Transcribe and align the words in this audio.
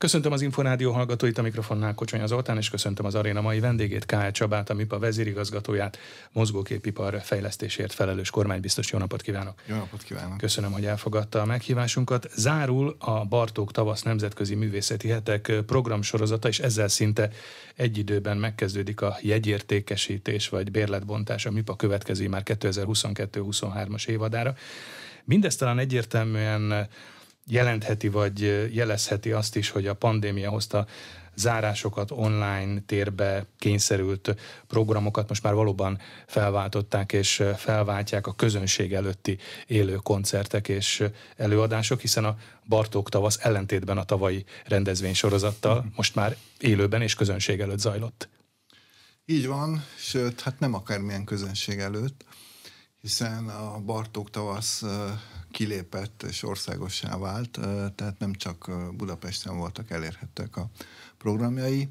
Köszöntöm 0.00 0.32
az 0.32 0.42
Inforádió 0.42 0.92
hallgatóit, 0.92 1.38
a 1.38 1.42
mikrofonnál 1.42 1.94
Kocsonya 1.94 2.26
Zoltán, 2.26 2.56
és 2.56 2.70
köszöntöm 2.70 3.06
az 3.06 3.14
aréna 3.14 3.40
mai 3.40 3.60
vendégét, 3.60 4.06
K. 4.06 4.30
Csabát, 4.30 4.70
a 4.70 4.74
MIPA 4.74 4.98
vezérigazgatóját, 4.98 5.98
mozgóképipar 6.32 7.20
fejlesztésért 7.22 7.92
felelős 7.92 8.30
kormánybiztos. 8.30 8.92
Jó 8.92 8.98
napot 8.98 9.22
kívánok! 9.22 9.62
Jó 9.66 9.76
napot 9.76 10.02
kívánok! 10.02 10.38
Köszönöm, 10.38 10.72
hogy 10.72 10.84
elfogadta 10.84 11.40
a 11.40 11.44
meghívásunkat. 11.44 12.28
Zárul 12.34 12.96
a 12.98 13.24
Bartók 13.24 13.72
Tavasz 13.72 14.02
Nemzetközi 14.02 14.54
Művészeti 14.54 15.08
Hetek 15.08 15.52
programsorozata, 15.66 16.48
és 16.48 16.58
ezzel 16.58 16.88
szinte 16.88 17.30
egy 17.74 17.98
időben 17.98 18.36
megkezdődik 18.36 19.00
a 19.00 19.16
jegyértékesítés 19.20 20.48
vagy 20.48 20.70
bérletbontás 20.70 21.46
a 21.46 21.50
MIPA 21.50 21.76
következő 21.76 22.28
már 22.28 22.42
2022-23-as 22.44 24.08
évadára. 24.08 24.54
Mindezt 25.24 25.58
talán 25.58 25.78
egyértelműen 25.78 26.88
jelentheti 27.50 28.08
vagy 28.08 28.68
jelezheti 28.74 29.32
azt 29.32 29.56
is, 29.56 29.70
hogy 29.70 29.86
a 29.86 29.94
pandémia 29.94 30.50
hozta 30.50 30.86
zárásokat, 31.34 32.10
online 32.10 32.80
térbe 32.86 33.46
kényszerült 33.58 34.34
programokat 34.66 35.28
most 35.28 35.42
már 35.42 35.54
valóban 35.54 35.98
felváltották 36.26 37.12
és 37.12 37.42
felváltják 37.56 38.26
a 38.26 38.32
közönség 38.32 38.94
előtti 38.94 39.38
élő 39.66 39.94
koncertek 39.94 40.68
és 40.68 41.04
előadások, 41.36 42.00
hiszen 42.00 42.24
a 42.24 42.36
Bartók 42.68 43.08
tavasz 43.08 43.38
ellentétben 43.40 43.98
a 43.98 44.04
tavalyi 44.04 44.44
rendezvénysorozattal 44.64 45.80
mhm. 45.80 45.88
most 45.96 46.14
már 46.14 46.36
élőben 46.58 47.02
és 47.02 47.14
közönség 47.14 47.60
előtt 47.60 47.78
zajlott. 47.78 48.28
Így 49.24 49.46
van, 49.46 49.84
sőt, 49.96 50.40
hát 50.40 50.60
nem 50.60 50.74
akármilyen 50.74 51.24
közönség 51.24 51.78
előtt, 51.78 52.24
hiszen 53.00 53.48
a 53.48 53.78
Bartók 53.78 54.30
tavasz 54.30 54.82
kilépett 55.50 56.22
és 56.28 56.42
országossá 56.42 57.18
vált, 57.18 57.58
tehát 57.94 58.14
nem 58.18 58.32
csak 58.32 58.70
Budapesten 58.96 59.56
voltak 59.56 59.90
elérhetőek 59.90 60.56
a 60.56 60.70
programjai, 61.18 61.88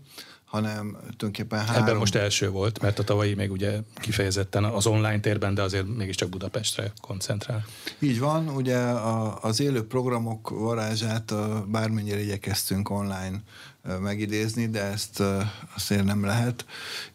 hanem 0.49 0.91
tulajdonképpen 0.91 1.65
három... 1.65 1.83
Ebben 1.83 1.95
most 1.95 2.15
első 2.15 2.49
volt, 2.49 2.81
mert 2.81 2.99
a 2.99 3.03
tavalyi 3.03 3.33
még 3.33 3.51
ugye 3.51 3.79
kifejezetten 3.95 4.63
az 4.63 4.85
online 4.87 5.19
térben, 5.19 5.53
de 5.53 5.61
azért 5.61 5.95
mégiscsak 5.95 6.29
Budapestre 6.29 6.93
koncentrál. 7.01 7.65
Így 7.99 8.19
van, 8.19 8.47
ugye 8.47 8.77
a, 8.77 9.43
az 9.43 9.59
élő 9.59 9.87
programok 9.87 10.49
varázsát 10.49 11.33
bármennyire 11.69 12.19
igyekeztünk 12.19 12.89
online 12.89 13.41
megidézni, 13.99 14.67
de 14.67 14.81
ezt 14.81 15.23
azért 15.75 16.03
nem 16.03 16.23
lehet. 16.23 16.65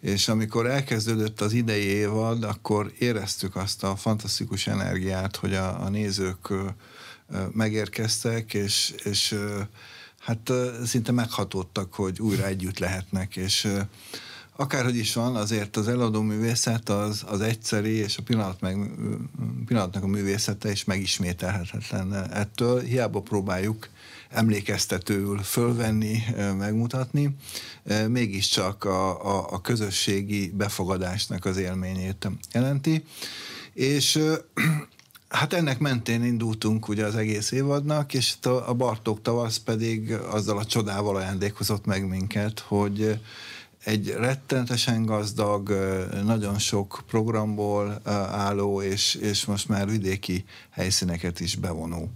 És 0.01 0.29
amikor 0.29 0.67
elkezdődött 0.67 1.41
az 1.41 1.53
idei 1.53 1.85
évad, 1.85 2.43
akkor 2.43 2.93
éreztük 2.99 3.57
azt 3.57 3.85
a 3.85 3.97
fantasztikus 3.97 4.67
energiát, 4.67 5.37
hogy 5.37 5.55
a, 5.55 5.85
a 5.85 5.89
nézők 5.89 6.53
megérkeztek, 7.53 8.55
és, 8.55 8.95
és 9.05 9.39
hát 10.19 10.53
szinte 10.85 11.13
meghatódtak, 11.13 11.95
hogy 11.95 12.21
újra 12.21 12.47
együtt 12.47 12.79
lehetnek, 12.79 13.37
és 13.37 13.69
akárhogy 14.57 14.97
is 14.97 15.15
van, 15.15 15.37
azért 15.37 15.77
az 15.77 15.89
eladó 15.89 16.21
művészet 16.21 16.89
az, 16.89 17.23
az 17.27 17.41
egyszeri, 17.41 17.93
és 17.93 18.17
a 18.17 18.23
pillanat 18.23 18.61
meg, 18.61 18.91
pillanatnak 19.67 20.03
a 20.03 20.07
művészete 20.07 20.71
is 20.71 20.85
megismételhetetlen 20.85 22.15
ettől. 22.33 22.81
Hiába 22.81 23.21
próbáljuk 23.21 23.89
emlékeztetőül 24.35 25.39
fölvenni, 25.39 26.23
megmutatni, 26.59 27.37
mégiscsak 28.09 28.85
a, 28.85 29.37
a, 29.37 29.47
a 29.51 29.61
közösségi 29.61 30.51
befogadásnak 30.55 31.45
az 31.45 31.57
élményét 31.57 32.29
jelenti. 32.53 33.05
És 33.73 34.19
Hát 35.29 35.53
ennek 35.53 35.79
mentén 35.79 36.25
indultunk 36.25 36.89
ugye 36.89 37.05
az 37.05 37.17
egész 37.17 37.51
évadnak, 37.51 38.15
és 38.15 38.35
a 38.67 38.75
Bartók 38.75 39.23
tavasz 39.23 39.57
pedig 39.57 40.13
azzal 40.13 40.59
a 40.59 40.65
csodával 40.65 41.17
ajándékozott 41.17 41.85
meg 41.85 42.09
minket, 42.09 42.59
hogy 42.61 43.21
egy 43.85 44.09
rettenetesen 44.09 45.05
gazdag, 45.05 45.69
nagyon 46.25 46.59
sok 46.59 47.03
programból 47.07 48.01
álló, 48.31 48.83
és, 48.83 49.15
és 49.15 49.45
most 49.45 49.69
már 49.69 49.89
vidéki 49.89 50.45
helyszíneket 50.71 51.41
is 51.41 51.57
bevonó 51.57 52.11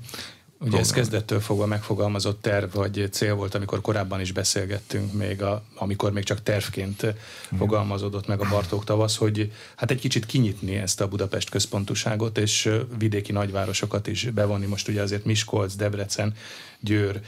Ugye 0.61 0.79
ez 0.79 0.91
kezdettől 0.91 1.41
fogva 1.41 1.67
megfogalmazott 1.67 2.43
terv 2.43 2.75
vagy 2.75 3.09
cél 3.11 3.35
volt, 3.35 3.55
amikor 3.55 3.81
korábban 3.81 4.21
is 4.21 4.33
beszélgettünk, 4.33 5.13
még 5.13 5.43
a, 5.43 5.63
amikor 5.75 6.13
még 6.13 6.25
csak 6.25 6.43
tervként 6.43 7.07
mm. 7.07 7.59
fogalmazódott 7.59 8.27
meg 8.27 8.41
a 8.41 8.49
Bartók 8.51 8.85
tavasz, 8.85 9.17
hogy 9.17 9.53
hát 9.77 9.91
egy 9.91 10.01
kicsit 10.01 10.27
kinyitni 10.27 10.75
ezt 10.77 11.01
a 11.01 11.09
Budapest 11.09 11.51
központuságot, 11.51 12.39
és 12.39 12.71
vidéki 12.99 13.33
nagyvárosokat 13.33 14.07
is 14.07 14.25
bevonni. 14.25 14.67
Most 14.67 14.89
ugye 14.89 15.03
azért 15.03 15.25
Miskolc, 15.25 15.75
Debrecen, 15.75 16.35
Győr 16.81 17.21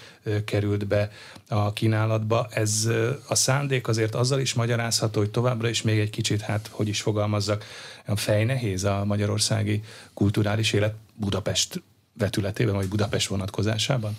került 0.45 0.87
be 0.87 1.11
a 1.49 1.73
kínálatba. 1.73 2.49
Ez 2.51 2.89
a 3.29 3.35
szándék 3.35 3.89
azért 3.89 4.15
azzal 4.15 4.41
is 4.41 4.55
magyarázható, 4.55 5.21
hogy 5.21 5.31
továbbra 5.31 5.69
is 5.69 5.83
még 5.83 5.99
egy 5.99 6.11
kicsit, 6.11 6.41
hát 6.41 6.69
hogy 6.73 6.89
is 6.89 7.01
fogalmazzak, 7.01 7.65
fejnehéz 8.07 8.85
a 8.85 9.05
magyarországi 9.05 9.83
kulturális 10.15 10.73
élet 10.73 10.95
Budapest 11.15 11.83
vetületében, 12.19 12.75
vagy 12.75 12.89
Budapest 12.89 13.29
vonatkozásában? 13.29 14.19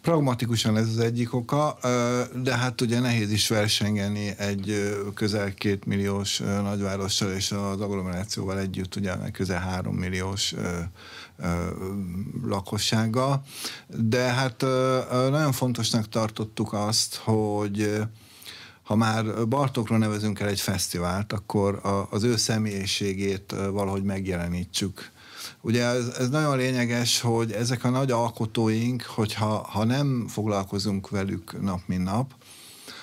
Pragmatikusan 0.00 0.76
ez 0.76 0.88
az 0.88 0.98
egyik 0.98 1.34
oka, 1.34 1.78
de 2.42 2.56
hát 2.56 2.80
ugye 2.80 3.00
nehéz 3.00 3.30
is 3.30 3.48
versengeni 3.48 4.34
egy 4.38 4.94
közel 5.14 5.54
két 5.54 5.84
milliós 5.84 6.38
nagyvárossal 6.38 7.32
és 7.32 7.50
az 7.50 7.80
agglomerációval 7.80 8.58
együtt, 8.58 8.96
ugye 8.96 9.30
közel 9.32 9.60
három 9.60 9.94
milliós 9.94 10.54
lakossága, 12.44 13.42
de 13.86 14.22
hát 14.22 14.60
nagyon 15.30 15.52
fontosnak 15.52 16.08
tartottuk 16.08 16.72
azt, 16.72 17.14
hogy 17.14 18.00
ha 18.82 18.96
már 18.96 19.48
Bartokra 19.48 19.96
nevezünk 19.96 20.40
el 20.40 20.48
egy 20.48 20.60
fesztivált, 20.60 21.32
akkor 21.32 21.80
az 22.10 22.22
ő 22.22 22.36
személyiségét 22.36 23.54
valahogy 23.70 24.02
megjelenítsük 24.02 25.10
Ugye 25.60 25.84
ez, 25.84 26.06
ez 26.06 26.28
nagyon 26.28 26.56
lényeges, 26.56 27.20
hogy 27.20 27.52
ezek 27.52 27.84
a 27.84 27.90
nagy 27.90 28.10
alkotóink, 28.10 29.02
hogyha 29.02 29.46
ha 29.46 29.84
nem 29.84 30.26
foglalkozunk 30.28 31.08
velük 31.08 31.60
nap 31.60 31.80
mint 31.86 32.04
nap, 32.04 32.34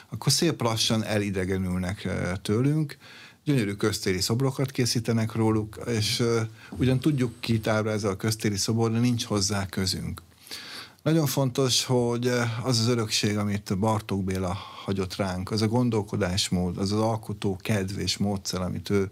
akkor 0.09 0.31
szép 0.31 0.61
lassan 0.61 1.03
elidegenülnek 1.03 2.05
eh, 2.05 2.31
tőlünk, 2.41 2.97
gyönyörű 3.43 3.73
köztéri 3.73 4.21
szobrokat 4.21 4.71
készítenek 4.71 5.35
róluk, 5.35 5.79
és 5.87 6.19
uh, 6.19 6.41
ugyan 6.77 6.99
tudjuk 6.99 7.31
ki 7.39 7.59
ez 7.63 8.03
a 8.03 8.15
köztéri 8.15 8.57
szobor, 8.57 8.91
de 8.91 8.99
nincs 8.99 9.25
hozzá 9.25 9.66
közünk. 9.66 10.21
Nagyon 11.03 11.25
fontos, 11.25 11.85
hogy 11.85 12.27
eh, 12.27 12.66
az 12.66 12.79
az 12.79 12.87
örökség, 12.87 13.37
amit 13.37 13.77
Bartók 13.79 14.23
Béla 14.23 14.57
hagyott 14.85 15.16
ránk, 15.16 15.51
az 15.51 15.61
a 15.61 15.67
gondolkodásmód, 15.67 16.77
az 16.77 16.91
az 16.91 16.99
alkotó 16.99 17.59
kedv 17.61 17.99
és 17.99 18.17
módszer, 18.17 18.61
amit 18.61 18.89
ő 18.89 19.11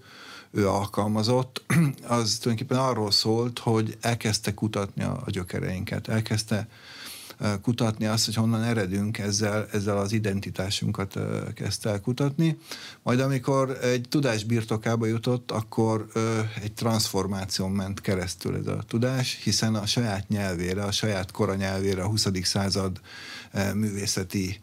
ő 0.57 0.69
alkalmazott, 0.69 1.63
az 2.07 2.37
tulajdonképpen 2.41 2.83
arról 2.83 3.11
szólt, 3.11 3.59
hogy 3.59 3.97
elkezdte 4.01 4.53
kutatni 4.53 5.03
a, 5.03 5.21
a 5.25 5.29
gyökereinket, 5.29 6.07
elkezdte 6.07 6.67
kutatni 7.61 8.05
azt, 8.05 8.25
hogy 8.25 8.35
honnan 8.35 8.63
eredünk, 8.63 9.17
ezzel, 9.17 9.67
ezzel 9.71 9.97
az 9.97 10.11
identitásunkat 10.11 11.19
kezdte 11.53 11.89
el 11.89 12.01
kutatni. 12.01 12.57
Majd 13.03 13.19
amikor 13.19 13.77
egy 13.81 14.05
tudás 14.09 14.43
birtokába 14.43 15.05
jutott, 15.05 15.51
akkor 15.51 16.07
egy 16.61 16.73
transformáción 16.73 17.71
ment 17.71 18.01
keresztül 18.01 18.55
ez 18.55 18.67
a 18.67 18.83
tudás, 18.87 19.39
hiszen 19.43 19.75
a 19.75 19.85
saját 19.85 20.27
nyelvére, 20.27 20.83
a 20.83 20.91
saját 20.91 21.31
kora 21.31 21.55
nyelvére, 21.55 22.01
a 22.01 22.07
20. 22.07 22.27
század 22.43 22.99
művészeti 23.73 24.59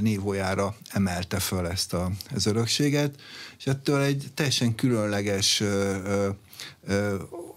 nívójára 0.00 0.74
emelte 0.88 1.38
föl 1.38 1.66
ezt 1.66 1.92
a, 1.92 2.10
az 2.34 2.46
örökséget, 2.46 3.20
és 3.58 3.66
ettől 3.66 4.00
egy 4.00 4.30
teljesen 4.34 4.74
különleges 4.74 5.62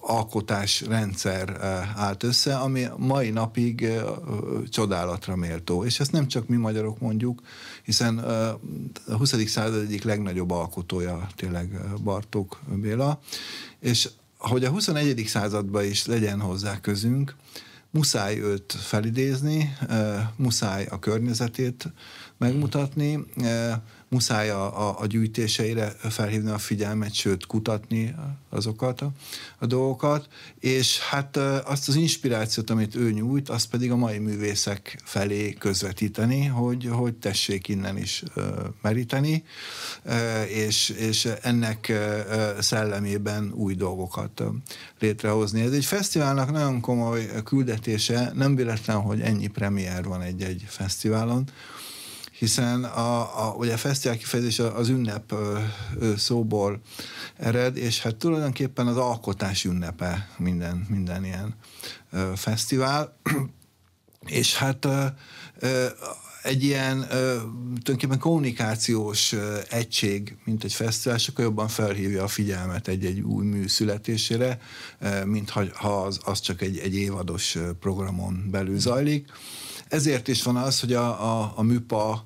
alkotásrendszer 0.01 1.62
állt 1.96 2.23
össze, 2.23 2.56
ami 2.56 2.85
mai 2.97 3.29
napig 3.29 3.90
csodálatra 4.69 5.35
méltó. 5.35 5.85
És 5.85 6.00
ezt 6.00 6.12
nem 6.12 6.28
csak 6.28 6.47
mi 6.47 6.56
magyarok 6.56 7.00
mondjuk, 7.00 7.41
hiszen 7.84 8.17
a 8.17 8.59
20. 9.17 9.47
század 9.47 9.81
egyik 9.81 10.03
legnagyobb 10.03 10.52
alkotója 10.52 11.28
tényleg 11.35 11.79
Bartók 12.03 12.59
Béla, 12.81 13.20
és 13.79 14.09
hogy 14.38 14.66
a 14.66 14.70
21. 14.70 15.23
században 15.28 15.84
is 15.84 16.05
legyen 16.05 16.40
hozzá 16.40 16.79
közünk, 16.81 17.35
muszáj 17.96 18.40
őt 18.40 18.72
felidézni, 18.72 19.78
muszáj 20.36 20.86
a 20.86 21.00
környezetét 21.00 21.94
megmutatni, 22.38 23.26
muszáj 24.16 24.50
a, 24.50 24.90
a, 24.90 25.00
a 25.00 25.06
gyűjtéseire 25.06 25.96
felhívni 26.09 26.50
a 26.50 26.58
figyelmet, 26.58 27.14
sőt 27.14 27.46
kutatni 27.46 28.16
azokat 28.50 29.02
a, 29.02 29.12
a 29.59 29.66
dolgokat, 29.66 30.28
és 30.59 31.00
hát 31.00 31.38
azt 31.66 31.88
az 31.88 31.96
inspirációt, 31.96 32.70
amit 32.70 32.96
ő 32.96 33.12
nyújt, 33.12 33.50
azt 33.50 33.70
pedig 33.70 33.91
a 33.91 33.96
mai 33.96 34.17
művészek 34.17 35.02
felé 35.03 35.53
közvetíteni, 35.53 36.46
hogy, 36.46 36.90
hogy 36.91 37.14
tessék 37.14 37.67
innen 37.67 37.97
is 37.97 38.23
meríteni, 38.82 39.44
és, 40.47 40.90
és 40.90 41.29
ennek 41.41 41.94
szellemében 42.59 43.52
új 43.53 43.73
dolgokat 43.73 44.44
létrehozni. 45.00 45.62
Ez 45.62 45.72
egy 45.72 45.85
fesztiválnak 45.85 46.52
nagyon 46.52 46.79
komoly 46.82 47.29
küldetése, 47.44 48.32
nem 48.35 48.56
véletlen, 48.56 49.02
hogy 49.02 49.22
ennyi 49.22 49.47
premier 49.47 50.03
van 50.03 50.22
egy-egy 50.22 50.66
fesztiválon, 50.67 51.50
hiszen 52.37 52.84
a, 52.84 53.47
a, 53.47 53.53
ugye 53.53 53.73
a 53.73 53.78
fesztivál 53.78 54.17
kifejezés 54.17 54.59
az 54.59 54.90
ünnep 54.90 55.34
szóból 56.17 56.82
ered, 57.37 57.78
és 57.78 58.02
hát 58.02 58.16
tulajdonképpen 58.16 58.87
az 58.87 58.97
alkotás 58.97 59.64
ünnepe 59.64 60.29
minden, 60.37 60.85
minden 60.90 61.26
ilyen 61.26 61.55
ö, 62.11 62.32
fesztivál, 62.35 63.17
és 64.26 64.55
hát 64.55 64.87
egy 66.43 66.64
ilyen 66.64 67.05
ö, 67.09 67.37
tulajdonképpen 67.58 68.20
kommunikációs 68.20 69.31
ö, 69.31 69.58
egység, 69.70 70.38
mint 70.43 70.64
egy 70.64 70.73
fesztivál, 70.73 71.17
sokkal 71.17 71.46
jobban 71.46 71.67
felhívja 71.67 72.23
a 72.23 72.28
figyelmet 72.28 72.88
egy-egy 72.88 73.20
új 73.20 73.46
mű 73.46 73.67
születésére, 73.67 74.59
mint 75.26 75.49
ha, 75.49 75.64
ha 75.73 76.02
az, 76.02 76.20
az 76.23 76.40
csak 76.40 76.61
egy, 76.61 76.78
egy 76.78 76.96
évados 76.96 77.58
programon 77.79 78.47
belül 78.52 78.79
zajlik. 78.79 79.31
Ezért 79.87 80.28
is 80.28 80.43
van 80.43 80.55
az, 80.55 80.79
hogy 80.79 80.93
a, 80.93 81.41
a, 81.41 81.53
a 81.55 81.61
műpa 81.61 82.26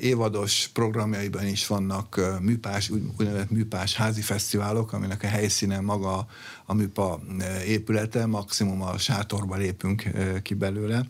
évados 0.00 0.70
programjaiban 0.72 1.46
is 1.46 1.66
vannak 1.66 2.20
műpás, 2.40 2.90
úgynevezett 2.90 3.50
műpás 3.50 3.94
házi 3.94 4.20
fesztiválok, 4.20 4.92
aminek 4.92 5.22
a 5.22 5.26
helyszínen 5.26 5.84
maga 5.84 6.26
a 6.66 6.74
műpa 6.74 7.20
épülete, 7.66 8.26
maximum 8.26 8.82
a 8.82 8.98
sátorba 8.98 9.56
lépünk 9.56 10.10
ki 10.42 10.54
belőle. 10.54 11.06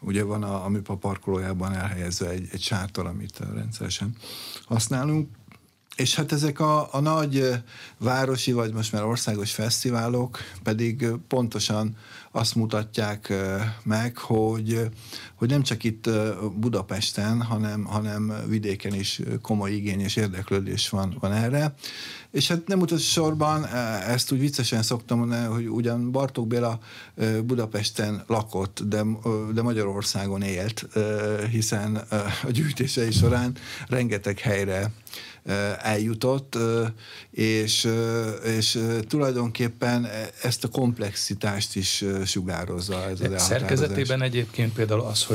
Ugye 0.00 0.22
van 0.22 0.42
a, 0.42 0.64
a 0.64 0.68
műpa 0.68 0.96
parkolójában 0.96 1.72
elhelyezve 1.72 2.28
egy, 2.28 2.48
egy 2.52 2.62
sátor, 2.62 3.06
amit 3.06 3.38
rendszeresen 3.54 4.16
használunk. 4.64 5.28
És 5.96 6.14
hát 6.14 6.32
ezek 6.32 6.60
a, 6.60 6.94
a 6.94 7.00
nagy 7.00 7.62
városi, 7.98 8.52
vagy 8.52 8.72
most 8.72 8.92
már 8.92 9.04
országos 9.04 9.52
fesztiválok 9.52 10.38
pedig 10.62 11.06
pontosan 11.28 11.96
azt 12.32 12.54
mutatják 12.54 13.32
meg, 13.82 14.16
hogy, 14.18 14.88
hogy 15.42 15.50
nem 15.50 15.62
csak 15.62 15.84
itt 15.84 16.10
Budapesten, 16.56 17.42
hanem, 17.42 17.84
hanem 17.84 18.32
vidéken 18.48 18.94
is 18.94 19.20
komoly 19.40 19.72
igény 19.72 20.00
és 20.00 20.16
érdeklődés 20.16 20.88
van, 20.88 21.16
van 21.20 21.32
erre. 21.32 21.74
És 22.30 22.48
hát 22.48 22.66
nem 22.66 22.80
utolsó 22.80 23.04
sorban, 23.04 23.66
ezt 24.08 24.32
úgy 24.32 24.38
viccesen 24.38 24.82
szoktam 24.82 25.18
mondani, 25.18 25.46
hogy 25.46 25.66
ugyan 25.66 26.12
Bartók 26.12 26.46
Béla 26.46 26.78
Budapesten 27.44 28.24
lakott, 28.26 28.80
de, 28.84 29.02
de 29.54 29.62
Magyarországon 29.62 30.42
élt, 30.42 30.88
hiszen 31.50 31.96
a 32.42 32.50
gyűjtései 32.50 33.10
során 33.10 33.56
rengeteg 33.88 34.38
helyre 34.38 34.92
eljutott, 35.78 36.58
és, 37.30 37.88
és 38.44 38.78
tulajdonképpen 39.08 40.08
ezt 40.42 40.64
a 40.64 40.68
komplexitást 40.68 41.76
is 41.76 42.04
sugározza 42.24 43.08
ez 43.08 43.20
az 43.20 43.42
Szerkezetében 43.42 44.22
egyébként 44.22 44.72
például 44.72 45.00
az, 45.00 45.24
hogy 45.24 45.31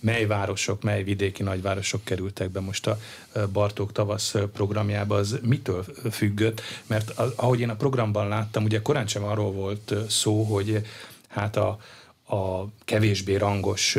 mely 0.00 0.26
városok, 0.26 0.82
mely 0.82 1.02
vidéki 1.02 1.42
nagyvárosok 1.42 2.04
kerültek 2.04 2.50
be 2.50 2.60
most 2.60 2.86
a 2.86 2.98
Bartók 3.52 3.92
tavasz 3.92 4.34
programjába, 4.52 5.16
az 5.16 5.38
mitől 5.42 5.84
függött? 6.10 6.62
Mert 6.86 7.10
ahogy 7.18 7.60
én 7.60 7.70
a 7.70 7.76
programban 7.76 8.28
láttam, 8.28 8.64
ugye 8.64 8.82
korán 8.82 9.06
sem 9.06 9.24
arról 9.24 9.52
volt 9.52 9.94
szó, 10.08 10.42
hogy 10.42 10.86
hát 11.28 11.56
a, 11.56 11.78
a 12.36 12.68
kevésbé 12.84 13.36
rangos 13.36 13.96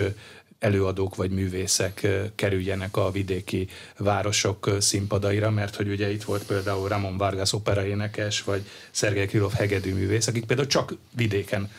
előadók 0.59 1.15
vagy 1.15 1.31
művészek 1.31 2.07
kerüljenek 2.35 2.97
a 2.97 3.11
vidéki 3.11 3.67
városok 3.97 4.75
színpadaira, 4.79 5.49
mert 5.49 5.75
hogy 5.75 5.89
ugye 5.89 6.11
itt 6.11 6.23
volt 6.23 6.45
például 6.45 6.87
Ramon 6.87 7.17
Vargas 7.17 7.53
operaénekes, 7.53 8.43
vagy 8.43 8.65
Szergei 8.91 9.25
Krylov 9.25 9.53
hegedű 9.53 9.93
művész, 9.93 10.27
akik 10.27 10.45
például 10.45 10.67
csak 10.67 10.93
vidéken 11.15 11.71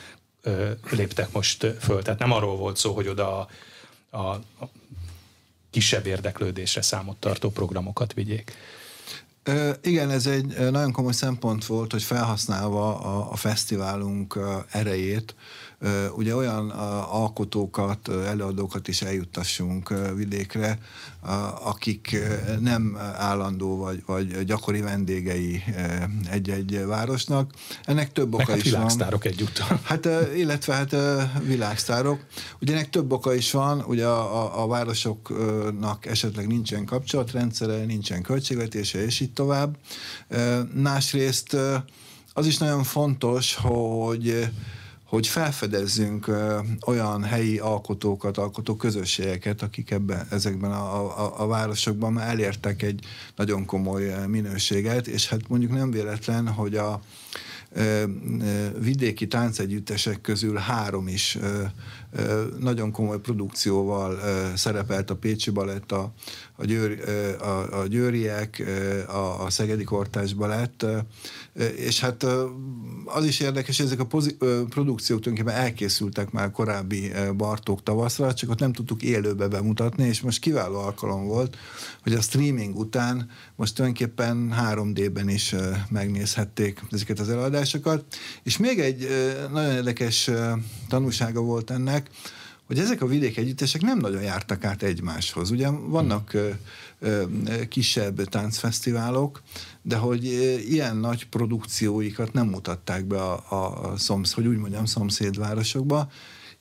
léptek 0.91 1.33
most 1.33 1.67
föl. 1.81 2.03
Tehát 2.03 2.19
nem 2.19 2.33
arról 2.33 2.57
volt 2.57 2.77
szó, 2.77 2.95
hogy 2.95 3.09
oda 3.09 3.49
a, 4.11 4.19
a, 4.19 4.41
kisebb 5.71 6.07
érdeklődésre 6.07 6.83
számot 6.83 7.17
tartó 7.17 7.51
programokat 7.51 8.13
vigyék. 8.13 8.53
Igen, 9.83 10.11
ez 10.11 10.27
egy 10.27 10.71
nagyon 10.71 10.93
komoly 10.93 11.13
szempont 11.13 11.67
volt, 11.67 11.93
hogy 11.93 12.03
felhasználva 12.03 12.99
a, 13.01 13.33
a 13.33 13.37
fesztiválunk 13.37 14.39
erejét, 14.71 15.35
ugye 16.17 16.35
olyan 16.35 16.71
alkotókat, 17.11 18.09
előadókat 18.09 18.89
is 18.89 19.03
eljuttassunk 19.03 19.95
vidékre, 20.15 20.79
akik 21.65 22.17
nem 22.61 22.99
állandó 23.17 23.77
vagy, 23.77 24.03
vagy 24.07 24.45
gyakori 24.45 24.81
vendégei 24.81 25.63
egy-egy 26.31 26.85
városnak. 26.87 27.53
Ennek 27.85 28.13
több 28.13 28.35
oka 28.35 28.45
hát 28.47 28.57
is 28.57 28.63
világsztárok 28.63 29.25
van. 29.25 29.33
egyúttal. 29.33 29.81
Hát 29.87 30.09
illetve 30.37 30.75
hát 30.75 30.97
világsztárok. 31.43 32.25
Ugye 32.61 32.73
ennek 32.73 32.91
több 32.91 33.13
oka 33.13 33.35
is 33.35 33.51
van, 33.51 33.85
ugye 33.87 34.07
a, 34.07 34.45
a, 34.45 34.63
a 34.63 34.67
városoknak 34.67 36.07
esetleg 36.07 36.47
nincsen 36.47 36.85
kapcsolatrendszere, 36.85 37.85
nincsen 37.85 38.23
költségvetése, 38.23 39.05
és 39.05 39.21
így 39.21 39.33
tovább. 39.33 39.77
Másrészt 40.75 41.57
az 42.33 42.47
is 42.47 42.59
nagyon 42.59 42.83
fontos, 42.83 43.55
hogy 43.55 44.49
hogy 45.07 45.27
felfedezzünk 45.27 46.31
olyan 46.87 47.25
helyi 47.25 47.59
alkotókat, 47.59 48.39
alkotó 48.39 48.77
közösségeket, 48.77 49.63
akik 49.63 49.91
ebben, 49.91 50.27
ezekben 50.31 50.73
a, 50.73 51.25
a, 51.25 51.43
a 51.43 51.47
városokban 51.47 52.13
már 52.13 52.29
elértek 52.29 52.83
egy 52.83 53.05
nagyon 53.37 53.65
komoly 53.65 54.27
minőséget, 54.27 55.07
és 55.07 55.29
hát 55.29 55.49
mondjuk 55.49 55.73
nem 55.73 55.91
véletlen, 55.91 56.49
hogy 56.49 56.77
a 56.77 57.01
vidéki 58.79 59.27
táncegyüttesek 59.27 60.21
közül 60.21 60.57
három 60.57 61.09
is 61.09 61.39
nagyon 62.59 62.93
komoly 62.93 63.21
produkcióval 63.21 64.19
szerepelt 64.55 65.11
a 65.11 65.17
Pécsi 65.17 65.51
Balett, 65.51 65.93
a, 65.93 66.13
a, 66.57 66.65
győr, 66.65 67.09
a, 67.41 67.81
a 67.81 67.87
Győriek, 67.87 68.63
a, 69.07 69.45
a 69.45 69.51
Szegedi 69.51 69.85
Kortás 69.85 70.35
Balett, 70.35 70.87
és 71.77 72.01
hát 72.01 72.27
az 73.05 73.25
is 73.25 73.41
érdekes, 73.41 73.81
ezek 73.81 74.01
a 74.01 74.07
pozi- 74.07 74.37
produkciók 74.69 75.21
tulajdonképpen 75.21 75.63
elkészültek 75.63 76.31
már 76.31 76.51
korábbi 76.51 77.13
Bartók 77.37 77.83
tavaszra, 77.83 78.35
csak 78.35 78.51
ott 78.51 78.61
nem 78.61 78.73
tudtuk 78.73 79.03
élőbe 79.03 79.49
bemutatni, 79.49 80.05
és 80.05 80.21
most 80.21 80.41
kiváló 80.41 80.79
alkalom 80.79 81.27
volt, 81.27 81.57
hogy 82.03 82.13
a 82.13 82.21
streaming 82.21 82.77
után 82.77 83.29
most 83.57 83.75
tulajdonképpen 83.75 84.55
3D-ben 84.71 85.29
is 85.29 85.55
megnézhették 85.89 86.83
ezeket 86.91 87.19
az 87.19 87.29
eladásokat. 87.75 88.05
És 88.43 88.57
még 88.57 88.81
egy 88.81 89.09
nagyon 89.53 89.75
érdekes 89.75 90.31
tanulsága 90.89 91.41
volt 91.41 91.71
ennek, 91.71 92.11
hogy 92.67 92.79
ezek 92.79 93.03
a 93.03 93.07
vidéki 93.07 93.41
együttesek 93.41 93.81
nem 93.81 93.99
nagyon 93.99 94.23
jártak 94.23 94.65
át 94.65 94.83
egymáshoz. 94.83 95.51
Ugye 95.51 95.69
vannak 95.71 96.37
kisebb 97.69 98.25
táncfesztiválok, 98.25 99.43
de 99.83 99.97
hogy 99.97 100.25
ilyen 100.69 100.97
nagy 100.97 101.29
produkcióikat 101.29 102.33
nem 102.33 102.47
mutatták 102.47 103.05
be 103.05 103.23
a, 103.23 103.45
a, 103.49 103.91
a 103.91 103.97
szomsz, 103.97 104.33
hogy 104.33 104.47
úgy 104.47 104.57
mondjam, 104.57 104.85
szomszédvárosokba, 104.85 106.11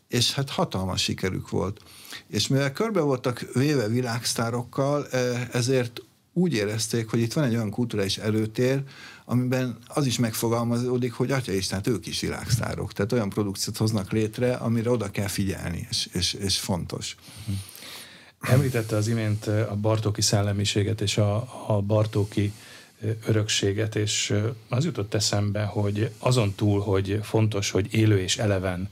és 0.07 0.33
hát 0.33 0.49
hatalmas 0.49 1.01
sikerük 1.01 1.49
volt. 1.49 1.81
És 2.27 2.47
mivel 2.47 2.71
körbe 2.71 2.99
voltak 2.99 3.45
véve 3.53 3.87
világsztárokkal, 3.87 5.07
ezért 5.51 6.01
úgy 6.33 6.53
érezték, 6.53 7.09
hogy 7.09 7.19
itt 7.19 7.33
van 7.33 7.43
egy 7.43 7.55
olyan 7.55 7.69
kulturális 7.69 8.17
előtér, 8.17 8.83
amiben 9.25 9.77
az 9.87 10.05
is 10.05 10.17
megfogalmazódik, 10.17 11.13
hogy 11.13 11.31
atya 11.31 11.51
Isten, 11.51 11.77
hát 11.77 11.87
ők 11.87 12.05
is 12.05 12.19
világsztárok. 12.19 12.93
Tehát 12.93 13.11
olyan 13.11 13.29
produkciót 13.29 13.77
hoznak 13.77 14.11
létre, 14.11 14.53
amire 14.53 14.89
oda 14.89 15.11
kell 15.11 15.27
figyelni, 15.27 15.87
és, 15.89 16.09
és, 16.13 16.33
és 16.33 16.59
fontos. 16.59 17.15
Említette 18.39 18.95
az 18.95 19.07
imént 19.07 19.47
a 19.47 19.75
Bartóki 19.81 20.21
szellemiséget 20.21 21.01
és 21.01 21.17
a, 21.17 21.47
a 21.67 21.81
Bartóki 21.81 22.53
örökséget, 23.25 23.95
és 23.95 24.33
az 24.69 24.85
jutott 24.85 25.13
eszembe, 25.13 25.63
hogy 25.63 26.11
azon 26.17 26.53
túl, 26.53 26.81
hogy 26.81 27.19
fontos, 27.23 27.71
hogy 27.71 27.93
élő 27.93 28.19
és 28.19 28.37
eleven 28.37 28.89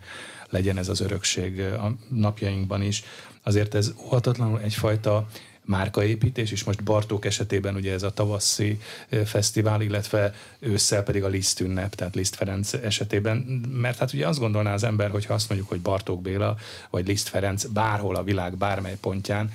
legyen 0.49 0.77
ez 0.77 0.89
az 0.89 0.99
örökség 0.99 1.59
a 1.59 1.95
napjainkban 2.09 2.81
is, 2.81 3.03
azért 3.43 3.73
ez 3.73 3.93
óhatatlanul 4.05 4.59
egyfajta 4.59 5.27
márkaépítés, 5.65 6.51
és 6.51 6.63
most 6.63 6.83
Bartók 6.83 7.25
esetében 7.25 7.75
ugye 7.75 7.93
ez 7.93 8.03
a 8.03 8.13
tavaszi 8.13 8.79
fesztivál, 9.25 9.81
illetve 9.81 10.33
ősszel 10.59 11.03
pedig 11.03 11.23
a 11.23 11.27
Liszt 11.27 11.59
ünnep, 11.59 11.95
tehát 11.95 12.15
Liszt 12.15 12.35
Ferenc 12.35 12.73
esetében, 12.73 13.37
mert 13.71 13.97
hát 13.97 14.13
ugye 14.13 14.27
azt 14.27 14.39
gondolná 14.39 14.73
az 14.73 14.83
ember, 14.83 15.09
hogy 15.09 15.25
ha 15.25 15.33
azt 15.33 15.49
mondjuk, 15.49 15.69
hogy 15.69 15.81
Bartók 15.81 16.21
Béla 16.21 16.57
vagy 16.89 17.07
Liszt 17.07 17.27
Ferenc 17.29 17.65
bárhol 17.65 18.15
a 18.15 18.23
világ 18.23 18.57
bármely 18.57 18.97
pontján, 19.01 19.51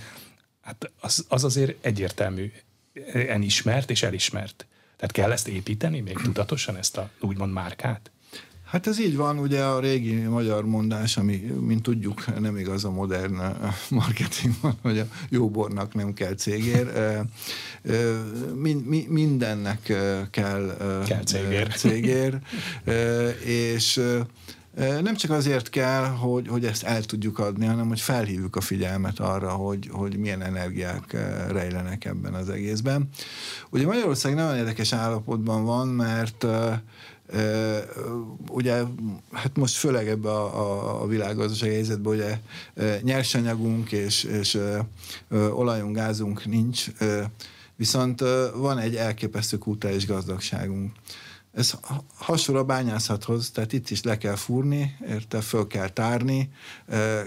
hát 0.61 0.91
az, 1.01 1.25
az 1.29 1.45
azért 1.45 1.85
egyértelmű 1.87 2.53
ismert 3.41 3.91
és 3.91 4.03
elismert. 4.03 4.67
Tehát 4.97 5.15
kell 5.15 5.33
ezt 5.33 5.49
építeni 5.49 6.01
még 6.01 6.17
tudatosan, 6.23 6.77
ezt 6.77 6.97
a 6.97 7.11
úgymond 7.21 7.53
márkát? 7.53 8.11
Hát 8.71 8.87
ez 8.87 9.01
így 9.01 9.17
van, 9.17 9.39
ugye 9.39 9.65
a 9.65 9.81
régi 9.81 10.15
magyar 10.15 10.65
mondás, 10.65 11.17
ami, 11.17 11.37
mint 11.61 11.83
tudjuk, 11.83 12.41
nem 12.41 12.57
igaz 12.57 12.85
a 12.85 12.91
modern 12.91 13.41
marketingban, 13.91 14.79
hogy 14.83 14.99
a 14.99 15.07
jó 15.29 15.51
bornak 15.51 15.95
nem 15.95 16.15
kell 16.15 16.35
cégér. 16.35 16.91
Mindennek 19.09 19.81
kell, 20.31 20.77
kell 21.07 21.23
cégér. 21.25 21.75
cégér. 21.75 22.39
És 23.45 24.01
nem 24.77 25.15
csak 25.15 25.31
azért 25.31 25.71
kell, 25.71 26.05
hogy, 26.05 26.49
hogy 26.49 26.65
ezt 26.65 26.83
el 26.83 27.03
tudjuk 27.03 27.39
adni, 27.39 27.67
hanem 27.67 27.89
hogy 27.89 28.01
felhívjuk 28.01 28.57
a 28.57 28.61
figyelmet 28.61 29.19
arra, 29.19 29.51
hogy, 29.51 29.89
hogy 29.93 30.17
milyen 30.17 30.43
energiák 30.43 31.17
rejlenek 31.51 32.05
ebben 32.05 32.35
az 32.35 32.49
egészben. 32.49 33.09
Ugye 33.71 33.87
Magyarország 33.87 34.35
nagyon 34.35 34.57
érdekes 34.57 34.93
állapotban 34.93 35.65
van, 35.65 35.89
mert 35.89 36.47
ugye, 38.51 38.83
hát 39.33 39.57
most 39.57 39.77
főleg 39.77 40.09
ebbe 40.09 40.31
a, 40.31 40.61
a, 40.61 41.03
a 41.03 41.07
világgazdasági 41.07 41.73
helyzetben 41.73 42.13
ugye 42.13 42.39
nyersanyagunk 43.03 43.93
és, 43.93 44.25
és 44.25 44.59
olajunk, 45.31 45.97
gázunk 45.97 46.47
nincs, 46.47 46.87
viszont 47.77 48.21
van 48.55 48.79
egy 48.79 48.97
elképesztő 48.97 49.59
kulturális 49.59 50.07
gazdagságunk. 50.07 50.93
Ez 51.53 51.75
hasonló 52.15 52.61
a 52.61 52.65
bányászathoz, 52.65 53.51
tehát 53.51 53.73
itt 53.73 53.91
is 53.91 54.03
le 54.03 54.19
kell 54.19 54.35
fúrni, 54.35 54.97
érte, 55.09 55.41
föl 55.41 55.67
kell 55.67 55.89
tárni, 55.89 56.51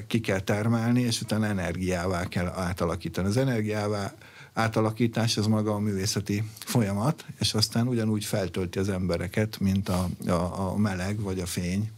ki 0.08 0.20
kell 0.20 0.40
termelni, 0.40 1.02
és 1.02 1.22
utána 1.22 1.46
energiává 1.46 2.26
kell 2.26 2.48
átalakítani. 2.48 3.28
Az 3.28 3.38
energiává 3.38 4.14
átalakítás 4.54 5.38
az 5.38 5.48
maga 5.48 5.74
a 5.74 5.80
művészeti 5.80 6.44
folyamat, 6.60 7.26
és 7.40 7.54
aztán 7.54 7.88
ugyanúgy 7.88 8.26
feltölti 8.26 8.80
az 8.80 8.90
embereket, 8.90 9.60
mint 9.60 9.90
a, 9.90 10.10
a, 10.28 10.32
a 10.72 10.78
meleg 10.78 11.20
vagy 11.22 11.40
a 11.40 11.46
fény. 11.46 11.92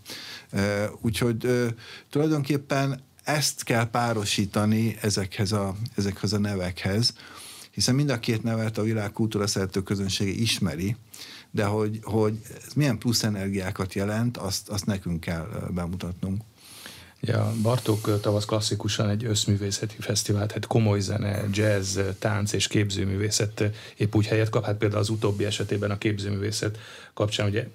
Úgyhogy 1.02 1.48
tulajdonképpen 2.10 3.02
ezt 3.24 3.64
kell 3.64 3.90
párosítani 3.90 4.98
ezekhez 5.02 5.52
a, 5.52 5.76
ezekhez 5.96 6.34
a 6.34 6.40
nevekhez, 6.40 7.14
hiszen 7.72 7.96
mind 7.96 8.10
a 8.10 8.20
két 8.20 8.44
nevet 8.44 8.78
a 8.78 8.84
világ 8.84 9.12
kultúra 9.12 9.48
szerető 9.48 9.82
közönsége 9.84 10.32
ismeri, 10.32 10.96
de 11.52 11.66
hogy, 11.66 12.00
hogy 12.04 12.42
milyen 12.76 12.98
plusz 12.98 13.24
energiákat 13.24 13.94
jelent, 13.94 14.38
azt, 14.38 14.70
azt 14.70 14.86
nekünk 14.86 15.20
kell 15.20 15.70
bemutatnunk. 15.74 16.42
Ja, 17.26 17.54
Bartók 17.62 18.22
tavasz 18.22 18.46
klasszikusan 18.46 19.10
egy 19.10 19.26
összművészeti 19.26 19.96
fesztivál, 20.00 20.48
tehát 20.48 20.68
komoly 20.68 21.00
zene, 21.00 21.44
jazz, 21.52 22.00
tánc 22.20 22.54
és 22.54 22.68
képzőművészet 22.68 23.64
épp 23.98 24.16
úgy 24.16 24.28
helyet 24.28 24.50
kap. 24.50 24.66
Hát 24.66 24.78
például 24.78 25.02
az 25.02 25.10
utóbbi 25.10 25.46
esetében 25.46 25.92
a 25.92 25.98
képzőművészet 25.98 26.78
kapcsán 27.14 27.48
ugye 27.48 27.68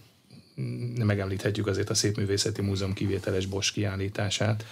megemlíthetjük 1.05 1.67
azért 1.67 1.90
a 1.90 1.95
Szépművészeti 1.95 2.62
Múzeum 2.62 2.93
kivételes 2.93 3.47
Bosch 3.47 3.73
kiállítását, 3.73 4.64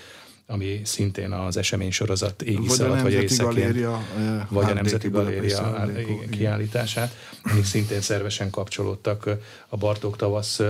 ami 0.46 0.80
szintén 0.84 1.32
az 1.32 1.56
esemény 1.56 1.90
sorozat 1.90 2.42
égisz 2.42 2.78
alatt, 2.78 3.00
vagy 3.00 3.18
részeként, 3.18 3.54
galéria, 3.54 4.02
vagy 4.48 4.70
a 4.70 4.74
Nemzeti 4.74 5.08
Galéria 5.08 5.90
kiállítását, 6.30 7.16
amik 7.42 7.64
szintén 7.64 8.00
szervesen 8.00 8.50
kapcsolódtak 8.50 9.28
a 9.68 9.76
Bartók 9.76 10.16
tavasz 10.16 10.60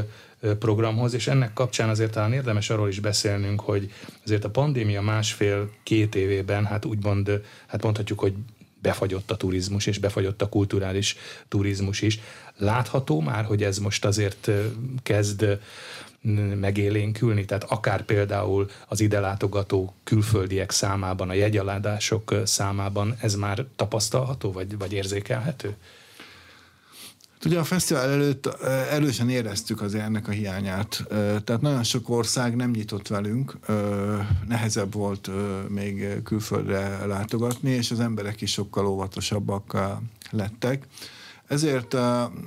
programhoz, 0.58 1.14
és 1.14 1.26
ennek 1.26 1.52
kapcsán 1.52 1.88
azért 1.88 2.12
talán 2.12 2.32
érdemes 2.32 2.70
arról 2.70 2.88
is 2.88 3.00
beszélnünk, 3.00 3.60
hogy 3.60 3.92
azért 4.24 4.44
a 4.44 4.50
pandémia 4.50 5.02
másfél-két 5.02 6.14
évében, 6.14 6.64
hát 6.64 6.84
úgymond, 6.84 7.42
hát 7.66 7.82
mondhatjuk, 7.82 8.18
hogy 8.18 8.34
befagyott 8.82 9.30
a 9.30 9.36
turizmus, 9.36 9.86
és 9.86 9.98
befagyott 9.98 10.42
a 10.42 10.48
kulturális 10.48 11.16
turizmus 11.48 12.02
is. 12.02 12.20
Látható 12.56 13.20
már, 13.20 13.44
hogy 13.44 13.62
ez 13.62 13.78
most 13.78 14.04
azért 14.04 14.50
kezd 15.02 15.58
megélénkülni, 16.60 17.44
tehát 17.44 17.64
akár 17.64 18.04
például 18.04 18.70
az 18.88 19.00
ide 19.00 19.20
látogató 19.20 19.94
külföldiek 20.04 20.70
számában, 20.70 21.28
a 21.28 21.32
jegyaládások 21.32 22.34
számában 22.44 23.16
ez 23.20 23.34
már 23.34 23.64
tapasztalható, 23.76 24.52
vagy, 24.52 24.78
vagy 24.78 24.92
érzékelhető? 24.92 25.76
Ugye 27.44 27.58
a 27.58 27.64
fesztivál 27.64 28.10
előtt 28.10 28.46
erősen 28.90 29.28
éreztük 29.28 29.80
az 29.80 29.94
ennek 29.94 30.28
a 30.28 30.30
hiányát. 30.30 31.04
Tehát 31.44 31.60
nagyon 31.60 31.82
sok 31.82 32.08
ország 32.08 32.56
nem 32.56 32.70
nyitott 32.70 33.08
velünk, 33.08 33.58
nehezebb 34.48 34.92
volt 34.92 35.30
még 35.68 36.22
külföldre 36.22 37.06
látogatni, 37.06 37.70
és 37.70 37.90
az 37.90 38.00
emberek 38.00 38.40
is 38.40 38.52
sokkal 38.52 38.86
óvatosabbak 38.86 39.76
lettek. 40.30 40.86
Ezért 41.46 41.96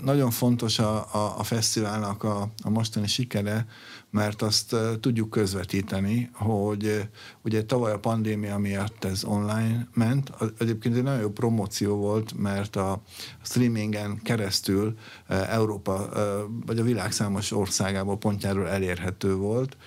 nagyon 0.03 0.31
fontos 0.31 0.79
a, 0.79 0.95
a, 0.95 1.35
a 1.37 1.43
fesztiválnak 1.43 2.23
a, 2.23 2.49
a 2.63 2.69
mostani 2.69 3.07
sikere, 3.07 3.65
mert 4.11 4.41
azt 4.41 4.75
tudjuk 4.99 5.29
közvetíteni, 5.29 6.29
hogy 6.33 7.09
ugye 7.41 7.63
tavaly 7.63 7.91
a 7.91 7.99
pandémia 7.99 8.57
miatt 8.57 9.03
ez 9.03 9.23
online 9.23 9.87
ment. 9.93 10.31
Egyébként 10.59 10.95
egy 10.95 11.03
nagyon 11.03 11.21
jó 11.21 11.29
promóció 11.29 11.95
volt, 11.95 12.37
mert 12.37 12.75
a 12.75 13.01
streamingen 13.43 14.21
keresztül 14.23 14.97
Európa, 15.27 16.09
vagy 16.65 16.79
a 16.79 16.83
világ 16.83 17.11
számos 17.11 17.51
országából 17.51 18.17
pontjáról 18.17 18.67
elérhető 18.67 19.35
volt, 19.35 19.77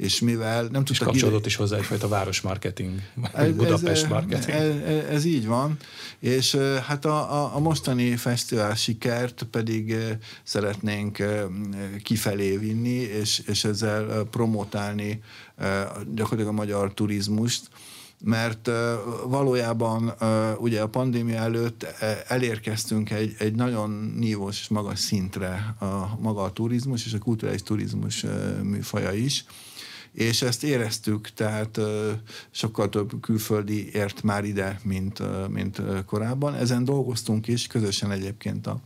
és 0.00 0.20
mivel 0.20 0.62
nem 0.62 0.84
tudtak... 0.84 0.90
És 0.90 0.98
kapcsolódott 0.98 1.38
ide... 1.40 1.48
is 1.48 1.56
hozzá 1.56 1.76
egyfajta 1.76 2.08
városmarketing, 2.08 3.00
ez, 3.32 3.52
Budapest 3.52 4.02
ez, 4.02 4.08
marketing. 4.08 4.56
Ez, 4.56 5.04
ez, 5.10 5.24
így 5.24 5.46
van, 5.46 5.76
és 6.18 6.54
hát 6.86 7.04
a, 7.04 7.42
a, 7.44 7.56
a 7.56 7.58
mostani 7.58 8.16
fesztivál 8.16 8.74
sikert 8.74 9.46
pedig 9.50 9.96
szeretnénk 10.42 11.24
kifelé 12.02 12.56
vinni, 12.56 12.98
és, 12.98 13.42
és 13.46 13.64
ezzel 13.64 14.24
promotálni 14.30 15.22
gyakorlatilag 16.14 16.46
a 16.46 16.52
magyar 16.52 16.94
turizmust, 16.94 17.68
mert 18.24 18.70
valójában 19.26 20.12
ugye 20.58 20.80
a 20.80 20.88
pandémia 20.88 21.38
előtt 21.38 21.86
elérkeztünk 22.28 23.10
egy, 23.10 23.34
egy 23.38 23.54
nagyon 23.54 24.14
nívós 24.18 24.60
és 24.60 24.68
magas 24.68 24.98
szintre 24.98 25.74
a 25.80 26.18
maga 26.20 26.42
a 26.42 26.52
turizmus 26.52 27.06
és 27.06 27.12
a 27.12 27.18
kulturális 27.18 27.62
turizmus 27.62 28.24
műfaja 28.62 29.12
is 29.12 29.44
és 30.12 30.42
ezt 30.42 30.64
éreztük, 30.64 31.30
tehát 31.30 31.80
sokkal 32.50 32.88
több 32.88 33.20
külföldi 33.20 33.90
ért 33.92 34.22
már 34.22 34.44
ide, 34.44 34.80
mint, 34.82 35.22
mint 35.48 35.82
korábban. 36.06 36.54
Ezen 36.54 36.84
dolgoztunk 36.84 37.46
is, 37.48 37.66
közösen 37.66 38.10
egyébként 38.10 38.66
a 38.66 38.80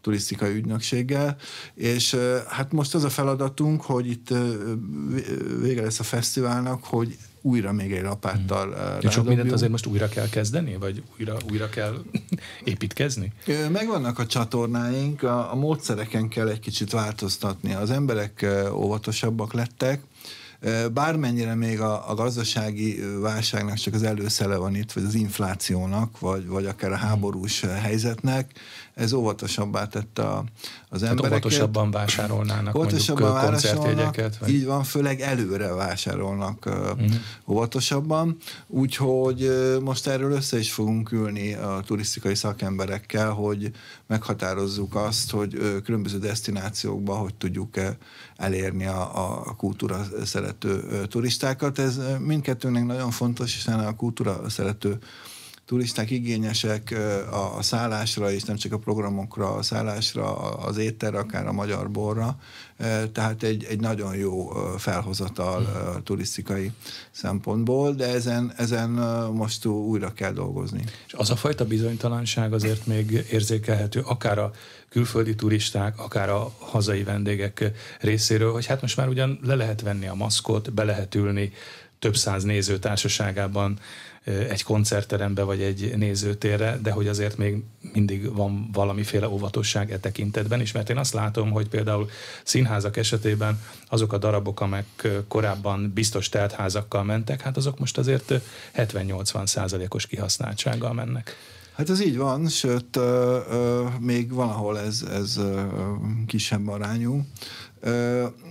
turisztikai 0.00 0.54
ügynökséggel, 0.54 1.36
és 1.74 2.16
hát 2.48 2.72
most 2.72 2.94
az 2.94 3.04
a 3.04 3.08
feladatunk, 3.08 3.82
hogy 3.82 4.10
itt 4.10 4.34
vége 5.60 5.82
lesz 5.82 6.00
a 6.00 6.02
fesztiválnak, 6.02 6.84
hogy 6.84 7.16
újra 7.42 7.72
még 7.72 7.92
egy 7.92 8.02
lapáttal 8.02 8.74
hmm. 8.74 8.98
És 9.00 9.12
sok 9.12 9.26
mindent 9.26 9.52
azért 9.52 9.70
most 9.70 9.86
újra 9.86 10.08
kell 10.08 10.28
kezdeni, 10.28 10.76
vagy 10.76 11.02
újra, 11.18 11.36
újra 11.50 11.68
kell 11.68 12.02
építkezni? 12.64 13.32
Megvannak 13.70 14.18
a 14.18 14.26
csatornáink, 14.26 15.22
a, 15.22 15.52
a 15.52 15.54
módszereken 15.54 16.28
kell 16.28 16.48
egy 16.48 16.60
kicsit 16.60 16.90
változtatni. 16.90 17.74
Az 17.74 17.90
emberek 17.90 18.46
óvatosabbak 18.72 19.52
lettek, 19.52 20.00
Bármennyire 20.92 21.54
még 21.54 21.80
a, 21.80 22.10
a 22.10 22.14
gazdasági 22.14 23.00
válságnak 23.20 23.76
csak 23.76 23.94
az 23.94 24.02
előszele 24.02 24.56
van 24.56 24.74
itt, 24.74 24.92
vagy 24.92 25.04
az 25.04 25.14
inflációnak, 25.14 26.18
vagy, 26.18 26.46
vagy 26.46 26.66
akár 26.66 26.92
a 26.92 26.96
háborús 26.96 27.60
helyzetnek, 27.60 28.52
ez 28.98 29.12
óvatosabbá 29.12 29.86
tette 29.86 30.22
a, 30.22 30.44
az 30.88 31.00
hát 31.00 31.10
embereket. 31.10 31.32
óvatosabban 31.32 31.90
vásárolnának 31.90 32.76
óvatosabban 32.76 33.30
mondjuk 33.30 33.50
koncertjegyeket? 33.50 34.38
Vagy? 34.38 34.48
Így 34.48 34.64
van, 34.64 34.84
főleg 34.84 35.20
előre 35.20 35.74
vásárolnak 35.74 36.66
uh-huh. 36.66 37.10
óvatosabban, 37.46 38.36
úgyhogy 38.66 39.50
most 39.82 40.06
erről 40.06 40.32
össze 40.32 40.58
is 40.58 40.72
fogunk 40.72 41.12
ülni 41.12 41.54
a 41.54 41.82
turisztikai 41.86 42.34
szakemberekkel, 42.34 43.30
hogy 43.30 43.70
meghatározzuk 44.06 44.94
azt, 44.94 45.30
hogy 45.30 45.80
különböző 45.84 46.18
destinációkba 46.18 47.14
hogy 47.14 47.34
tudjuk 47.34 47.74
elérni 48.36 48.86
a, 48.86 49.42
a 49.46 49.54
kultúra 49.56 50.06
szerető 50.24 51.04
turistákat. 51.08 51.78
Ez 51.78 52.00
mindkettőnek 52.18 52.84
nagyon 52.84 53.10
fontos, 53.10 53.54
hiszen 53.54 53.78
a 53.78 53.96
kultúra 53.96 54.48
szerető 54.48 54.98
turisták 55.68 56.10
igényesek 56.10 56.94
a, 57.56 57.62
szállásra, 57.62 58.30
és 58.30 58.42
nem 58.42 58.56
csak 58.56 58.72
a 58.72 58.78
programokra, 58.78 59.54
a 59.54 59.62
szállásra, 59.62 60.36
az 60.38 60.76
étterre, 60.76 61.18
akár 61.18 61.46
a 61.46 61.52
magyar 61.52 61.90
borra. 61.90 62.38
Tehát 63.12 63.42
egy, 63.42 63.64
egy 63.64 63.80
nagyon 63.80 64.16
jó 64.16 64.48
felhozatal 64.78 65.66
turisztikai 66.04 66.70
szempontból, 67.10 67.92
de 67.92 68.06
ezen, 68.06 68.52
ezen 68.56 68.90
most 69.32 69.66
újra 69.66 70.12
kell 70.12 70.32
dolgozni. 70.32 70.84
És 71.06 71.12
az 71.12 71.30
a 71.30 71.36
fajta 71.36 71.64
bizonytalanság 71.64 72.52
azért 72.52 72.86
még 72.86 73.24
érzékelhető, 73.30 74.00
akár 74.00 74.38
a 74.38 74.50
külföldi 74.88 75.34
turisták, 75.34 75.98
akár 75.98 76.30
a 76.30 76.52
hazai 76.58 77.02
vendégek 77.02 77.70
részéről, 78.00 78.52
hogy 78.52 78.66
hát 78.66 78.80
most 78.80 78.96
már 78.96 79.08
ugyan 79.08 79.38
le 79.42 79.54
lehet 79.54 79.82
venni 79.82 80.06
a 80.06 80.14
maszkot, 80.14 80.72
be 80.72 80.84
lehet 80.84 81.14
ülni 81.14 81.52
több 81.98 82.16
száz 82.16 82.42
néző 82.42 82.78
társaságában 82.78 83.78
egy 84.28 84.62
koncertterembe 84.62 85.42
vagy 85.42 85.62
egy 85.62 85.92
nézőtérre, 85.96 86.78
de 86.82 86.90
hogy 86.90 87.08
azért 87.08 87.36
még 87.36 87.62
mindig 87.92 88.34
van 88.34 88.68
valamiféle 88.72 89.28
óvatosság 89.28 89.92
e 89.92 89.98
tekintetben 89.98 90.60
is, 90.60 90.72
mert 90.72 90.90
én 90.90 90.96
azt 90.96 91.12
látom, 91.12 91.50
hogy 91.50 91.68
például 91.68 92.08
színházak 92.44 92.96
esetében 92.96 93.60
azok 93.88 94.12
a 94.12 94.18
darabok, 94.18 94.60
amelyek 94.60 95.08
korábban 95.28 95.92
biztos 95.94 96.28
teltházakkal 96.28 97.04
mentek, 97.04 97.40
hát 97.40 97.56
azok 97.56 97.78
most 97.78 97.98
azért 97.98 98.32
70-80 98.76 99.46
százalékos 99.46 100.06
kihasználtsággal 100.06 100.92
mennek. 100.92 101.36
Hát 101.78 101.90
ez 101.90 102.00
így 102.00 102.16
van, 102.16 102.48
sőt, 102.48 102.96
ö, 102.96 103.38
ö, 103.50 103.84
még 104.00 104.32
van, 104.32 104.48
ahol 104.48 104.78
ez, 104.78 105.04
ez 105.12 105.36
ö, 105.36 105.62
kisebb 106.26 106.68
arányú. 106.68 107.26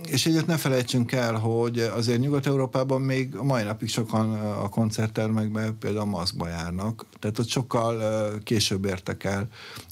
És 0.08 0.26
egyet 0.26 0.46
ne 0.46 0.56
felejtsünk 0.56 1.12
el, 1.12 1.34
hogy 1.34 1.78
azért 1.78 2.20
Nyugat-Európában 2.20 3.00
még 3.00 3.36
a 3.36 3.42
mai 3.42 3.62
napig 3.62 3.88
sokan 3.88 4.34
a 4.40 4.68
koncerttermekben 4.68 5.78
például 5.78 6.04
maszkba 6.04 6.48
járnak, 6.48 7.06
tehát 7.18 7.38
ott 7.38 7.48
sokkal 7.48 8.32
később 8.42 8.84
értek 8.84 9.24
el 9.24 9.46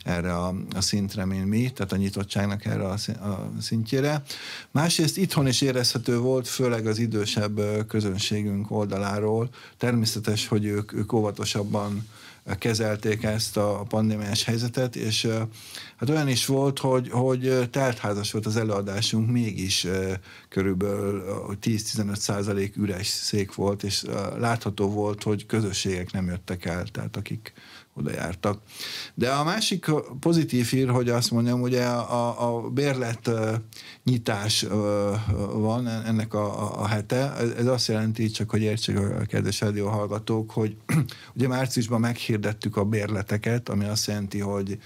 erre 0.05 0.35
a, 0.35 0.55
a 0.75 0.81
szintre, 0.81 1.25
mint 1.25 1.47
mi, 1.47 1.71
tehát 1.71 1.93
a 1.93 1.97
nyitottságnak 1.97 2.65
erre 2.65 2.85
a, 2.85 2.97
a 3.21 3.51
szintjére. 3.61 4.23
Másrészt 4.71 5.17
itthon 5.17 5.47
is 5.47 5.61
érezhető 5.61 6.19
volt, 6.19 6.49
főleg 6.49 6.87
az 6.87 6.99
idősebb 6.99 7.87
közönségünk 7.87 8.71
oldaláról. 8.71 9.49
Természetes, 9.77 10.49
hogy 10.49 10.65
ők, 10.65 10.93
ők 10.93 11.13
óvatosabban 11.13 12.09
kezelték 12.59 13.23
ezt 13.23 13.57
a 13.57 13.85
pandémiás 13.89 14.45
helyzetet, 14.45 14.97
és 14.97 15.29
hát 15.97 16.11
olyan 16.11 16.29
is 16.29 16.47
volt, 16.47 16.79
hogy, 16.79 17.11
hogy 17.11 17.69
teltházas 17.71 18.33
volt 18.33 18.47
az 18.47 18.57
előadásunk, 18.57 19.31
mégis 19.31 19.87
körülbelül 20.49 21.25
10-15 21.63 22.15
százalék 22.15 22.77
üres 22.77 23.07
szék 23.07 23.55
volt, 23.55 23.83
és 23.83 24.05
látható 24.39 24.91
volt, 24.91 25.23
hogy 25.23 25.47
közösségek 25.47 26.13
nem 26.13 26.27
jöttek 26.27 26.65
el, 26.65 26.85
tehát 26.87 27.17
akik 27.17 27.53
oda 27.97 28.11
jártak. 28.11 28.63
De 29.15 29.31
a 29.31 29.45
másik 29.45 29.87
pozitív 30.21 30.67
hír, 30.67 30.89
hogy 30.89 31.09
azt 31.09 31.31
mondjam, 31.31 31.61
ugye 31.61 31.85
a, 31.85 32.57
a 32.57 32.71
bérlet 32.71 33.31
nyitás 34.05 34.67
van 35.53 35.89
ennek 35.89 36.35
a, 36.35 36.81
a 36.81 36.87
hete. 36.87 37.33
Ez 37.57 37.67
azt 37.67 37.89
jelenti, 37.89 38.31
csak 38.31 38.51
hogy 38.51 38.63
értsék 38.63 38.99
a 38.99 39.25
kedves 39.27 39.61
rádió 39.61 39.89
hallgatók, 39.89 40.51
hogy 40.51 40.77
ugye 41.37 41.49
márciusban 41.49 42.01
meghirdettük 42.01 42.77
a 42.77 42.85
bérleteket, 42.85 43.69
ami 43.69 43.85
azt 43.85 44.07
jelenti, 44.07 44.39
hogy 44.39 44.79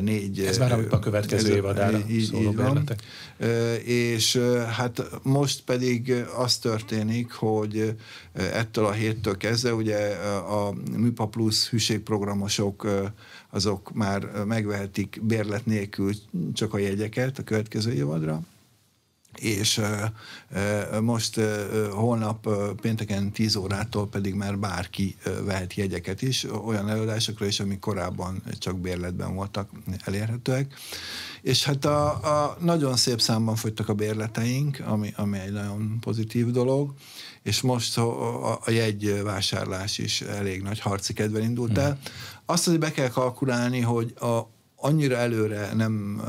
négy... 0.00 0.40
Ez 0.50 0.58
már 0.58 0.86
a 0.90 0.98
következő 0.98 1.54
évadára 1.54 1.98
így, 2.08 2.24
szóló 2.24 2.54
így. 2.54 3.86
És 3.86 4.36
hát 4.76 5.02
most 5.22 5.62
pedig 5.64 6.12
az 6.36 6.56
történik, 6.56 7.32
hogy 7.32 7.94
ettől 8.32 8.84
a 8.84 8.92
héttől 8.92 9.36
kezdve 9.36 9.74
ugye 9.74 9.96
a 10.34 10.74
Műpa 10.96 11.26
Plus 11.26 11.68
hűségprogramosok 11.68 12.86
azok 13.50 13.92
már 13.92 14.44
megvehetik 14.44 15.20
bérlet 15.22 15.66
nélkül 15.66 16.12
csak 16.52 16.74
a 16.74 16.78
jegyeket 16.78 17.38
a 17.38 17.42
következő 17.42 17.92
évadra 17.92 18.42
és 19.38 19.80
most 21.00 21.40
holnap 21.90 22.48
pénteken 22.80 23.32
10 23.32 23.56
órától 23.56 24.08
pedig 24.08 24.34
már 24.34 24.58
bárki 24.58 25.16
vehet 25.44 25.74
jegyeket 25.74 26.22
is, 26.22 26.46
olyan 26.64 26.88
előadásokra 26.88 27.46
is, 27.46 27.60
amik 27.60 27.78
korábban 27.78 28.42
csak 28.58 28.78
bérletben 28.78 29.34
voltak 29.34 29.70
elérhetőek. 30.04 30.74
És 31.42 31.64
hát 31.64 31.84
a, 31.84 32.06
a 32.08 32.56
nagyon 32.60 32.96
szép 32.96 33.20
számban 33.20 33.56
fogytak 33.56 33.88
a 33.88 33.94
bérleteink, 33.94 34.82
ami, 34.86 35.12
ami 35.16 35.38
egy 35.38 35.52
nagyon 35.52 35.98
pozitív 36.00 36.50
dolog, 36.50 36.94
és 37.42 37.60
most 37.60 37.98
a, 37.98 38.52
a 38.52 38.70
jegyvásárlás 38.70 39.98
is 39.98 40.20
elég 40.20 40.62
nagy 40.62 40.80
harci 40.80 41.12
kedvel 41.12 41.42
indult 41.42 41.78
el. 41.78 41.90
Mm. 41.90 42.02
Azt 42.46 42.66
azért 42.66 42.80
be 42.80 42.92
kell 42.92 43.08
kalkulálni, 43.08 43.80
hogy 43.80 44.14
a, 44.20 44.40
annyira 44.80 45.16
előre 45.16 45.72
nem, 45.74 46.22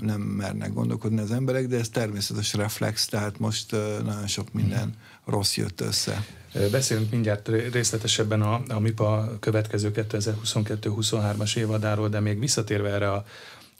nem 0.00 0.20
mernek 0.20 0.72
gondolkodni 0.72 1.20
az 1.20 1.30
emberek, 1.30 1.66
de 1.66 1.78
ez 1.78 1.88
természetes 1.88 2.54
reflex, 2.54 3.06
tehát 3.06 3.38
most 3.38 3.70
nagyon 4.04 4.26
sok 4.26 4.52
minden 4.52 4.94
rossz 5.24 5.56
jött 5.56 5.80
össze. 5.80 6.24
Beszélünk 6.70 7.10
mindjárt 7.10 7.48
részletesebben 7.72 8.42
a, 8.42 8.62
a 8.68 8.78
MIPA 8.78 9.36
következő 9.40 9.90
2022-23-as 9.94 11.56
évadáról, 11.56 12.08
de 12.08 12.20
még 12.20 12.38
visszatérve 12.38 12.88
erre 12.88 13.12
a, 13.12 13.24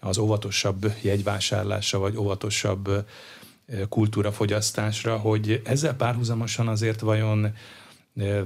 az 0.00 0.18
óvatosabb 0.18 0.92
jegyvásárlásra, 1.00 1.98
vagy 1.98 2.16
óvatosabb 2.16 3.06
kultúrafogyasztásra, 3.88 5.16
hogy 5.16 5.62
ezzel 5.64 5.94
párhuzamosan 5.94 6.68
azért 6.68 7.00
vajon 7.00 7.54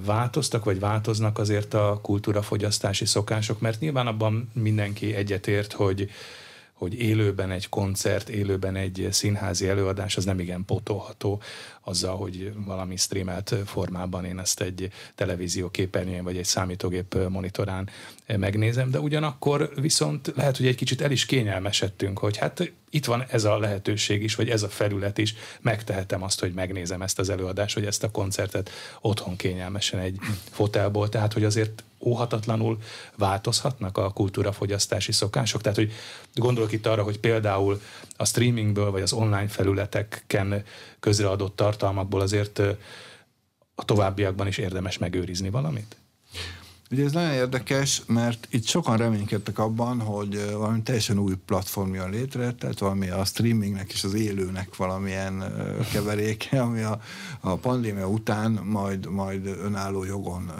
változtak, 0.04 0.64
vagy 0.64 0.80
változnak 0.80 1.38
azért 1.38 1.74
a 1.74 1.98
kultúrafogyasztási 2.02 3.04
szokások, 3.04 3.60
mert 3.60 3.80
nyilván 3.80 4.06
abban 4.06 4.50
mindenki 4.54 5.14
egyetért, 5.14 5.72
hogy 5.72 6.10
hogy 6.81 7.01
élőben 7.01 7.51
egy 7.51 7.69
koncert, 7.69 8.29
élőben 8.29 8.77
egy 8.77 9.09
színházi 9.11 9.69
előadás, 9.69 10.16
az 10.16 10.25
nem 10.25 10.38
igen 10.38 10.64
potolható 10.64 11.43
azzal, 11.81 12.16
hogy 12.16 12.53
valami 12.66 12.97
streamelt 12.97 13.55
formában 13.64 14.25
én 14.25 14.38
ezt 14.38 14.61
egy 14.61 14.90
televízió 15.14 15.71
képernyőjén 15.71 16.25
vagy 16.25 16.37
egy 16.37 16.45
számítógép 16.45 17.16
monitorán 17.29 17.88
megnézem, 18.27 18.90
de 18.90 19.01
ugyanakkor 19.01 19.73
viszont 19.81 20.33
lehet, 20.37 20.57
hogy 20.57 20.66
egy 20.66 20.75
kicsit 20.75 21.01
el 21.01 21.11
is 21.11 21.27
kényelmesedtünk, 21.27 22.19
hogy 22.19 22.37
hát 22.37 22.73
itt 22.90 23.05
van 23.05 23.25
ez 23.29 23.45
a 23.45 23.59
lehetőség 23.59 24.23
is, 24.23 24.35
vagy 24.35 24.49
ez 24.49 24.62
a 24.62 24.69
felület 24.69 25.19
is, 25.19 25.35
megtehetem 25.61 26.23
azt, 26.23 26.40
hogy 26.40 26.53
megnézem 26.53 27.03
ezt 27.03 27.19
az 27.19 27.29
előadást, 27.29 27.75
vagy 27.75 27.87
ezt 27.87 28.05
a 28.05 28.11
koncertet 28.11 28.71
otthon 29.01 29.37
kényelmesen 29.37 30.01
egy 30.01 30.19
fotelból, 30.51 31.09
tehát 31.09 31.33
hogy 31.33 31.45
azért 31.45 31.85
óhatatlanul 32.04 32.78
változhatnak 33.16 33.98
a 33.98 34.10
kultúrafogyasztási 34.10 35.12
szokások. 35.12 35.60
Tehát, 35.60 35.78
hogy 35.78 35.92
gondolok 36.34 36.72
itt 36.72 36.86
arra, 36.86 37.02
hogy 37.02 37.18
például 37.18 37.80
a 38.16 38.24
streamingből 38.24 38.90
vagy 38.90 39.02
az 39.02 39.12
online 39.12 39.48
felületeken 39.48 40.64
közreadott 41.00 41.56
tartalmakból 41.56 42.20
azért 42.20 42.58
a 43.74 43.84
továbbiakban 43.84 44.46
is 44.46 44.58
érdemes 44.58 44.98
megőrizni 44.98 45.50
valamit? 45.50 45.99
Ugye 46.92 47.05
ez 47.05 47.12
nagyon 47.12 47.33
érdekes, 47.33 48.03
mert 48.07 48.46
itt 48.50 48.66
sokan 48.66 48.96
reménykedtek 48.96 49.59
abban, 49.59 50.00
hogy 50.00 50.50
valami 50.53 50.83
teljesen 50.83 51.18
új 51.18 51.35
platform 51.46 51.94
jön 51.94 52.11
létre, 52.11 52.53
tehát 52.53 52.79
valami 52.79 53.09
a 53.09 53.24
streamingnek 53.24 53.92
és 53.92 54.05
az 54.05 54.14
élőnek 54.14 54.76
valamilyen 54.76 55.44
keveréke, 55.92 56.61
ami 56.62 56.81
a, 56.81 57.00
a 57.40 57.55
pandémia 57.55 58.09
után 58.09 58.50
majd, 58.50 59.11
majd 59.11 59.46
önálló 59.46 60.05
jogon 60.05 60.53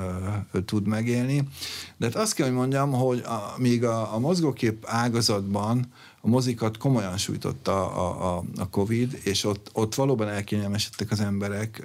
uh, 0.55 0.65
tud 0.65 0.87
megélni. 0.87 1.49
De 1.97 2.07
hát 2.07 2.15
azt 2.17 2.35
kell, 2.35 2.47
hogy 2.47 2.57
mondjam, 2.57 2.93
hogy 2.93 3.19
a, 3.19 3.55
míg 3.57 3.85
a, 3.85 4.15
a 4.15 4.19
mozgókép 4.19 4.85
ágazatban 4.87 5.93
a 6.23 6.29
mozikat 6.29 6.77
komolyan 6.77 7.19
sújtotta 7.19 7.91
a, 7.91 8.37
a, 8.37 8.45
a 8.57 8.69
Covid, 8.69 9.21
és 9.25 9.45
ott, 9.45 9.71
ott 9.73 9.95
valóban 9.95 10.29
elkényelmesedtek 10.29 11.11
az 11.11 11.21
emberek, 11.21 11.83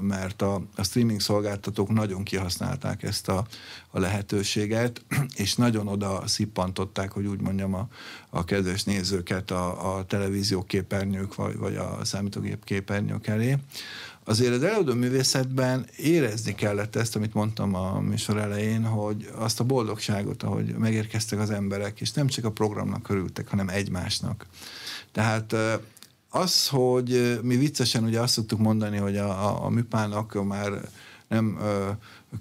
mert 0.00 0.42
a, 0.42 0.62
a 0.76 0.82
streaming 0.82 1.20
szolgáltatók 1.20 1.88
nagyon 1.88 2.22
kihasználták 2.22 3.02
ezt 3.02 3.28
a, 3.28 3.46
a 3.90 3.98
lehetőséget, 3.98 5.04
és 5.34 5.54
nagyon 5.54 5.88
oda 5.88 6.26
szippantották, 6.26 7.12
hogy 7.12 7.26
úgy 7.26 7.40
mondjam, 7.40 7.74
a, 7.74 7.88
a 8.30 8.44
kedves 8.44 8.84
nézőket 8.84 9.50
a, 9.50 9.96
a 9.96 10.04
televízió 10.04 10.62
képernyők, 10.62 11.34
vagy, 11.34 11.56
vagy 11.56 11.76
a 11.76 11.98
számítógép 12.04 12.64
képernyők 12.64 13.26
elé 13.26 13.56
azért 14.28 14.54
az 14.54 14.62
előadó 14.62 14.94
művészetben 14.94 15.86
érezni 15.96 16.54
kellett 16.54 16.96
ezt, 16.96 17.16
amit 17.16 17.34
mondtam 17.34 17.74
a 17.74 18.00
műsor 18.00 18.36
elején, 18.36 18.84
hogy 18.84 19.30
azt 19.34 19.60
a 19.60 19.64
boldogságot, 19.64 20.42
ahogy 20.42 20.74
megérkeztek 20.74 21.38
az 21.38 21.50
emberek, 21.50 22.00
és 22.00 22.12
nem 22.12 22.26
csak 22.26 22.44
a 22.44 22.50
programnak 22.50 23.08
örültek, 23.08 23.48
hanem 23.48 23.68
egymásnak. 23.68 24.46
Tehát 25.12 25.54
az, 26.30 26.68
hogy 26.68 27.38
mi 27.42 27.56
viccesen 27.56 28.04
ugye 28.04 28.20
azt 28.20 28.32
szoktuk 28.32 28.58
mondani, 28.58 28.96
hogy 28.96 29.16
a, 29.16 29.28
a, 29.28 29.64
a 29.64 29.68
műpának 29.68 30.46
már 30.46 30.80
nem 31.28 31.58
ö, 31.60 31.90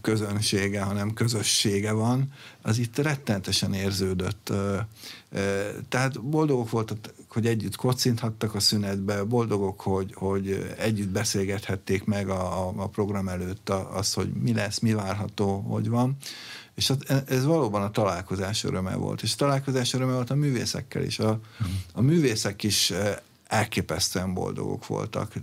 közönsége, 0.02 0.82
hanem 0.82 1.14
közössége 1.14 1.92
van, 1.92 2.32
az 2.62 2.78
itt 2.78 2.98
rettentesen 2.98 3.74
érződött. 3.74 4.50
Ö, 4.50 4.78
ö, 5.32 5.70
tehát 5.90 6.22
boldogok 6.22 6.70
voltak 6.70 6.98
hogy 7.30 7.46
együtt 7.46 7.76
kocinthattak 7.76 8.56
a 8.56 8.60
szünetbe, 8.60 9.24
boldogok, 9.24 9.82
hogy, 9.82 10.14
hogy 10.14 10.74
együtt 10.78 11.10
beszélgethették 11.10 12.06
meg 12.06 12.30
a, 12.30 12.68
a 12.68 12.88
program 12.88 13.28
előtt 13.28 13.70
az, 13.70 14.14
hogy 14.14 14.30
mi 14.30 14.54
lesz, 14.54 14.80
mi 14.80 14.94
várható, 14.94 15.60
hogy 15.60 15.90
van. 15.90 16.18
És 16.76 16.94
ez 17.28 17.46
valóban 17.46 17.82
a 17.82 17.92
találkozás 17.92 18.64
öröme 18.64 18.96
volt. 18.96 19.22
És 19.22 19.34
a 19.34 19.38
találkozás 19.38 19.94
öröme 19.94 20.14
volt 20.14 20.30
a 20.30 20.36
művészekkel 20.36 21.04
is. 21.04 21.20
A, 21.20 21.40
a 21.94 22.02
művészek 22.02 22.64
is 22.64 22.94
elképesztően 23.48 24.34
boldogok 24.34 24.88
voltak. 24.88 25.34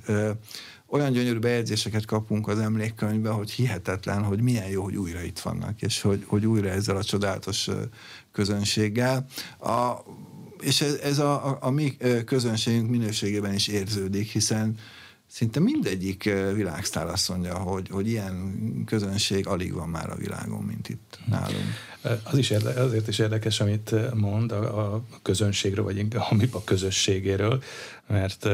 Olyan 0.87 1.12
gyönyörű 1.12 1.38
bejegyzéseket 1.38 2.05
kapunk 2.05 2.49
az 2.49 2.59
emlékkönyvbe, 2.59 3.31
hogy 3.31 3.51
hihetetlen, 3.51 4.23
hogy 4.23 4.40
milyen 4.40 4.68
jó, 4.68 4.83
hogy 4.83 4.97
újra 4.97 5.23
itt 5.23 5.38
vannak, 5.38 5.83
és 5.83 6.01
hogy, 6.01 6.25
hogy 6.27 6.47
újra 6.47 6.68
ezzel 6.68 6.97
a 6.97 7.05
csodálatos 7.05 7.68
közönséggel. 8.33 9.27
A, 9.59 9.92
és 10.61 10.81
ez, 10.81 10.95
ez 10.95 11.19
a, 11.19 11.49
a, 11.49 11.59
a 11.61 11.71
mi 11.71 11.97
közönségünk 12.25 12.90
minőségében 12.90 13.55
is 13.55 13.69
érződik, 13.69 14.31
hiszen 14.31 14.79
szinte 15.35 15.61
mindegyik 15.61 16.25
világsztár 16.55 17.07
azt 17.07 17.29
mondja, 17.29 17.59
hogy, 17.59 17.88
hogy 17.90 18.09
ilyen 18.09 18.55
közönség 18.87 19.47
alig 19.47 19.73
van 19.73 19.88
már 19.88 20.11
a 20.11 20.17
világon, 20.17 20.62
mint 20.62 20.88
itt 20.88 21.19
nálunk. 21.27 21.64
Az 22.23 22.38
is 22.38 22.51
érde, 22.51 22.71
azért 22.71 23.09
is 23.09 23.19
érdekes, 23.19 23.61
amit 23.61 24.14
mond 24.14 24.53
a, 24.53 24.95
a 24.95 25.05
közönségről, 25.23 25.85
vagy 25.85 25.97
inkább 25.97 26.55
a 26.55 26.64
közösségéről, 26.64 27.62
mert 28.07 28.49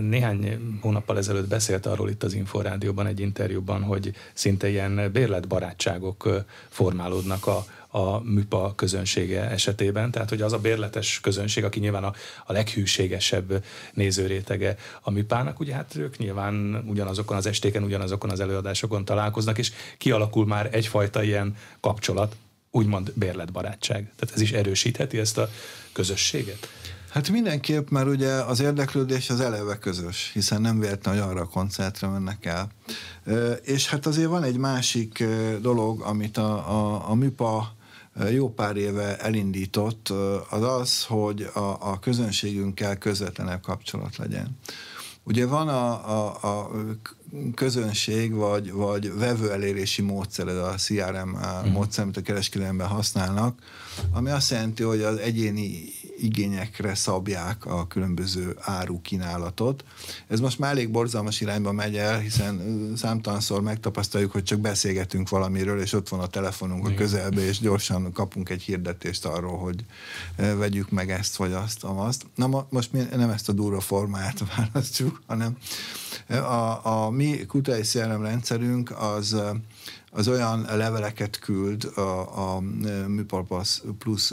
néhány 0.00 0.58
hónappal 0.80 1.18
ezelőtt 1.18 1.48
beszélt 1.48 1.86
arról 1.86 2.10
itt 2.10 2.22
az 2.22 2.34
Inforádióban 2.34 3.06
egy 3.06 3.20
interjúban, 3.20 3.82
hogy 3.82 4.12
szinte 4.32 4.68
ilyen 4.68 5.12
bérletbarátságok 5.12 6.44
formálódnak 6.68 7.46
a, 7.46 7.66
a 7.96 8.22
műpa 8.24 8.72
közönsége 8.76 9.50
esetében, 9.50 10.10
tehát 10.10 10.28
hogy 10.28 10.42
az 10.42 10.52
a 10.52 10.58
bérletes 10.58 11.20
közönség, 11.20 11.64
aki 11.64 11.80
nyilván 11.80 12.04
a, 12.04 12.12
a 12.46 12.52
leghűségesebb 12.52 13.64
nézőrétege 13.94 14.76
a 15.00 15.10
műpának, 15.10 15.60
ugye 15.60 15.74
hát 15.74 15.96
ők 15.96 16.18
nyilván 16.18 16.84
ugyanazokon 16.86 17.36
az 17.36 17.46
estéken, 17.46 17.82
ugyanazokon 17.82 18.30
az 18.30 18.40
előadásokon 18.40 19.04
találkoznak, 19.04 19.58
és 19.58 19.72
kialakul 19.98 20.46
már 20.46 20.68
egyfajta 20.72 21.22
ilyen 21.22 21.56
kapcsolat, 21.80 22.36
úgymond 22.70 23.12
bérletbarátság. 23.14 24.12
Tehát 24.16 24.34
ez 24.34 24.40
is 24.40 24.52
erősítheti 24.52 25.18
ezt 25.18 25.38
a 25.38 25.50
közösséget? 25.92 26.68
Hát 27.10 27.30
mindenképp, 27.30 27.88
mert 27.88 28.06
ugye 28.06 28.30
az 28.30 28.60
érdeklődés 28.60 29.30
az 29.30 29.40
eleve 29.40 29.78
közös, 29.78 30.30
hiszen 30.32 30.60
nem 30.60 30.80
véletlen, 30.80 31.14
hogy 31.14 31.30
arra 31.30 31.40
a 31.40 31.48
koncertre 31.48 32.08
mennek 32.08 32.44
el. 32.44 32.70
És 33.62 33.88
hát 33.88 34.06
azért 34.06 34.28
van 34.28 34.42
egy 34.42 34.56
másik 34.56 35.24
dolog, 35.60 36.00
amit 36.00 36.36
a, 36.36 36.70
a, 36.70 37.10
a 37.10 37.14
MIPA 37.14 37.75
jó 38.30 38.50
pár 38.50 38.76
éve 38.76 39.18
elindított, 39.18 40.08
az 40.50 40.62
az, 40.62 41.04
hogy 41.04 41.42
a, 41.54 41.76
a 41.80 41.98
közönségünkkel 41.98 42.98
közvetlenebb 42.98 43.60
kapcsolat 43.60 44.16
legyen. 44.16 44.58
Ugye 45.22 45.46
van 45.46 45.68
a, 45.68 46.10
a, 46.10 46.38
a 46.42 46.70
közönség, 47.54 48.34
vagy, 48.34 48.72
vagy 48.72 49.18
vevő 49.18 49.50
elérési 49.52 50.02
módszer, 50.02 50.48
a 50.48 50.74
CRM 50.74 51.32
uh-huh. 51.34 51.72
módszer, 51.72 52.04
amit 52.04 52.16
a 52.16 52.20
kereskedelemben 52.20 52.86
használnak, 52.86 53.58
ami 54.12 54.30
azt 54.30 54.50
jelenti, 54.50 54.82
hogy 54.82 55.00
az 55.00 55.16
egyéni 55.16 55.84
igényekre 56.18 56.94
szabják 56.94 57.66
a 57.66 57.86
különböző 57.86 58.56
árukínálatot. 58.60 59.84
Ez 60.28 60.40
most 60.40 60.58
már 60.58 60.70
elég 60.70 60.90
borzalmas 60.90 61.40
irányba 61.40 61.72
megy 61.72 61.96
el, 61.96 62.18
hiszen 62.18 62.60
számtalanszor 62.96 63.62
megtapasztaljuk, 63.62 64.32
hogy 64.32 64.42
csak 64.42 64.58
beszélgetünk 64.58 65.28
valamiről, 65.28 65.80
és 65.80 65.92
ott 65.92 66.08
van 66.08 66.20
a 66.20 66.26
telefonunk 66.26 66.86
a 66.86 66.94
közelbe, 66.94 67.40
és 67.40 67.58
gyorsan 67.58 68.12
kapunk 68.12 68.48
egy 68.48 68.62
hirdetést 68.62 69.24
arról, 69.24 69.58
hogy 69.58 69.84
vegyük 70.36 70.90
meg 70.90 71.10
ezt, 71.10 71.36
vagy 71.36 71.52
azt, 71.52 71.84
azt. 71.84 72.26
Na 72.34 72.66
most 72.70 72.92
mi 72.92 73.02
nem 73.16 73.30
ezt 73.30 73.48
a 73.48 73.52
durva 73.52 73.80
formát 73.80 74.42
választjuk, 74.56 75.22
hanem 75.26 75.56
a, 76.28 76.86
a 76.86 77.10
mi 77.10 77.46
kutai 77.46 77.82
rendszerünk 77.94 79.00
az 79.00 79.36
az 80.16 80.28
olyan 80.28 80.66
leveleket 80.76 81.38
küld 81.38 81.84
a, 81.84 82.54
a 82.54 82.60
Műpalpasz 83.06 83.82
plusz 83.98 84.30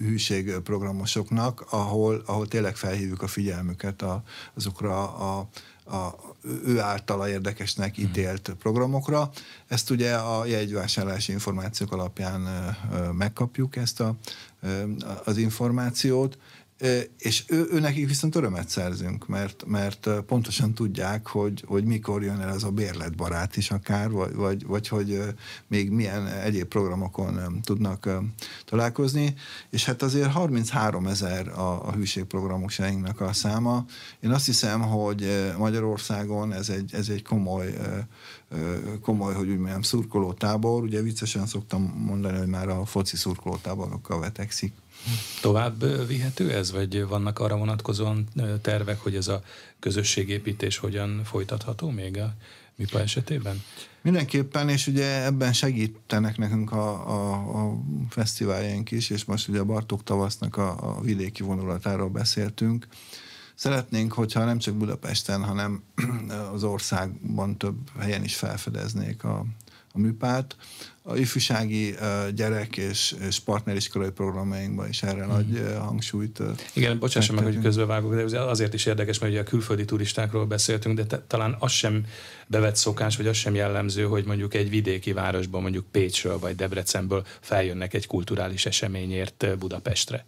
hűségprogramosoknak, 0.00 1.64
ahol, 1.70 2.22
ahol 2.26 2.48
tényleg 2.48 2.76
felhívjuk 2.76 3.22
a 3.22 3.26
figyelmüket 3.26 4.02
a, 4.02 4.22
azokra 4.54 5.16
a, 5.16 5.48
a 5.96 6.14
ő 6.64 6.80
általa 6.80 7.28
érdekesnek 7.28 7.96
mhm. 7.96 8.06
ítélt 8.06 8.54
programokra. 8.58 9.30
Ezt 9.66 9.90
ugye 9.90 10.14
a 10.14 10.46
jegyvásárlási 10.46 11.32
információk 11.32 11.92
alapján 11.92 12.40
megkapjuk 13.12 13.76
ezt 13.76 14.00
a, 14.00 14.16
az 15.24 15.36
információt, 15.36 16.38
és 17.18 17.44
ő, 17.46 17.66
ő 17.70 17.80
nekik 17.80 18.08
viszont 18.08 18.34
örömet 18.34 18.68
szerzünk, 18.68 19.26
mert, 19.26 19.64
mert 19.66 20.08
pontosan 20.26 20.74
tudják, 20.74 21.26
hogy, 21.26 21.64
hogy 21.66 21.84
mikor 21.84 22.22
jön 22.22 22.40
el 22.40 22.48
az 22.48 22.64
a 22.64 22.70
bérletbarát 22.70 23.56
is 23.56 23.70
akár, 23.70 24.10
vagy, 24.10 24.34
vagy, 24.34 24.66
vagy 24.66 24.88
hogy 24.88 25.22
még 25.66 25.90
milyen 25.90 26.26
egyéb 26.26 26.66
programokon 26.66 27.60
tudnak 27.64 28.08
találkozni, 28.64 29.34
és 29.70 29.84
hát 29.84 30.02
azért 30.02 30.30
33 30.30 31.06
ezer 31.06 31.48
a, 31.48 31.86
a 31.86 31.92
hűségprogramosainknak 31.92 33.20
a 33.20 33.32
száma. 33.32 33.84
Én 34.20 34.30
azt 34.30 34.46
hiszem, 34.46 34.80
hogy 34.80 35.52
Magyarországon 35.58 36.52
ez 36.52 36.68
egy, 36.68 36.94
ez 36.94 37.08
egy 37.08 37.22
komoly 37.22 37.74
komoly, 39.02 39.34
hogy 39.34 39.48
úgy 39.48 39.58
mondjam, 39.58 39.82
szurkolótábor. 39.82 40.82
Ugye 40.82 41.02
viccesen 41.02 41.46
szoktam 41.46 41.82
mondani, 42.06 42.38
hogy 42.38 42.46
már 42.46 42.68
a 42.68 42.84
foci 42.84 43.16
szurkolótáborokkal 43.16 44.20
vetekszik 44.20 44.72
Tovább 45.40 46.06
vihető 46.06 46.50
ez, 46.50 46.72
vagy 46.72 47.06
vannak 47.06 47.38
arra 47.38 47.56
vonatkozóan 47.56 48.28
tervek, 48.60 49.00
hogy 49.00 49.16
ez 49.16 49.28
a 49.28 49.42
közösségépítés 49.78 50.76
hogyan 50.76 51.24
folytatható 51.24 51.90
még 51.90 52.18
a 52.18 52.34
MIPA 52.76 53.00
esetében? 53.00 53.62
Mindenképpen, 54.02 54.68
és 54.68 54.86
ugye 54.86 55.24
ebben 55.24 55.52
segítenek 55.52 56.36
nekünk 56.36 56.72
a, 56.72 57.08
a, 57.08 57.32
a 57.34 57.80
fesztiváljaink 58.08 58.90
is, 58.90 59.10
és 59.10 59.24
most 59.24 59.48
ugye 59.48 59.58
a 59.58 59.64
Bartók 59.64 60.02
tavasznak 60.02 60.56
a, 60.56 60.96
a 60.96 61.00
vidéki 61.00 61.42
vonulatáról 61.42 62.08
beszéltünk. 62.08 62.86
Szeretnénk, 63.54 64.12
hogyha 64.12 64.44
nem 64.44 64.58
csak 64.58 64.74
Budapesten, 64.74 65.44
hanem 65.44 65.82
az 66.54 66.64
országban 66.64 67.56
több 67.56 67.76
helyen 67.98 68.24
is 68.24 68.36
felfedeznék 68.36 69.24
a, 69.24 69.44
a 69.92 69.98
műpát. 69.98 70.56
A 71.02 71.16
ifjúsági 71.16 71.94
gyerek 72.34 72.76
és, 72.76 73.14
és 73.28 73.38
partneriskolai 73.38 74.10
programjainkban 74.10 74.88
is 74.88 75.02
erre 75.02 75.24
mm. 75.24 75.28
nagy 75.28 75.76
hangsúlyt 75.78 76.42
Igen, 76.72 76.98
bocsássa 76.98 77.32
meg, 77.32 77.44
hogy 77.44 77.60
közbevágok, 77.60 78.14
de 78.14 78.40
azért 78.40 78.74
is 78.74 78.86
érdekes, 78.86 79.18
mert 79.18 79.32
ugye 79.32 79.40
a 79.40 79.44
külföldi 79.44 79.84
turistákról 79.84 80.46
beszéltünk, 80.46 80.96
de 80.96 81.06
te, 81.06 81.22
talán 81.26 81.56
az 81.58 81.70
sem 81.70 82.06
bevett 82.46 82.76
szokás, 82.76 83.16
vagy 83.16 83.26
az 83.26 83.36
sem 83.36 83.54
jellemző, 83.54 84.04
hogy 84.04 84.24
mondjuk 84.24 84.54
egy 84.54 84.70
vidéki 84.70 85.12
városban, 85.12 85.62
mondjuk 85.62 85.86
Pécsről 85.90 86.38
vagy 86.38 86.56
Debrecenből 86.56 87.26
feljönnek 87.40 87.94
egy 87.94 88.06
kulturális 88.06 88.66
eseményért 88.66 89.58
Budapestre. 89.58 90.24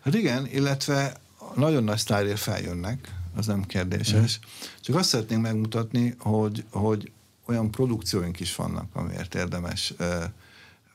Hát 0.00 0.14
igen, 0.14 0.46
illetve 0.46 1.16
nagyon 1.54 1.84
nagy 1.84 1.98
sztárért 1.98 2.38
feljönnek, 2.38 3.14
az 3.36 3.46
nem 3.46 3.64
kérdéses. 3.64 4.38
Mm. 4.38 4.66
Csak 4.80 4.96
azt 4.96 5.08
szeretnénk 5.08 5.42
megmutatni, 5.42 6.14
hogy, 6.18 6.64
hogy 6.70 7.10
olyan 7.46 7.70
produkcióink 7.70 8.40
is 8.40 8.56
vannak, 8.56 8.88
amiért 8.92 9.34
érdemes 9.34 9.94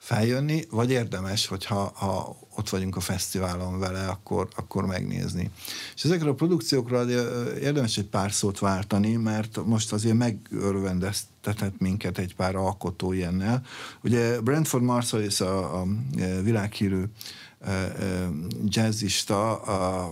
feljönni, 0.02 0.64
vagy 0.70 0.92
érdemes, 0.92 1.48
hogyha 1.48 1.92
ha 1.96 2.38
ott 2.56 2.70
vagyunk 2.70 2.96
a 2.96 3.00
fesztiválon 3.00 3.80
vele, 3.80 4.08
akkor, 4.08 4.48
akkor 4.56 4.86
megnézni. 4.86 5.52
És 5.96 6.04
ezekre 6.04 6.30
a 6.30 6.34
produkciókra 6.34 7.10
érdemes 7.60 7.98
egy 7.98 8.06
pár 8.06 8.32
szót 8.32 8.60
váltani, 8.60 9.16
mert 9.16 9.66
most 9.66 9.94
azért 9.94 10.18
megörvendeztetett 10.18 11.80
minket 11.80 12.18
egy 12.18 12.36
pár 12.36 12.56
alkotó 12.56 13.12
ilyennel. 13.12 13.66
Ugye 14.04 14.42
Brentford 14.42 14.84
Marsalis 14.84 15.42
a, 15.42 15.82
a 15.82 15.86
világhírű 16.44 17.04
jazzista, 18.66 19.62
a, 19.62 20.12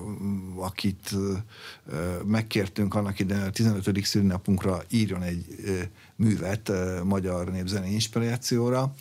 akit 0.56 1.16
megkértünk 2.26 2.96
annak 2.96 3.20
idején 3.20 3.44
a 3.44 3.50
15. 3.50 4.06
szülinapunkra 4.06 4.84
írjon 4.90 5.22
egy 5.22 5.46
művet 6.20 6.72
magyar 7.04 7.52
népzene 7.52 7.88
inspirációra. 7.88 8.94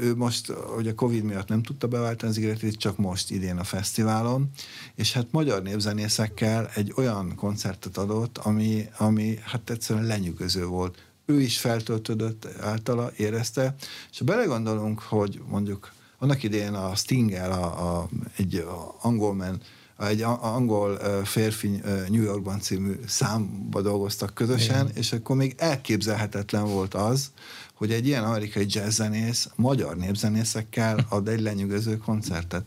Ő 0.00 0.14
most, 0.16 0.50
hogy 0.50 0.88
a 0.88 0.94
Covid 0.94 1.24
miatt 1.24 1.48
nem 1.48 1.62
tudta 1.62 1.86
beváltani 1.86 2.30
az 2.30 2.38
ígéretét, 2.38 2.76
csak 2.76 2.96
most 2.96 3.30
idén 3.30 3.58
a 3.58 3.64
fesztiválon, 3.64 4.50
és 4.94 5.12
hát 5.12 5.26
magyar 5.30 5.62
népzenészekkel 5.62 6.70
egy 6.74 6.92
olyan 6.96 7.34
koncertet 7.34 7.96
adott, 7.96 8.38
ami, 8.38 8.88
ami 8.98 9.38
hát 9.42 9.70
egyszerűen 9.70 10.06
lenyűgöző 10.06 10.66
volt. 10.66 11.02
Ő 11.26 11.40
is 11.40 11.58
feltöltődött 11.58 12.48
általa, 12.60 13.10
érezte, 13.16 13.74
és 14.10 14.18
ha 14.18 14.24
belegondolunk, 14.24 15.00
hogy 15.00 15.40
mondjuk 15.48 15.92
annak 16.18 16.42
idején 16.42 16.74
a 16.74 16.94
Stingel, 16.94 17.52
a, 17.52 17.96
a, 17.96 18.08
egy 18.36 18.54
a 18.54 18.96
angol 19.00 19.34
man, 19.34 19.60
egy 19.98 20.22
angol 20.22 20.96
férfi 21.24 21.80
New 22.08 22.22
Yorkban 22.22 22.60
című 22.60 22.92
számba 23.06 23.82
dolgoztak 23.82 24.34
közösen, 24.34 24.84
Igen. 24.84 24.96
és 24.96 25.12
akkor 25.12 25.36
még 25.36 25.54
elképzelhetetlen 25.56 26.64
volt 26.64 26.94
az, 26.94 27.30
hogy 27.74 27.92
egy 27.92 28.06
ilyen 28.06 28.24
amerikai 28.24 28.64
jazzzenész 28.68 29.48
magyar 29.54 29.96
népzenészekkel 29.96 31.06
ad 31.08 31.28
egy 31.28 31.40
lenyűgöző 31.40 31.96
koncertet. 31.96 32.64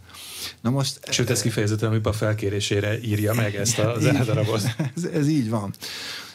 Na 0.62 0.70
most... 0.70 1.00
Sőt, 1.10 1.30
ez 1.30 1.42
kifejezetten 1.42 2.02
a 2.04 2.12
felkérésére 2.12 3.02
írja 3.02 3.34
meg 3.34 3.56
ezt 3.56 3.80
a 3.80 3.96
zenedarabot. 4.00 4.62
Ez, 4.96 5.04
ez 5.04 5.28
így 5.28 5.50
van. 5.50 5.74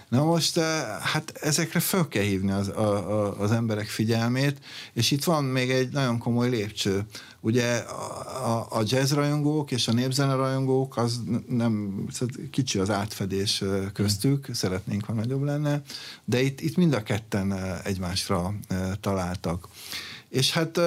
Na 0.09 0.25
most 0.25 0.59
hát 1.01 1.33
ezekre 1.41 1.81
föl 1.81 2.09
kell 2.09 2.23
hívni 2.23 2.51
az, 2.51 2.69
a, 2.69 3.11
a, 3.11 3.41
az 3.41 3.51
emberek 3.53 3.87
figyelmét, 3.87 4.59
és 4.93 5.11
itt 5.11 5.25
van 5.25 5.45
még 5.45 5.71
egy 5.71 5.93
nagyon 5.93 6.19
komoly 6.19 6.49
lépcső. 6.49 7.07
Ugye 7.41 7.77
a, 7.77 8.67
a 8.71 8.83
jazz 8.85 9.13
rajongók 9.13 9.71
és 9.71 9.89
a 9.89 9.93
népzene 9.93 10.35
rajongók, 10.35 10.97
az 10.97 11.21
nem, 11.49 12.05
szóval 12.11 12.35
kicsi 12.51 12.79
az 12.79 12.91
átfedés 12.91 13.65
köztük, 13.93 14.51
mm. 14.51 14.53
szeretnénk, 14.53 15.05
ha 15.05 15.13
nagyobb 15.13 15.43
lenne, 15.43 15.83
de 16.25 16.43
itt, 16.43 16.61
itt 16.61 16.77
mind 16.77 16.93
a 16.93 17.03
ketten 17.03 17.53
egymásra 17.85 18.55
találtak. 19.01 19.69
És 20.29 20.53
hát 20.53 20.81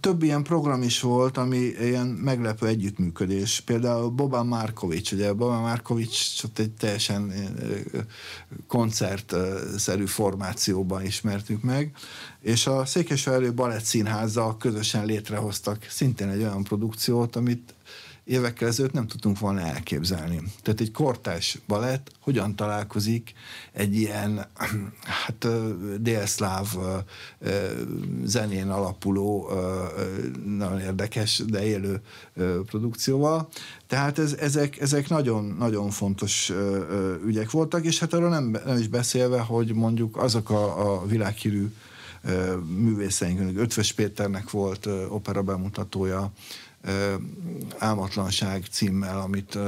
több 0.00 0.22
ilyen 0.22 0.42
program 0.42 0.82
is 0.82 1.00
volt, 1.00 1.36
ami 1.36 1.58
ilyen 1.80 2.06
meglepő 2.06 2.66
együttműködés. 2.66 3.60
Például 3.60 4.08
Boban 4.08 4.46
Markovics, 4.46 5.12
ugye 5.12 5.32
Boban 5.32 5.60
Markovics 5.60 6.42
egy 6.56 6.70
teljesen 6.70 7.32
koncertszerű 8.66 10.06
formációban 10.06 11.04
ismertük 11.04 11.62
meg, 11.62 11.92
és 12.40 12.66
a 12.66 12.84
Székesfehérvár 12.84 13.54
Balett 13.54 13.84
Színházzal 13.84 14.56
közösen 14.56 15.04
létrehoztak 15.04 15.86
szintén 15.88 16.28
egy 16.28 16.40
olyan 16.40 16.62
produkciót, 16.62 17.36
amit 17.36 17.74
évekkel 18.28 18.68
ezelőtt 18.68 18.92
nem 18.92 19.06
tudtunk 19.06 19.38
volna 19.38 19.60
elképzelni. 19.60 20.42
Tehát 20.62 20.80
egy 20.80 20.90
kortás 20.90 21.58
balett 21.66 22.10
hogyan 22.20 22.56
találkozik 22.56 23.32
egy 23.72 23.96
ilyen 23.96 24.46
hát 25.24 25.46
délszláv 26.00 26.66
zenén 28.24 28.70
alapuló, 28.70 29.50
nagyon 30.46 30.80
érdekes, 30.80 31.42
de 31.46 31.66
élő 31.66 32.00
produkcióval. 32.66 33.48
Tehát 33.86 34.18
ez, 34.18 34.32
ezek, 34.32 34.80
ezek 34.80 35.08
nagyon, 35.08 35.54
nagyon 35.58 35.90
fontos 35.90 36.52
ügyek 37.26 37.50
voltak, 37.50 37.84
és 37.84 37.98
hát 37.98 38.12
arról 38.12 38.28
nem, 38.28 38.56
nem 38.64 38.78
is 38.78 38.88
beszélve, 38.88 39.40
hogy 39.40 39.74
mondjuk 39.74 40.16
azok 40.16 40.50
a, 40.50 40.92
a 40.92 41.06
világhírű 41.06 41.72
művészeink, 42.66 43.58
Ötvös 43.58 43.92
Péternek 43.92 44.50
volt 44.50 44.86
opera 45.08 45.42
bemutatója, 45.42 46.32
Álmatlanság 47.78 48.64
címmel, 48.70 49.20
amit 49.20 49.58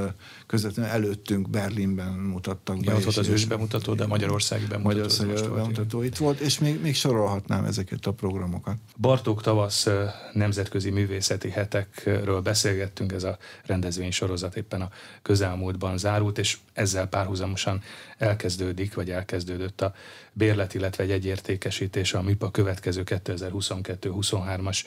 közvetlenül 0.46 0.90
előttünk 0.90 1.50
Berlinben 1.50 2.12
mutattak 2.12 2.78
be. 2.78 2.90
Ja, 2.90 2.96
ott 2.96 3.02
volt 3.02 3.16
az 3.16 3.28
ős 3.28 3.44
bemutató, 3.44 3.94
de 3.94 4.06
Magyarországi 4.06 4.64
bemutató. 4.64 4.88
Magyarországi 4.88 5.32
bemutató 5.54 5.96
volt, 5.96 6.06
itt 6.08 6.16
volt, 6.16 6.40
és 6.40 6.58
még, 6.58 6.80
még 6.80 6.94
sorolhatnám 6.94 7.64
ezeket 7.64 8.06
a 8.06 8.12
programokat. 8.12 8.76
Bartók 8.96 9.42
tavasz 9.42 9.88
nemzetközi 10.32 10.90
művészeti 10.90 11.50
hetekről 11.50 12.40
beszélgettünk, 12.40 13.12
ez 13.12 13.24
a 13.24 13.38
rendezvény 13.64 14.10
sorozat 14.10 14.56
éppen 14.56 14.80
a 14.80 14.90
közelmúltban 15.22 15.98
zárult, 15.98 16.38
és 16.38 16.58
ezzel 16.72 17.06
párhuzamosan 17.06 17.82
elkezdődik, 18.18 18.94
vagy 18.94 19.10
elkezdődött 19.10 19.80
a 19.80 19.94
bérlet, 20.32 20.74
illetve 20.74 21.04
egy 21.04 21.10
egyértékesítés 21.10 22.14
a 22.14 22.22
MIPA 22.22 22.50
következő 22.50 23.02
2022-23-as 23.06 24.82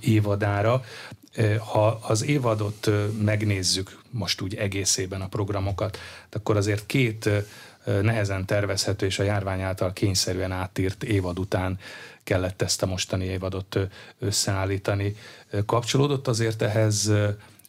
évadára. 0.00 0.84
Ha 1.58 1.86
az 1.86 2.24
évadot 2.24 2.90
megnézzük 3.20 3.98
most 4.10 4.40
úgy 4.40 4.54
egészében 4.54 5.20
a 5.20 5.28
programokat, 5.28 5.98
akkor 6.30 6.56
azért 6.56 6.86
két 6.86 7.30
nehezen 7.84 8.46
tervezhető 8.46 9.06
és 9.06 9.18
a 9.18 9.22
járvány 9.22 9.60
által 9.60 9.92
kényszerűen 9.92 10.52
átírt 10.52 11.04
évad 11.04 11.38
után 11.38 11.78
kellett 12.22 12.62
ezt 12.62 12.82
a 12.82 12.86
mostani 12.86 13.24
évadot 13.24 13.78
összeállítani. 14.18 15.16
Kapcsolódott 15.66 16.28
azért 16.28 16.62
ehhez 16.62 17.12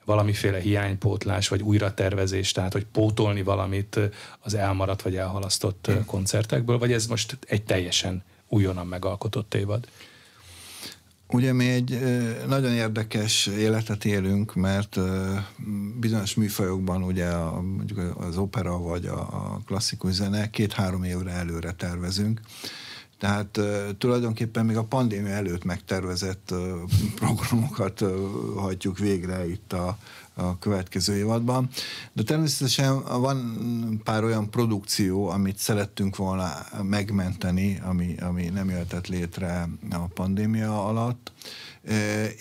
valamiféle 0.05 0.59
hiánypótlás, 0.59 1.47
vagy 1.47 1.61
újratervezés, 1.61 2.51
tehát 2.51 2.73
hogy 2.73 2.85
pótolni 2.85 3.43
valamit 3.43 3.99
az 4.39 4.53
elmaradt 4.53 5.01
vagy 5.01 5.15
elhalasztott 5.15 5.89
koncertekből, 6.05 6.77
vagy 6.77 6.91
ez 6.91 7.07
most 7.07 7.37
egy 7.47 7.63
teljesen 7.63 8.23
újonnan 8.47 8.87
megalkotott 8.87 9.53
évad? 9.53 9.87
Ugye 11.35 11.53
mi 11.53 11.69
egy 11.69 11.99
nagyon 12.47 12.71
érdekes 12.71 13.45
életet 13.45 14.05
élünk, 14.05 14.53
mert 14.53 14.99
bizonyos 15.99 16.35
műfajokban 16.35 17.03
ugye 17.03 17.27
a, 17.27 17.61
mondjuk 17.61 18.15
az 18.19 18.37
opera 18.37 18.77
vagy 18.77 19.05
a 19.05 19.61
klasszikus 19.65 20.13
zene 20.13 20.49
két-három 20.49 21.03
évre 21.03 21.31
előre 21.31 21.71
tervezünk, 21.71 22.39
tehát 23.25 23.59
tulajdonképpen 23.97 24.65
még 24.65 24.77
a 24.77 24.83
pandémia 24.83 25.31
előtt 25.31 25.63
megtervezett 25.63 26.53
programokat 27.15 28.03
hajtjuk 28.55 28.97
végre 28.97 29.49
itt 29.49 29.73
a, 29.73 29.97
a 30.33 30.59
következő 30.59 31.15
évadban. 31.15 31.69
De 32.13 32.23
természetesen 32.23 33.03
van 33.03 34.01
pár 34.03 34.23
olyan 34.23 34.49
produkció, 34.49 35.29
amit 35.29 35.57
szerettünk 35.57 36.15
volna 36.15 36.51
megmenteni, 36.81 37.81
ami, 37.83 38.15
ami 38.21 38.43
nem 38.43 38.69
jöhetett 38.69 39.07
létre 39.07 39.69
a 39.91 40.07
pandémia 40.13 40.87
alatt 40.87 41.31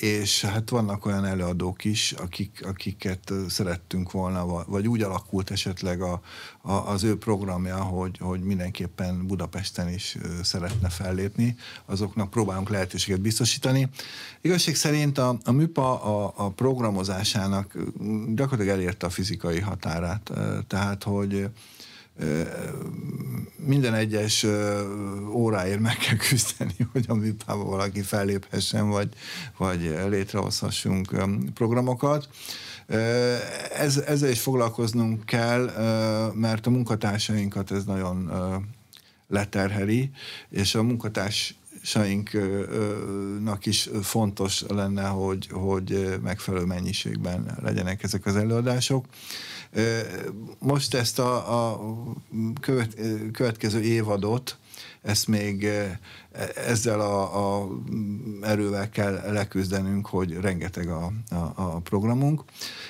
és 0.00 0.44
hát 0.44 0.70
vannak 0.70 1.06
olyan 1.06 1.24
előadók 1.24 1.84
is, 1.84 2.12
akik, 2.12 2.60
akiket 2.66 3.32
szerettünk 3.48 4.10
volna, 4.10 4.64
vagy 4.64 4.88
úgy 4.88 5.02
alakult 5.02 5.50
esetleg 5.50 6.00
a, 6.02 6.20
a, 6.62 6.72
az 6.72 7.02
ő 7.02 7.18
programja, 7.18 7.82
hogy, 7.82 8.18
hogy 8.18 8.40
mindenképpen 8.40 9.26
Budapesten 9.26 9.88
is 9.88 10.16
szeretne 10.42 10.88
fellépni, 10.88 11.56
azoknak 11.86 12.30
próbálunk 12.30 12.68
lehetőséget 12.68 13.20
biztosítani. 13.20 13.88
Igazság 14.40 14.74
szerint 14.74 15.18
a, 15.18 15.38
a 15.44 15.52
MÜPA 15.52 16.02
a, 16.02 16.32
a 16.36 16.50
programozásának 16.50 17.76
gyakorlatilag 18.34 18.78
elérte 18.78 19.06
a 19.06 19.10
fizikai 19.10 19.60
határát, 19.60 20.30
tehát 20.66 21.02
hogy 21.02 21.48
minden 23.56 23.94
egyes 23.94 24.46
óráért 25.30 25.80
meg 25.80 25.96
kell 25.96 26.16
küzdeni, 26.16 26.76
hogy 26.92 27.04
a 27.08 27.14
műpában 27.14 27.66
valaki 27.66 28.02
felléphessen, 28.02 28.88
vagy, 28.88 29.08
vagy 29.56 29.98
létrehozhassunk 30.08 31.24
programokat. 31.54 32.28
Ez, 33.76 33.96
ezzel 33.96 34.30
is 34.30 34.40
foglalkoznunk 34.40 35.24
kell, 35.24 35.72
mert 36.34 36.66
a 36.66 36.70
munkatársainkat 36.70 37.70
ez 37.70 37.84
nagyon 37.84 38.30
leterheli, 39.28 40.10
és 40.50 40.74
a 40.74 40.82
munkatársainknak 40.82 43.66
is 43.66 43.88
fontos 44.02 44.64
lenne, 44.68 45.06
hogy, 45.06 45.48
hogy 45.50 46.18
megfelelő 46.22 46.64
mennyiségben 46.64 47.58
legyenek 47.62 48.02
ezek 48.02 48.26
az 48.26 48.36
előadások. 48.36 49.06
Most 50.58 50.94
ezt 50.94 51.18
a, 51.18 51.70
a 51.70 51.80
követ, 52.60 52.96
következő 53.32 53.80
évadot, 53.80 54.58
ezt 55.02 55.28
még 55.28 55.68
ezzel 56.66 57.00
a, 57.00 57.60
a 57.60 57.68
erővel 58.42 58.90
kell 58.90 59.20
leküzdenünk, 59.32 60.06
hogy 60.06 60.32
rengeteg 60.40 60.88
a, 60.88 61.12
a, 61.28 61.52
a 61.54 61.80
programunk. 61.80 62.44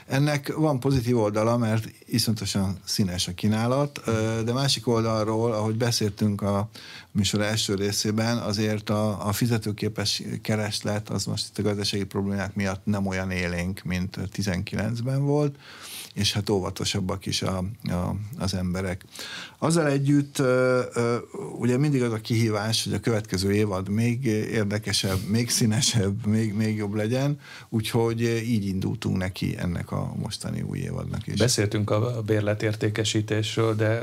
Ennek 0.07 0.55
van 0.55 0.81
pozitív 0.81 1.19
oldala, 1.19 1.57
mert 1.57 1.89
iszonyatosan 2.07 2.79
színes 2.85 3.29
a 3.29 3.35
kínálat, 3.35 4.01
de 4.45 4.53
másik 4.53 4.87
oldalról, 4.87 5.53
ahogy 5.53 5.77
beszéltünk 5.77 6.43
a 6.43 6.69
műsor 7.11 7.41
első 7.41 7.75
részében, 7.75 8.39
azért 8.39 8.91
a, 8.91 9.27
a 9.27 9.33
fizetőképes 9.33 10.23
kereslet 10.43 11.09
az 11.11 11.25
most 11.25 11.49
itt 11.49 11.59
a 11.59 11.69
gazdasági 11.69 12.05
problémák 12.05 12.55
miatt 12.55 12.85
nem 12.85 13.07
olyan 13.07 13.31
élénk, 13.31 13.83
mint 13.83 14.19
19-ben 14.37 15.25
volt 15.25 15.57
és 16.15 16.33
hát 16.33 16.51
óvatosabbak 16.51 17.27
is 17.27 17.43
a, 17.43 17.65
a, 17.83 18.15
az 18.39 18.55
emberek. 18.55 19.05
Azzal 19.59 19.87
együtt 19.87 20.43
ugye 21.59 21.77
mindig 21.77 22.03
az 22.03 22.13
a 22.13 22.21
kihívás, 22.21 22.85
hogy 22.85 22.93
a 22.93 23.01
következő 23.01 23.53
évad 23.53 23.89
még 23.89 24.25
érdekesebb, 24.25 25.19
még 25.29 25.51
színesebb, 25.51 26.27
még, 26.27 26.55
még 26.55 26.77
jobb 26.77 26.95
legyen, 26.95 27.41
úgyhogy 27.69 28.21
így 28.47 28.67
indultunk 28.67 29.17
neki 29.17 29.57
ennek 29.59 29.93
a 29.93 30.15
mostani 30.17 30.63
új 30.63 30.79
évadnak 30.79 31.27
is. 31.27 31.39
Beszéltünk 31.39 31.91
a 31.91 32.23
bérletértékesítésről, 32.23 33.75
de 33.75 34.03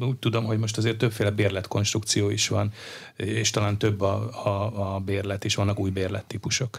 úgy 0.00 0.16
tudom, 0.16 0.44
hogy 0.44 0.58
most 0.58 0.76
azért 0.76 0.98
többféle 0.98 1.30
bérletkonstrukció 1.30 2.30
is 2.30 2.48
van, 2.48 2.72
és 3.16 3.50
talán 3.50 3.78
több 3.78 4.00
a, 4.00 4.44
a, 4.44 4.94
a 4.94 4.98
bérlet 4.98 5.44
is, 5.44 5.54
vannak 5.54 5.78
új 5.78 5.90
bérlettípusok. 5.90 6.78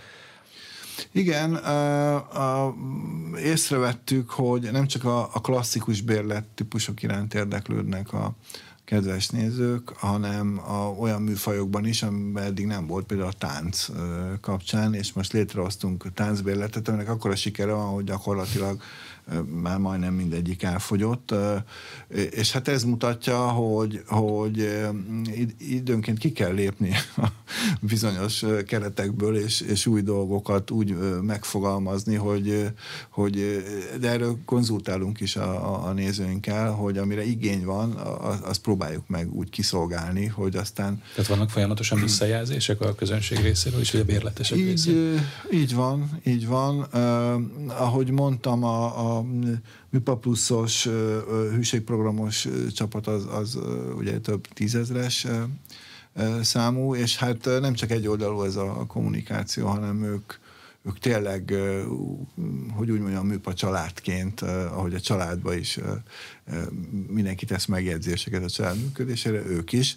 Igen, 1.12 1.60
észrevettük, 3.44 4.30
hogy 4.30 4.70
nem 4.72 4.88
csak 4.88 5.04
a, 5.04 5.30
klasszikus 5.42 6.02
bérlet 6.02 6.44
típusok 6.56 7.04
iránt 7.04 7.34
érdeklődnek 7.34 8.14
a 8.14 8.36
kedves 8.86 9.30
nézők, 9.30 9.90
hanem 9.90 10.62
a, 10.68 10.96
olyan 11.00 11.22
műfajokban 11.22 11.86
is, 11.86 12.04
amiben 12.04 12.44
eddig 12.44 12.66
nem 12.66 12.88
volt, 12.88 13.06
például 13.06 13.30
a 13.30 13.38
tánc 13.38 13.88
kapcsán, 14.42 14.94
és 14.94 15.14
most 15.14 15.34
létrehoztunk 15.34 16.14
táncbérletet, 16.14 16.88
aminek 16.88 17.10
akkor 17.10 17.32
a 17.32 17.36
sikere 17.36 17.74
van, 17.74 17.94
hogy 17.94 18.04
gyakorlatilag 18.04 18.82
már 19.62 19.78
majdnem 19.78 20.14
mindegyik 20.14 20.64
elfogyott, 20.64 21.34
és 22.30 22.52
hát 22.52 22.68
ez 22.68 22.84
mutatja, 22.84 23.38
hogy, 23.38 24.04
hogy 24.08 24.70
időnként 25.58 26.18
ki 26.18 26.32
kell 26.32 26.54
lépni 26.54 26.92
a 27.18 27.28
bizonyos 27.80 28.44
keretekből, 28.68 29.38
és, 29.38 29.62
és 29.62 29.86
új 29.86 30.02
dolgokat 30.02 30.72
úgy 30.72 30.96
megfogalmazni, 31.22 32.16
hogy, 32.16 32.72
hogy 33.10 33.64
de 34.00 34.10
erről 34.10 34.38
konzultálunk 34.46 35.20
is 35.20 35.36
a, 35.36 35.86
a 35.88 35.94
nézőinkkel, 35.94 36.72
hogy 36.72 36.98
amire 36.98 37.26
igény 37.26 37.66
van, 37.66 37.92
azt 38.44 38.62
próbáljuk 38.62 39.08
meg 39.08 39.34
úgy 39.34 39.50
kiszolgálni, 39.50 40.26
hogy 40.26 40.56
aztán... 40.56 41.02
Tehát 41.16 41.30
vannak 41.30 41.50
folyamatosan 41.50 42.00
visszajelzések 42.00 42.82
a 42.82 42.96
közönség 42.96 43.40
részéről 43.40 43.82
is, 43.82 43.92
vagy 43.92 44.02
a 44.02 44.06
bérletesek 44.06 44.58
így, 44.58 44.66
részéről? 44.66 45.20
Így 45.52 45.76
van, 45.76 46.20
így 46.26 46.48
van. 46.48 46.82
Ahogy 47.68 48.10
mondtam, 48.10 48.64
a, 48.64 49.13
a 49.13 49.13
a 49.18 49.26
MIPA 49.90 50.18
pluszos 50.18 50.88
hűségprogramos 51.52 52.48
csapat 52.74 53.08
az, 53.08 53.28
az 53.32 53.60
ugye 53.98 54.20
több 54.20 54.48
tízezres 54.48 55.28
számú, 56.42 56.96
és 56.96 57.18
hát 57.18 57.46
nem 57.46 57.74
csak 57.74 57.92
egy 57.92 58.08
oldalú 58.08 58.44
ez 58.44 58.56
a 58.56 58.86
kommunikáció, 58.88 59.68
hanem 59.68 60.04
ők, 60.04 60.34
ők 60.84 61.00
tényleg, 61.00 61.54
hogy 62.74 62.92
úgy 62.92 63.00
mondjam, 63.00 63.28
műpa 63.28 63.54
családként, 63.54 64.42
ahogy 64.42 64.94
a 64.94 65.00
családban 65.00 65.58
is 65.58 65.80
mindenki 67.08 67.46
tesz 67.46 67.66
megjegyzéseket 67.66 68.44
a 68.44 68.50
család 68.50 68.78
működésére, 68.78 69.46
ők 69.46 69.72
is. 69.72 69.96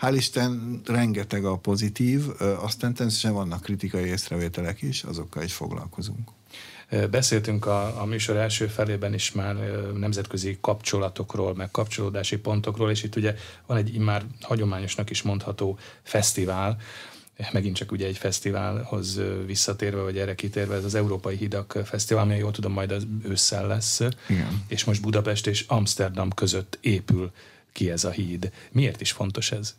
Hál' 0.00 0.14
Isten 0.16 0.80
rengeteg 0.84 1.44
a 1.44 1.56
pozitív, 1.56 2.28
aztán 2.40 2.94
természetesen 2.94 3.32
vannak 3.32 3.62
kritikai 3.62 4.04
észrevételek 4.04 4.82
is, 4.82 5.02
azokkal 5.02 5.42
is 5.42 5.52
foglalkozunk. 5.52 6.37
Beszéltünk 7.10 7.66
a, 7.66 8.00
a 8.00 8.04
műsor 8.04 8.36
első 8.36 8.66
felében 8.66 9.14
is 9.14 9.32
már 9.32 9.54
nemzetközi 9.96 10.58
kapcsolatokról, 10.60 11.54
meg 11.54 11.70
kapcsolódási 11.70 12.38
pontokról, 12.38 12.90
és 12.90 13.02
itt 13.02 13.16
ugye 13.16 13.34
van 13.66 13.76
egy 13.76 13.98
már 13.98 14.22
hagyományosnak 14.40 15.10
is 15.10 15.22
mondható 15.22 15.78
fesztivál, 16.02 16.78
megint 17.52 17.76
csak 17.76 17.92
ugye 17.92 18.06
egy 18.06 18.18
fesztiválhoz 18.18 19.20
visszatérve, 19.46 20.00
vagy 20.00 20.18
erre 20.18 20.34
kitérve, 20.34 20.74
ez 20.74 20.84
az 20.84 20.94
Európai 20.94 21.36
Hidak 21.36 21.78
Fesztivál, 21.84 22.22
ami 22.22 22.36
jól 22.36 22.50
tudom, 22.50 22.72
majd 22.72 22.90
az 22.90 23.06
ősszel 23.24 23.66
lesz, 23.66 24.00
Igen. 24.28 24.64
és 24.68 24.84
most 24.84 25.02
Budapest 25.02 25.46
és 25.46 25.64
Amsterdam 25.68 26.30
között 26.30 26.78
épül 26.80 27.32
ki 27.72 27.90
ez 27.90 28.04
a 28.04 28.10
híd. 28.10 28.52
Miért 28.72 29.00
is 29.00 29.12
fontos 29.12 29.52
ez? 29.52 29.74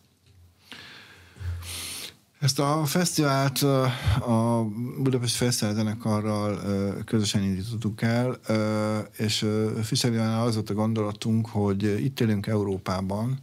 Ezt 2.40 2.60
a 2.60 2.86
fesztivált 2.86 3.62
a 4.22 4.68
Budapest 4.98 5.36
Fesztivál 5.36 5.74
zenekarral 5.74 6.60
közösen 7.06 7.44
indítottuk 7.44 8.02
el, 8.02 8.40
és 9.18 9.46
Fischer 9.84 10.20
az 10.20 10.54
volt 10.54 10.70
a 10.70 10.74
gondolatunk, 10.74 11.48
hogy 11.48 11.84
itt 11.84 12.20
élünk 12.20 12.48
Európában, 12.48 13.40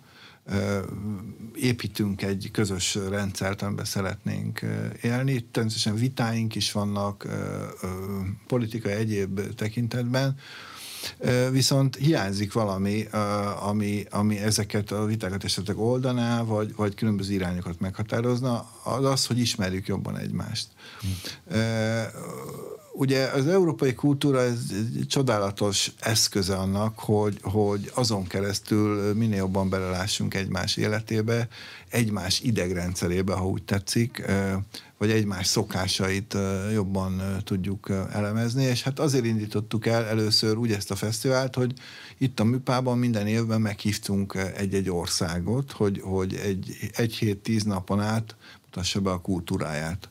építünk 1.55 2.23
egy 2.23 2.49
közös 2.53 2.99
rendszert, 3.11 3.63
amiben 3.63 3.85
szeretnénk 3.85 4.61
élni. 5.03 5.41
Természetesen 5.41 5.95
vitáink 5.95 6.55
is 6.55 6.73
vannak 6.73 7.27
politikai 8.47 8.93
egyéb 8.93 9.55
tekintetben, 9.55 10.37
Viszont 11.51 11.97
hiányzik 11.97 12.53
valami, 12.53 13.09
ami, 13.61 14.05
ami 14.11 14.39
ezeket 14.39 14.91
a 14.91 15.05
vitákat 15.05 15.45
esetleg 15.45 15.79
oldaná, 15.79 16.43
vagy, 16.43 16.75
vagy 16.77 16.95
különböző 16.95 17.33
irányokat 17.33 17.81
meghatározna, 17.81 18.71
az 18.85 19.05
az, 19.05 19.27
hogy 19.27 19.39
ismerjük 19.39 19.87
jobban 19.87 20.19
egymást. 20.19 20.69
Hmm. 21.01 21.61
Ugye 22.99 23.27
az 23.27 23.47
európai 23.47 23.95
kultúra 23.95 24.41
ez 24.41 24.59
egy 24.73 25.07
csodálatos 25.09 25.93
eszköze 26.01 26.57
annak, 26.57 26.99
hogy, 26.99 27.39
hogy 27.43 27.91
azon 27.95 28.27
keresztül 28.27 29.15
minél 29.15 29.37
jobban 29.37 29.69
belelássunk 29.69 30.35
egymás 30.35 30.77
életébe, 30.77 31.49
egymás 31.89 32.41
idegrendszerébe, 32.41 33.33
ha 33.33 33.47
úgy 33.47 33.63
tetszik, 33.63 34.25
vagy 34.99 35.11
egymás 35.11 35.47
szokásait 35.47 36.37
jobban 36.73 37.23
tudjuk 37.45 37.91
elemezni, 38.13 38.65
és 38.65 38.83
hát 38.83 38.99
azért 38.99 39.25
indítottuk 39.25 39.87
el 39.87 40.05
először 40.05 40.57
úgy 40.57 40.73
ezt 40.73 40.91
a 40.91 40.97
fesztivált, 40.97 41.55
hogy 41.55 41.73
itt 42.19 42.41
a 42.41 42.45
Műpában 42.45 42.99
minden 42.99 43.27
évben 43.27 43.61
meghívtunk 43.61 44.35
egy-egy 44.57 44.91
országot, 44.91 45.73
hogy, 45.73 46.01
hogy 46.01 46.35
egy, 46.35 46.77
egy 46.93 47.15
hét, 47.15 47.39
tíz 47.39 47.63
napon 47.63 48.01
át 48.01 48.37
mutassa 48.77 49.01
be 49.01 49.11
a 49.11 49.21
kultúráját. 49.21 50.09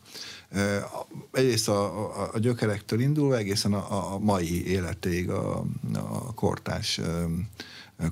Egyrészt 1.32 1.68
a, 1.68 1.84
a, 2.24 2.30
a 2.34 2.40
gyökerektől 2.40 3.00
indulva 3.00 3.38
egészen 3.38 3.74
a, 3.74 4.14
a 4.14 4.20
mai 4.20 4.68
életéig, 4.68 5.30
a, 5.30 5.66
a 5.94 6.34
kortás 6.34 7.02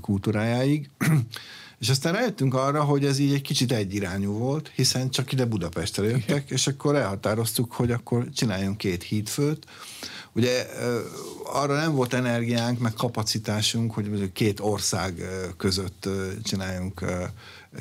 kultúrájáig. 0.01 0.89
És 1.79 1.89
aztán 1.89 2.13
rájöttünk 2.13 2.53
arra, 2.53 2.83
hogy 2.83 3.05
ez 3.05 3.19
így 3.19 3.33
egy 3.33 3.41
kicsit 3.41 3.71
egyirányú 3.71 4.31
volt, 4.31 4.71
hiszen 4.75 5.09
csak 5.09 5.31
ide 5.31 5.45
Budapestre 5.45 6.05
jöttek, 6.05 6.49
és 6.49 6.67
akkor 6.67 6.95
elhatároztuk, 6.95 7.71
hogy 7.71 7.91
akkor 7.91 8.29
csináljunk 8.33 8.77
két 8.77 9.03
hídfőt. 9.03 9.65
Ugye 10.35 10.67
arra 11.43 11.75
nem 11.75 11.95
volt 11.95 12.13
energiánk, 12.13 12.79
meg 12.79 12.93
kapacitásunk, 12.93 13.93
hogy 13.93 14.31
két 14.31 14.59
ország 14.59 15.21
között 15.57 16.09
csináljunk 16.43 17.05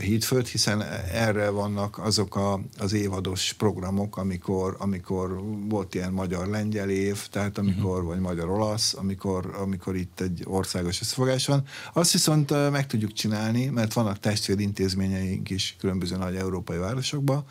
hídfőt, 0.01 0.49
hiszen 0.49 0.83
erre 1.13 1.51
vannak 1.51 1.99
azok 1.99 2.37
a, 2.37 2.61
az 2.79 2.93
évados 2.93 3.53
programok, 3.53 4.17
amikor, 4.17 4.77
amikor 4.79 5.41
volt 5.69 5.95
ilyen 5.95 6.13
magyar-lengyel 6.13 6.91
év, 6.91 7.27
tehát 7.29 7.59
amikor, 7.59 7.93
uh-huh. 7.93 8.09
vagy 8.09 8.21
magyar-olasz, 8.21 8.95
amikor, 8.95 9.57
amikor 9.61 9.97
itt 9.97 10.21
egy 10.21 10.43
országos 10.45 11.01
összefogás 11.01 11.47
van. 11.47 11.65
Azt 11.93 12.13
viszont 12.13 12.71
meg 12.71 12.87
tudjuk 12.87 13.13
csinálni, 13.13 13.67
mert 13.67 13.93
vannak 13.93 14.19
testvérintézményeink 14.19 15.51
is 15.51 15.77
különböző 15.79 16.17
nagy 16.17 16.37
európai 16.37 16.79
városokban, 16.79 17.45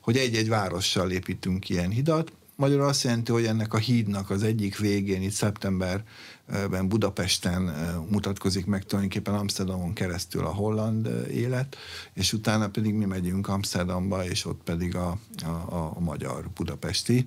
hogy 0.00 0.16
egy-egy 0.16 0.48
várossal 0.48 1.10
építünk 1.10 1.68
ilyen 1.68 1.90
hidat, 1.90 2.32
Magyarul 2.56 2.86
azt 2.86 3.02
jelenti, 3.02 3.32
hogy 3.32 3.44
ennek 3.44 3.74
a 3.74 3.78
hídnak 3.78 4.30
az 4.30 4.42
egyik 4.42 4.78
végén, 4.78 5.22
itt 5.22 5.32
szeptemberben 5.32 6.88
Budapesten 6.88 7.62
mutatkozik 8.10 8.66
meg 8.66 8.84
tulajdonképpen 8.84 9.34
Amsterdamon 9.34 9.92
keresztül 9.92 10.46
a 10.46 10.54
holland 10.54 11.26
élet, 11.30 11.76
és 12.12 12.32
utána 12.32 12.68
pedig 12.68 12.94
mi 12.94 13.04
megyünk 13.04 13.48
Amsterdamba, 13.48 14.24
és 14.24 14.44
ott 14.44 14.60
pedig 14.64 14.96
a, 14.96 15.18
a, 15.44 15.92
a 15.94 16.00
magyar 16.00 16.48
budapesti. 16.54 17.26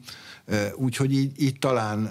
Úgyhogy 0.76 1.14
így, 1.14 1.42
így 1.42 1.60
talán, 1.60 2.10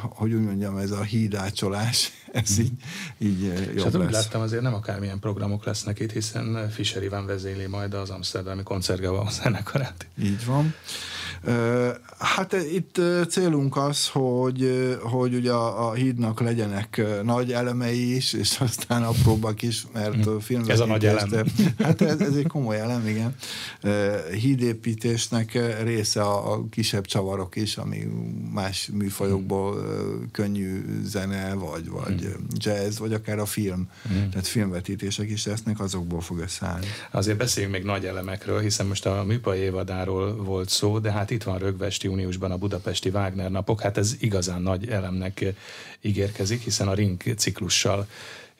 hogy 0.00 0.32
úgy 0.32 0.44
mondjam, 0.44 0.76
ez 0.76 0.90
a 0.90 1.02
hídácsolás, 1.02 2.10
ez 2.32 2.58
így, 2.58 2.72
így 3.18 3.42
jobb 3.42 3.74
És 3.74 3.82
hát 3.82 3.96
úgy 3.96 4.10
láttam, 4.10 4.40
azért 4.40 4.62
nem 4.62 4.74
akármilyen 4.74 5.18
programok 5.18 5.64
lesznek 5.64 6.00
itt, 6.00 6.12
hiszen 6.12 6.70
Fischer 6.70 7.02
Iván 7.02 7.26
vezéli 7.26 7.66
majd 7.66 7.94
az 7.94 8.10
Amsterdami 8.10 8.62
koncertgava 8.62 9.28
zenekarát. 9.30 10.06
Így 10.22 10.44
van. 10.44 10.74
Hát 12.18 12.52
itt 12.52 13.00
célunk 13.28 13.76
az, 13.76 14.08
hogy, 14.08 14.96
hogy 15.02 15.34
ugye 15.34 15.52
a, 15.52 15.88
a 15.88 15.92
hídnak 15.92 16.40
legyenek 16.40 17.02
nagy 17.22 17.52
elemei 17.52 18.14
is, 18.14 18.32
és 18.32 18.58
aztán 18.60 19.02
apróbbak 19.02 19.62
is, 19.62 19.86
mert 19.92 20.26
a 20.26 20.40
film 20.40 20.64
Ez 20.68 20.80
a 20.80 20.86
nagy 20.86 21.06
elem. 21.06 21.30
Hát 21.78 22.00
ez, 22.00 22.20
ez 22.20 22.34
egy 22.34 22.46
komoly 22.46 22.78
elem, 22.78 23.06
igen. 23.06 23.34
Hídépítésnek 24.32 25.58
része 25.82 26.22
a, 26.22 26.52
a 26.52 26.64
kisebb 26.70 27.04
csavarok 27.04 27.56
is, 27.56 27.76
ami 27.76 28.06
más 28.52 28.90
műfajokból 28.92 29.84
könnyű 30.32 30.84
zene, 31.02 31.54
vagy, 31.54 31.88
vagy 31.88 32.20
hmm. 32.20 32.46
jazz, 32.54 32.98
vagy 32.98 33.12
akár 33.12 33.38
a 33.38 33.46
film. 33.46 33.88
Hmm. 34.08 34.30
Tehát 34.30 34.46
filmvetítések 34.46 35.30
is 35.30 35.46
lesznek, 35.46 35.80
azokból 35.80 36.20
fog 36.20 36.38
összeállni. 36.38 36.86
Azért 37.10 37.38
beszéljünk 37.38 37.74
még 37.74 37.84
nagy 37.84 38.04
elemekről, 38.04 38.60
hiszen 38.60 38.86
most 38.86 39.06
a 39.06 39.24
műfaj 39.24 39.58
évadáról 39.58 40.36
volt 40.36 40.68
szó, 40.68 40.98
de 40.98 41.12
hát 41.12 41.30
itt 41.36 41.42
van 41.42 41.58
rögvest 41.58 42.02
júniusban 42.02 42.50
a 42.50 42.56
budapesti 42.56 43.08
Wagner 43.08 43.50
napok, 43.50 43.80
hát 43.80 43.96
ez 43.96 44.16
igazán 44.18 44.62
nagy 44.62 44.88
elemnek 44.88 45.44
ígérkezik, 46.00 46.62
hiszen 46.62 46.88
a 46.88 46.94
ring 46.94 47.22
ciklussal 47.36 48.06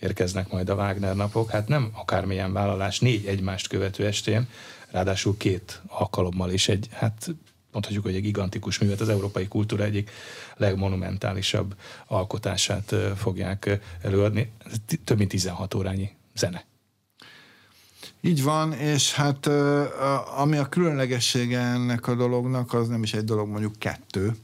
érkeznek 0.01 0.51
majd 0.51 0.69
a 0.69 0.75
Wagner 0.75 1.17
napok, 1.17 1.51
hát 1.51 1.69
nem 1.69 1.91
akármilyen 1.93 2.53
vállalás, 2.53 3.01
négy 3.01 3.27
egymást 3.27 3.69
követő 3.69 4.07
estén, 4.07 4.49
ráadásul 4.91 5.37
két 5.37 5.83
alkalommal 5.87 6.51
is 6.51 6.69
egy, 6.69 6.89
hát 6.93 7.35
mondhatjuk, 7.73 8.05
hogy 8.05 8.15
egy 8.15 8.23
gigantikus 8.23 8.79
művet, 8.79 9.01
az 9.01 9.09
európai 9.09 9.49
kultúra 9.49 9.85
egyik 9.85 10.11
legmonumentálisabb 10.57 11.75
alkotását 12.07 12.95
fogják 13.17 13.79
előadni. 14.03 14.53
Több 15.05 15.19
mint 15.19 15.31
16 15.31 15.75
órányi 15.75 16.11
zene. 16.35 16.65
Így 18.27 18.43
van, 18.43 18.73
és 18.73 19.15
hát 19.15 19.47
ami 20.37 20.57
a 20.57 20.69
különlegessége 20.69 21.61
ennek 21.61 22.07
a 22.07 22.15
dolognak, 22.15 22.75
az 22.75 22.89
nem 22.89 23.03
is 23.03 23.15
egy 23.15 23.25
dolog, 23.25 23.49
mondjuk 23.49 23.79
kettő. 23.79 24.37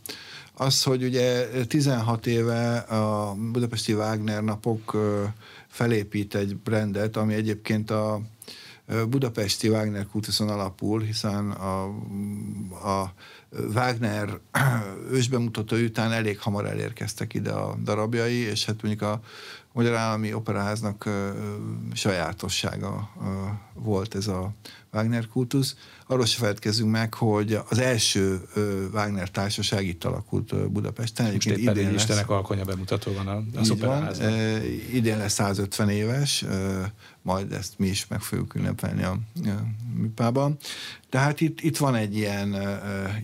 Az, 0.54 0.82
hogy 0.82 1.04
ugye 1.04 1.46
16 1.66 2.26
éve 2.26 2.76
a 2.76 3.34
Budapesti 3.52 3.94
Wagner 3.94 4.42
napok 4.44 4.96
felépít 5.68 6.34
egy 6.34 6.56
brandet, 6.56 7.16
ami 7.16 7.34
egyébként 7.34 7.90
a 7.90 8.20
budapesti 9.08 9.68
Wagner 9.68 10.06
kultuszon 10.06 10.48
alapul, 10.48 11.00
hiszen 11.00 11.50
a, 11.50 11.84
a 13.00 13.12
Wagner 13.74 14.38
ősbemutató 15.12 15.76
után 15.76 16.12
elég 16.12 16.38
hamar 16.38 16.66
elérkeztek 16.66 17.34
ide 17.34 17.50
a 17.50 17.76
darabjai, 17.84 18.36
és 18.36 18.64
hát 18.64 18.82
mondjuk 18.82 19.02
a 19.10 19.20
Magyar 19.72 19.94
Állami 19.94 20.34
Operaháznak 20.34 21.08
sajátossága 21.92 23.10
volt 23.74 24.14
ez 24.14 24.26
a 24.26 24.50
Wagner 24.92 25.28
kultusz. 25.28 25.76
Arról 26.06 26.26
se 26.26 26.38
feledkezzünk 26.38 26.90
meg, 26.90 27.14
hogy 27.14 27.58
az 27.68 27.78
első 27.78 28.40
Wagner 28.92 29.30
társaság 29.30 29.86
itt 29.86 30.04
alakult 30.04 30.70
Budapesten. 30.70 31.32
Most 31.32 31.46
idén 31.46 31.74
lesz, 31.74 31.94
Istenek 31.94 32.30
alkonya 32.30 32.64
bemutató 32.64 33.12
van 33.12 33.26
a, 33.26 33.58
az 33.58 33.70
operaházban. 33.70 34.32
Idén 34.92 35.18
lesz 35.18 35.32
150 35.32 35.88
éves, 35.88 36.44
majd 37.22 37.52
ezt 37.52 37.78
mi 37.78 37.86
is 37.86 38.06
meg 38.06 38.20
fogjuk 38.20 38.54
ünnepelni 38.54 39.02
a, 39.02 39.18
a 39.44 39.62
műpában. 39.94 40.56
Tehát 41.08 41.40
itt, 41.40 41.60
itt 41.60 41.76
van 41.76 41.94
egy 41.94 42.16
ilyen 42.16 42.56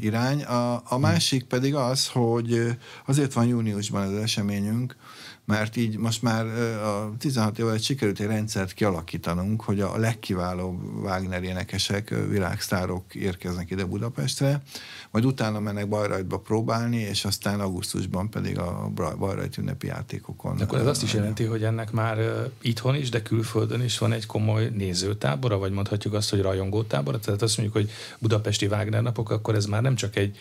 irány. 0.01 0.43
A, 0.43 0.83
a 0.85 0.99
másik 0.99 1.45
pedig 1.45 1.75
az, 1.75 2.09
hogy 2.09 2.77
azért 3.07 3.33
van 3.33 3.47
júniusban 3.47 4.03
az 4.03 4.23
eseményünk, 4.23 4.97
mert 5.49 5.77
így 5.77 5.97
most 5.97 6.23
már 6.23 6.47
a 6.83 7.13
16 7.19 7.59
évvel 7.59 7.79
sikerült 7.79 8.21
egy 8.21 8.27
rendszert 8.27 8.73
kialakítanunk, 8.73 9.63
hogy 9.63 9.81
a 9.81 9.97
legkiválóbb 9.97 10.83
Wagner 11.03 11.43
énekesek, 11.43 12.15
világsztárok 12.79 13.15
érkeznek 13.15 13.71
ide 13.71 13.85
Budapestre, 13.85 14.63
majd 15.11 15.25
utána 15.25 15.61
mennek 15.61 15.89
Bajrajtba 15.89 16.39
próbálni, 16.39 16.97
és 16.97 17.25
aztán 17.25 17.61
augusztusban 17.61 18.31
pedig 18.31 18.59
a 18.59 18.91
Bajrajt 19.19 19.57
ünnepi 19.57 19.87
játékokon. 19.87 20.57
De 20.57 20.65
akkor 20.65 20.79
ez 20.79 20.87
azt 20.87 21.03
is 21.03 21.15
jelenti, 21.15 21.45
hogy 21.45 21.65
ennek 21.65 21.93
már 21.93 22.19
itthon 22.63 22.95
is, 22.95 23.09
de 23.09 23.23
külföldön 23.23 23.83
is 23.83 23.99
van 23.99 24.13
egy 24.13 24.27
komoly 24.27 24.71
nézőtábora, 24.75 25.59
vagy 25.59 25.73
mondhatjuk 25.73 26.15
azt, 26.15 26.31
hogy 26.31 26.41
rajongótábora? 26.41 27.19
Tehát 27.19 27.43
azt 27.43 27.57
mondjuk, 27.57 27.79
hogy 27.79 27.91
budapesti 28.19 28.67
Wagner 28.67 29.03
napok, 29.03 29.31
akkor 29.31 29.55
ez 29.55 29.67
már 29.67 29.83
nem 29.83 29.95
csak 29.95 30.17
egy 30.17 30.37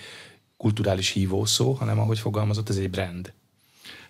kulturális 0.58 1.10
hívószó, 1.10 1.72
hanem 1.72 2.00
ahogy 2.00 2.20
fogalmazott, 2.20 2.70
ez 2.70 2.78
egy 2.78 2.90
brand. 2.90 3.34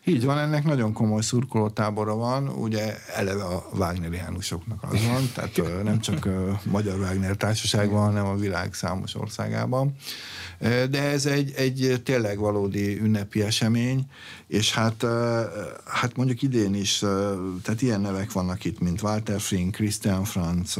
Így 0.09 0.25
van, 0.25 0.37
ennek 0.37 0.63
nagyon 0.63 0.93
komoly 0.93 1.21
szurkolótábora 1.21 2.15
van, 2.15 2.47
ugye 2.47 2.95
eleve 3.15 3.43
a 3.43 3.69
Wagneriánusoknak 3.73 4.83
az 4.83 5.05
van, 5.05 5.29
tehát 5.33 5.83
nem 5.83 5.99
csak 5.99 6.27
Magyar 6.63 6.99
Wagner 6.99 7.35
Társaság 7.35 7.89
van, 7.89 8.01
hanem 8.01 8.25
a 8.25 8.35
világ 8.35 8.73
számos 8.73 9.15
országában. 9.15 9.95
De 10.89 11.01
ez 11.01 11.25
egy, 11.25 11.53
egy 11.55 12.01
tényleg 12.03 12.37
valódi 12.37 12.99
ünnepi 12.99 13.41
esemény, 13.41 14.05
és 14.47 14.73
hát, 14.73 15.05
hát 15.85 16.15
mondjuk 16.15 16.41
idén 16.41 16.75
is, 16.75 16.97
tehát 17.63 17.81
ilyen 17.81 18.01
nevek 18.01 18.31
vannak 18.31 18.65
itt, 18.65 18.79
mint 18.79 19.01
Walter 19.01 19.39
Frink, 19.39 19.75
Christian 19.75 20.23
Franz, 20.23 20.77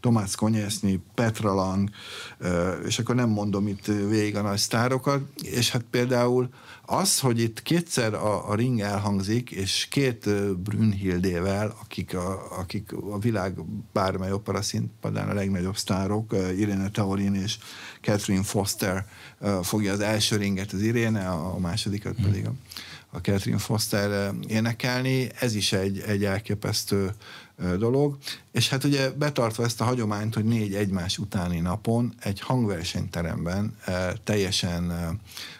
Tomás 0.00 0.36
Konyesny, 0.36 0.94
Petra 1.14 1.54
Lang, 1.54 1.90
és 2.86 2.98
akkor 2.98 3.14
nem 3.14 3.28
mondom 3.28 3.68
itt 3.68 3.86
végig 3.86 4.36
a 4.36 4.42
nagy 4.42 4.58
sztárokat, 4.58 5.22
és 5.42 5.70
hát 5.70 5.84
például 5.90 6.48
az, 6.86 7.20
hogy 7.20 7.40
itt 7.40 7.62
kétszer 7.62 8.14
a, 8.14 8.50
a 8.50 8.54
ring 8.54 8.80
elhangzik, 8.80 9.50
és 9.50 9.86
két 9.90 10.28
Brünnhildével, 10.56 11.76
akik 11.82 12.14
a, 12.14 12.58
akik 12.58 12.92
a 12.92 13.18
világ 13.18 13.54
bármely 13.92 14.32
opera 14.32 14.62
színpadán 14.62 15.28
a 15.28 15.34
legnagyobb 15.34 15.76
sztárok, 15.76 16.36
Irene 16.56 16.90
Taurin 16.90 17.34
és 17.34 17.58
Catherine 18.00 18.44
Foster 18.44 19.06
fogja 19.62 19.92
az 19.92 20.00
első 20.00 20.36
ringet 20.36 20.72
az 20.72 20.82
Irene, 20.82 21.28
a 21.28 21.58
másodikat 21.58 22.14
pedig 22.22 22.46
a, 22.46 22.52
a 23.14 23.18
Catherine 23.18 23.58
Foster 23.58 24.32
énekelni. 24.48 25.28
Ez 25.40 25.54
is 25.54 25.72
egy, 25.72 26.00
egy 26.06 26.24
elképesztő 26.24 27.10
dolog, 27.78 28.18
és 28.52 28.68
hát 28.68 28.84
ugye 28.84 29.10
betartva 29.10 29.64
ezt 29.64 29.80
a 29.80 29.84
hagyományt, 29.84 30.34
hogy 30.34 30.44
négy 30.44 30.74
egymás 30.74 31.18
utáni 31.18 31.60
napon 31.60 32.14
egy 32.20 32.40
hangversenyteremben 32.40 33.76
teljesen 34.24 34.92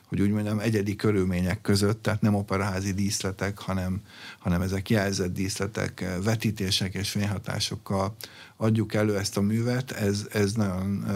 hogy 0.09 0.21
úgy 0.21 0.31
mondjam, 0.31 0.59
egyedi 0.59 0.97
körülmények 0.97 1.61
között, 1.61 2.03
tehát 2.03 2.21
nem 2.21 2.35
operaházi 2.35 2.93
díszletek, 2.93 3.59
hanem, 3.59 4.01
hanem 4.39 4.63
ezek 4.63 4.91
jelzett 4.91 5.33
díszletek, 5.33 6.05
vetítések 6.23 6.95
és 6.95 7.11
fényhatásokkal 7.11 8.17
adjuk 8.57 8.95
elő 8.95 9.19
ezt 9.19 9.37
a 9.37 9.41
művet, 9.41 9.91
ez, 9.91 10.27
ez 10.33 10.53
nagyon 10.53 11.07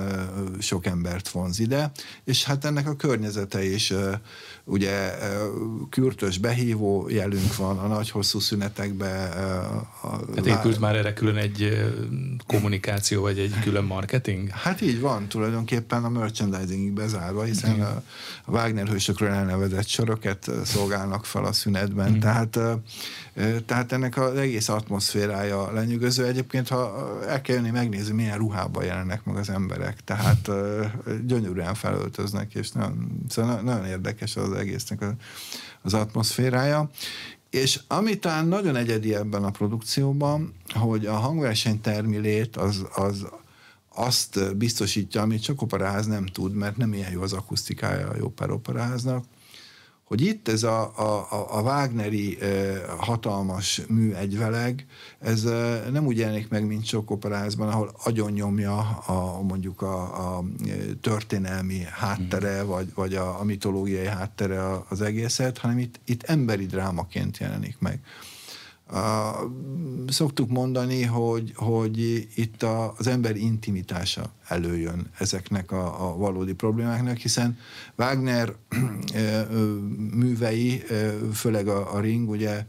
sok 0.58 0.86
embert 0.86 1.28
vonz 1.28 1.60
ide, 1.60 1.90
és 2.24 2.44
hát 2.44 2.64
ennek 2.64 2.88
a 2.88 2.96
környezete 2.96 3.64
is 3.64 3.92
ugye 4.64 5.14
kürtös 5.90 6.38
behívó 6.38 7.08
jelünk 7.08 7.56
van 7.56 7.78
a 7.78 7.86
nagy 7.86 8.10
hosszú 8.10 8.38
szünetekben. 8.38 9.32
A, 10.02 10.18
hát 10.34 10.46
épült 10.46 10.80
már 10.80 10.96
erre 10.96 11.12
külön 11.12 11.36
egy 11.36 11.86
kommunikáció, 12.46 13.22
vagy 13.22 13.38
egy 13.38 13.54
külön 13.62 13.84
marketing? 13.84 14.48
Hát 14.48 14.80
így 14.80 15.00
van, 15.00 15.28
tulajdonképpen 15.28 16.04
a 16.04 16.08
merchandising 16.08 16.92
bezárva, 16.92 17.42
hiszen 17.42 17.80
a, 17.80 18.02
a 18.44 18.50
Wagner 18.50 18.87
hősökről 18.88 19.30
elnevezett 19.30 19.86
sorokat 19.86 20.50
szolgálnak 20.64 21.24
fel 21.24 21.44
a 21.44 21.52
szünetben, 21.52 22.10
mm. 22.10 22.18
tehát, 22.18 22.58
tehát 23.66 23.92
ennek 23.92 24.16
az 24.16 24.34
egész 24.34 24.68
atmoszférája 24.68 25.72
lenyűgöző. 25.72 26.24
Egyébként, 26.24 26.68
ha 26.68 27.08
el 27.26 27.40
kell 27.40 27.56
jönni 27.56 27.70
megnézni, 27.70 28.14
milyen 28.14 28.38
ruhában 28.38 28.84
jelennek 28.84 29.24
meg 29.24 29.36
az 29.36 29.50
emberek, 29.50 30.00
tehát 30.04 30.50
gyönyörűen 31.26 31.74
felöltöznek, 31.74 32.54
és 32.54 32.70
nagyon, 32.70 33.22
szóval 33.28 33.60
nagyon 33.60 33.86
érdekes 33.86 34.36
az 34.36 34.52
egésznek 34.52 35.04
az 35.82 35.94
atmoszférája. 35.94 36.90
És 37.50 37.80
ami 37.86 38.18
talán 38.18 38.46
nagyon 38.46 38.76
egyedi 38.76 39.14
ebben 39.14 39.44
a 39.44 39.50
produkcióban, 39.50 40.54
hogy 40.74 41.06
a 41.06 41.14
hangverseny 41.14 41.80
termilét 41.80 42.56
az, 42.56 42.86
az 42.94 43.26
azt 43.98 44.56
biztosítja, 44.56 45.22
amit 45.22 45.42
csak 45.42 45.62
operaház 45.62 46.06
nem 46.06 46.26
tud, 46.26 46.52
mert 46.52 46.76
nem 46.76 46.92
ilyen 46.92 47.12
jó 47.12 47.22
az 47.22 47.32
akusztikája 47.32 48.08
a 48.08 48.16
jó 48.16 48.28
pár 48.28 48.50
operaháznak, 48.50 49.24
hogy 50.08 50.20
itt 50.20 50.48
ez 50.48 50.62
a, 50.62 50.98
a, 50.98 51.26
a 51.58 51.60
Wagneri 51.62 52.40
e, 52.40 52.46
hatalmas 52.98 53.80
mű 53.88 54.12
egyveleg, 54.12 54.86
ez 55.18 55.42
nem 55.90 56.06
úgy 56.06 56.18
jelenik 56.18 56.48
meg, 56.48 56.66
mint 56.66 56.84
sok 56.86 57.10
operázban, 57.10 57.68
ahol 57.68 57.94
agyon 58.04 58.32
nyomja 58.32 58.78
a, 58.88 59.42
mondjuk 59.42 59.82
a, 59.82 60.36
a 60.36 60.44
történelmi 61.00 61.82
háttere, 61.90 62.62
mm. 62.62 62.66
vagy, 62.66 62.92
vagy 62.94 63.14
a, 63.14 63.40
a 63.40 63.44
mitológiai 63.44 64.06
háttere 64.06 64.84
az 64.88 65.00
egészet, 65.00 65.58
hanem 65.58 65.78
itt, 65.78 66.00
itt 66.04 66.22
emberi 66.22 66.66
drámaként 66.66 67.38
jelenik 67.38 67.76
meg. 67.78 68.00
A, 68.90 69.32
szoktuk 70.06 70.50
mondani, 70.50 71.02
hogy, 71.02 71.52
hogy 71.54 71.98
itt 72.34 72.62
a, 72.62 72.94
az 72.98 73.06
ember 73.06 73.36
intimitása 73.36 74.32
előjön 74.46 75.10
ezeknek 75.18 75.72
a, 75.72 76.08
a 76.08 76.16
valódi 76.16 76.52
problémáknak, 76.52 77.16
hiszen 77.16 77.58
Wagner 77.96 78.54
művei, 80.14 80.82
főleg 81.32 81.68
a, 81.68 81.94
a 81.94 82.00
ring, 82.00 82.28
ugye 82.28 82.64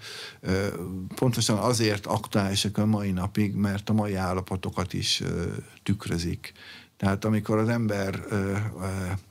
pontosan 1.15 1.57
azért 1.57 2.05
aktuálisak 2.05 2.77
a 2.77 2.85
mai 2.85 3.11
napig, 3.11 3.55
mert 3.55 3.89
a 3.89 3.93
mai 3.93 4.15
állapotokat 4.15 4.93
is 4.93 5.23
tükrözik. 5.83 6.53
Tehát 6.97 7.25
amikor 7.25 7.57
az 7.57 7.69
ember 7.69 8.23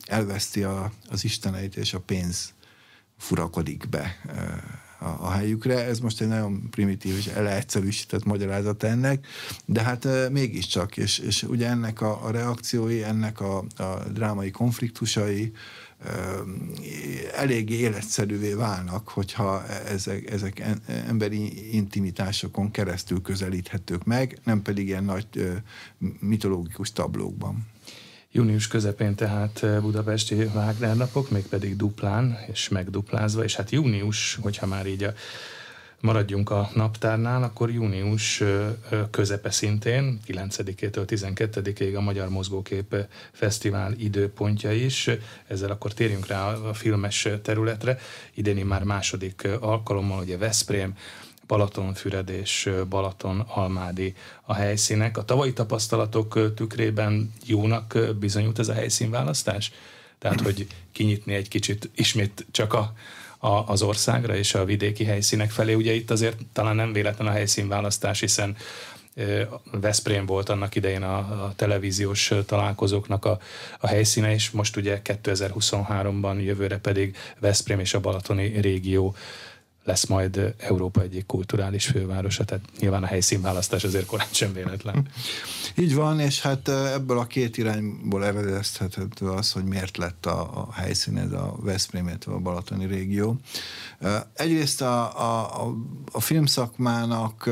elveszti 0.07 0.63
a, 0.63 0.93
az 1.11 1.25
isteneit 1.25 1.77
és 1.77 1.95
a 1.95 2.01
pénz 2.01 2.53
furakodik 3.19 3.89
be 3.89 4.17
a, 4.99 5.07
a 5.07 5.31
helyükre. 5.31 5.85
Ez 5.85 5.99
most 5.99 6.21
egy 6.21 6.29
nagyon 6.29 6.71
primitív 6.71 7.17
és 7.17 7.31
leegyszerűsített 7.35 8.25
magyarázat 8.25 8.83
ennek, 8.83 9.27
de 9.65 9.83
hát 9.83 10.09
mégiscsak, 10.31 10.97
és, 10.97 11.19
és 11.19 11.43
ugye 11.43 11.69
ennek 11.69 12.01
a, 12.01 12.25
a 12.25 12.31
reakciói, 12.31 13.03
ennek 13.03 13.41
a, 13.41 13.59
a 13.77 14.03
drámai 14.13 14.51
konfliktusai, 14.51 15.53
eléggé 17.37 17.75
életszerűvé 17.75 18.53
válnak, 18.53 19.09
hogyha 19.09 19.67
ezek, 19.67 20.31
ezek 20.31 20.63
emberi 21.07 21.75
intimitásokon 21.75 22.71
keresztül 22.71 23.23
közelíthetők 23.23 24.05
meg, 24.05 24.39
nem 24.45 24.63
pedig 24.63 24.87
ilyen 24.87 25.05
nagy 25.05 25.27
mitológikus 26.21 26.93
tablókban. 26.93 27.67
Június 28.33 28.69
közepén 28.69 29.15
tehát 29.15 29.63
eh, 29.63 29.81
budapesti 29.81 30.35
Wagner 30.35 30.97
napok, 30.97 31.31
mégpedig 31.31 31.77
duplán 31.77 32.39
és 32.53 32.69
megduplázva, 32.69 33.45
és 33.45 33.57
hát 33.57 33.71
június, 33.71 34.39
hogyha 34.43 34.67
már 34.67 34.87
így 34.87 35.03
a 35.03 35.13
maradjunk 36.01 36.51
a 36.51 36.71
naptárnál, 36.75 37.43
akkor 37.43 37.71
június 37.71 38.41
eh, 38.41 38.67
eh, 38.91 39.01
közepe 39.11 39.51
szintén, 39.51 40.21
9-től 40.27 41.05
12-ig 41.07 41.97
a 41.97 42.01
Magyar 42.01 42.29
Mozgókép 42.29 42.97
Fesztivál 43.33 43.93
időpontja 43.93 44.73
is. 44.73 45.11
Ezzel 45.47 45.71
akkor 45.71 45.93
térjünk 45.93 46.27
rá 46.27 46.53
a 46.53 46.75
filmes 46.75 47.29
területre. 47.43 47.99
Idéni 48.35 48.63
már 48.63 48.83
második 48.83 49.49
alkalommal, 49.61 50.23
ugye 50.23 50.37
Veszprém, 50.39 50.95
Balatonfüred 51.49 52.29
és 52.29 52.71
Balaton-Almádi 52.89 54.15
a 54.45 54.55
helyszínek. 54.55 55.17
A 55.17 55.25
tavalyi 55.25 55.53
tapasztalatok 55.53 56.55
tükrében 56.55 57.33
jónak 57.47 57.99
bizonyult 58.19 58.59
ez 58.59 58.69
a 58.69 58.73
helyszínválasztás? 58.73 59.73
Tehát, 60.19 60.41
hogy 60.41 60.67
kinyitni 60.93 61.35
egy 61.35 61.49
kicsit 61.49 61.91
ismét 61.95 62.47
csak 62.51 62.73
a, 62.73 62.93
a, 63.39 63.49
az 63.49 63.83
országra 63.83 64.37
és 64.37 64.55
a 64.55 64.65
vidéki 64.65 65.05
helyszínek 65.05 65.51
felé. 65.51 65.75
Ugye 65.75 65.93
itt 65.93 66.11
azért 66.11 66.39
talán 66.53 66.77
nem 66.77 66.93
véletlen 66.93 67.29
a 67.29 67.31
helyszínválasztás, 67.31 68.21
hiszen 68.21 68.57
Veszprém 69.71 70.27
volt 70.27 70.49
annak 70.49 70.75
idején 70.75 71.03
a, 71.03 71.17
a 71.17 71.53
televíziós 71.57 72.33
találkozóknak 72.47 73.25
a, 73.25 73.39
a 73.79 73.87
helyszíne, 73.87 74.33
és 74.33 74.51
most 74.51 74.77
ugye 74.77 75.01
2023-ban 75.05 76.45
jövőre 76.45 76.79
pedig 76.79 77.17
Veszprém 77.39 77.81
és 77.81 77.95
a 77.95 78.01
Balatoni 78.01 78.61
régió 78.61 79.15
lesz 79.89 80.07
majd 80.07 80.55
Európa 80.59 81.01
egyik 81.03 81.27
kulturális 81.27 81.87
fővárosa, 81.87 82.45
tehát 82.45 82.65
nyilván 82.81 83.03
a 83.03 83.07
helyszínválasztás 83.07 83.85
azért 83.85 84.07
korán 84.07 84.27
sem 84.31 84.53
véletlen. 84.53 85.07
Így 85.85 85.95
van, 85.95 86.21
és 86.21 86.41
hát 86.41 86.69
ebből 86.69 87.19
a 87.19 87.27
két 87.27 87.57
irányból 87.57 88.25
eredeztethető 88.25 89.27
az, 89.27 89.53
hogy 89.53 89.65
miért 89.65 89.97
lett 89.97 90.27
a, 90.27 90.41
a 90.41 90.73
helyszín 90.73 91.19
ez 91.19 91.33
a 91.33 91.57
Veszprém, 91.61 92.11
a 92.27 92.31
Balatoni 92.31 92.87
régió. 92.87 93.37
Egyrészt 94.33 94.83
a, 94.83 95.21
a, 95.21 95.75
a 96.13 96.21
filmszakmának 96.21 97.51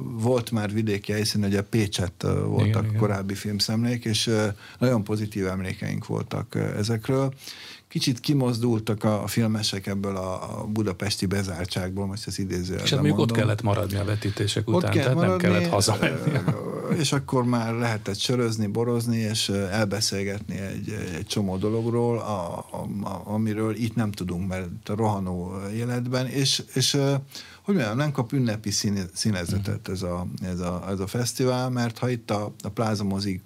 volt 0.00 0.50
már 0.50 0.72
vidéki 0.72 1.12
helyszín, 1.12 1.44
ugye 1.44 1.62
Pécset 1.62 2.22
voltak 2.44 2.84
igen, 2.84 2.96
korábbi 2.96 3.30
igen. 3.30 3.36
filmszemlék, 3.36 4.04
és 4.04 4.30
nagyon 4.78 5.04
pozitív 5.04 5.46
emlékeink 5.46 6.06
voltak 6.06 6.54
ezekről. 6.76 7.34
Kicsit 7.88 8.20
kimozdultak 8.20 9.04
a, 9.04 9.26
filmesek 9.26 9.86
ebből 9.86 10.16
a, 10.16 10.60
a 10.60 10.64
budapesti 10.64 11.26
bezártságból, 11.26 12.06
most 12.06 12.26
ezt 12.26 12.38
idéző. 12.38 12.74
És 12.82 12.90
hát 12.90 13.04
ott 13.10 13.32
kellett 13.32 13.62
maradni 13.62 13.96
a 13.96 14.04
vetítések 14.04 14.68
ott 14.68 14.74
után, 14.74 14.92
tehát 14.92 15.14
maradni, 15.14 15.42
nem 15.42 15.52
kellett 15.52 15.70
hazamenni. 15.70 16.38
És 16.98 17.12
akkor 17.12 17.44
már 17.44 17.74
lehetett 17.74 18.18
sörözni, 18.18 18.66
borozni, 18.66 19.16
és 19.16 19.48
elbeszélgetni 19.48 20.58
egy, 20.58 20.90
egy 21.14 21.26
csomó 21.26 21.56
dologról, 21.56 22.18
a, 22.18 22.58
a, 22.70 22.88
a, 23.02 23.22
amiről 23.24 23.74
itt 23.74 23.94
nem 23.94 24.10
tudunk, 24.10 24.48
mert 24.48 24.88
a 24.88 24.94
rohanó 24.94 25.60
életben, 25.74 26.26
és, 26.26 26.62
és 26.72 26.92
hogy 27.62 27.74
mondjam, 27.74 27.96
nem 27.96 28.12
kap 28.12 28.32
ünnepi 28.32 28.70
színezetet 29.12 29.88
ez 29.88 30.02
a, 30.02 30.26
ez 30.42 30.60
a, 30.60 30.84
ez 30.88 31.00
a 31.00 31.06
fesztivál, 31.06 31.70
mert 31.70 31.98
ha 31.98 32.08
itt 32.08 32.30
a, 32.30 32.54
a 32.62 32.68
plázamozik 32.68 33.42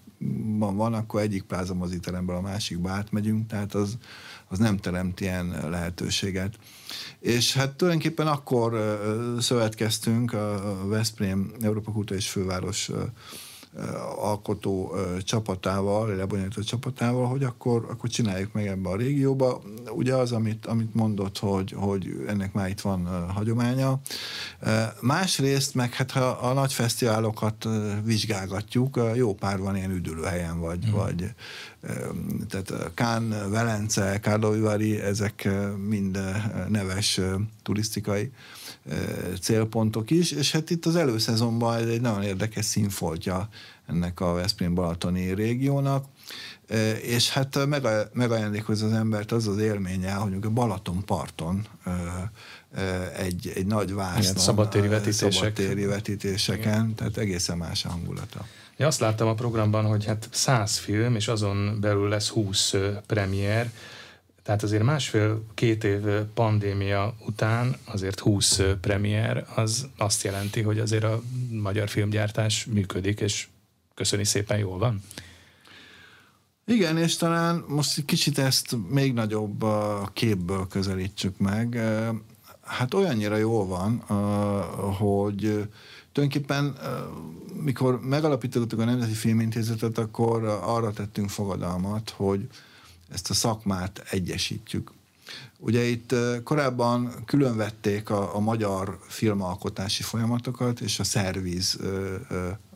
van, 0.58 0.76
van, 0.76 0.94
akkor 0.94 1.20
egyik 1.20 1.42
plázamoziteremből 1.42 2.36
a 2.36 2.40
másikba 2.40 2.90
átmegyünk, 2.90 3.46
tehát 3.46 3.74
az, 3.74 3.96
az 4.52 4.58
nem 4.58 4.76
teremt 4.76 5.20
ilyen 5.20 5.68
lehetőséget. 5.70 6.54
És 7.20 7.52
hát 7.54 7.76
tulajdonképpen 7.76 8.26
akkor 8.26 8.98
szövetkeztünk 9.40 10.32
a 10.32 10.76
Veszprém 10.86 11.52
Európa 11.60 11.92
Kultúra 11.92 12.18
és 12.18 12.28
Főváros 12.28 12.90
alkotó 14.16 14.94
csapatával, 15.24 16.16
lebonyolító 16.16 16.62
csapatával, 16.62 17.26
hogy 17.26 17.44
akkor, 17.44 17.86
akkor 17.90 18.10
csináljuk 18.10 18.52
meg 18.52 18.66
ebbe 18.66 18.88
a 18.88 18.96
régióba. 18.96 19.62
Ugye 19.90 20.14
az, 20.14 20.32
amit, 20.32 20.66
amit 20.66 20.94
mondott, 20.94 21.38
hogy, 21.38 21.74
hogy 21.76 22.24
ennek 22.26 22.52
már 22.52 22.68
itt 22.68 22.80
van 22.80 23.30
hagyománya. 23.30 24.00
Másrészt 25.00 25.74
meg 25.74 25.92
hát 25.92 26.10
ha 26.10 26.24
a 26.24 26.52
nagy 26.52 26.72
fesztiválokat 26.72 27.68
vizsgálgatjuk, 28.04 29.00
jó 29.14 29.34
pár 29.34 29.58
van 29.58 29.76
ilyen 29.76 29.90
üdülőhelyen, 29.90 30.60
vagy, 30.60 30.86
mm. 30.86 30.90
vagy 30.90 31.34
tehát 32.48 32.94
Kán, 32.94 33.50
Velence, 33.50 34.20
Kárlóivari, 34.20 35.00
ezek 35.00 35.48
mind 35.88 36.18
neves 36.68 37.20
turisztikai 37.62 38.32
célpontok 39.40 40.10
is, 40.10 40.30
és 40.30 40.52
hát 40.52 40.70
itt 40.70 40.86
az 40.86 40.96
előszezonban 40.96 41.76
ez 41.76 41.88
egy 41.88 42.00
nagyon 42.00 42.22
érdekes 42.22 42.64
színfoltja 42.64 43.48
ennek 43.86 44.20
a 44.20 44.32
Veszprém-Balatoni 44.32 45.34
régiónak, 45.34 46.04
és 47.02 47.30
hát 47.30 47.58
megajándékoz 48.12 48.82
az 48.82 48.92
embert 48.92 49.32
az 49.32 49.46
az 49.46 49.58
élménye, 49.58 50.12
hogy 50.12 50.36
a 50.42 50.50
Balaton 50.50 51.04
parton 51.04 51.66
egy, 53.16 53.52
egy 53.54 53.66
nagy 53.66 53.94
vászon, 53.94 54.36
szabadtéri 54.36 54.88
vetítések. 54.88 55.32
szabadtéri 55.32 55.84
vetítéseken, 55.84 56.72
Igen. 56.72 56.94
tehát 56.94 57.16
egészen 57.16 57.56
más 57.56 57.84
a 57.84 57.88
hangulata. 57.88 58.46
Én 58.76 58.86
azt 58.86 59.00
láttam 59.00 59.28
a 59.28 59.34
programban, 59.34 59.84
hogy 59.84 60.04
hát 60.04 60.28
100 60.32 60.76
film, 60.76 61.14
és 61.14 61.28
azon 61.28 61.80
belül 61.80 62.08
lesz 62.08 62.28
20 62.28 62.74
premier, 63.06 63.70
tehát 64.42 64.62
azért 64.62 64.82
másfél-két 64.82 65.84
év 65.84 66.00
pandémia 66.34 67.14
után 67.26 67.76
azért 67.84 68.20
20 68.20 68.60
premier, 68.80 69.46
az 69.54 69.88
azt 69.96 70.22
jelenti, 70.22 70.62
hogy 70.62 70.78
azért 70.78 71.04
a 71.04 71.22
magyar 71.50 71.88
filmgyártás 71.88 72.64
működik, 72.64 73.20
és 73.20 73.48
köszöni 73.94 74.24
szépen 74.24 74.58
jól 74.58 74.78
van. 74.78 75.02
Igen, 76.66 76.98
és 76.98 77.16
talán 77.16 77.64
most 77.68 77.98
egy 77.98 78.04
kicsit 78.04 78.38
ezt 78.38 78.76
még 78.88 79.12
nagyobb 79.12 79.64
képből 80.12 80.66
közelítsük 80.68 81.38
meg. 81.38 81.80
Hát 82.62 82.94
olyannyira 82.94 83.36
jól 83.36 83.66
van, 83.66 83.98
hogy 84.98 85.68
tulajdonképpen 86.12 86.76
mikor 87.62 88.00
megalapítottuk 88.00 88.80
a 88.80 88.84
Nemzeti 88.84 89.12
Filmintézetet, 89.12 89.98
akkor 89.98 90.44
arra 90.44 90.92
tettünk 90.92 91.30
fogadalmat, 91.30 92.10
hogy 92.10 92.48
ezt 93.12 93.30
a 93.30 93.34
szakmát 93.34 94.04
egyesítjük. 94.10 94.92
Ugye 95.58 95.82
itt 95.82 96.14
korábban 96.44 97.24
különvették 97.24 98.10
a, 98.10 98.34
a 98.36 98.38
magyar 98.40 98.98
filmalkotási 99.08 100.02
folyamatokat 100.02 100.80
és 100.80 100.98
a 100.98 101.04
szerviz 101.04 101.78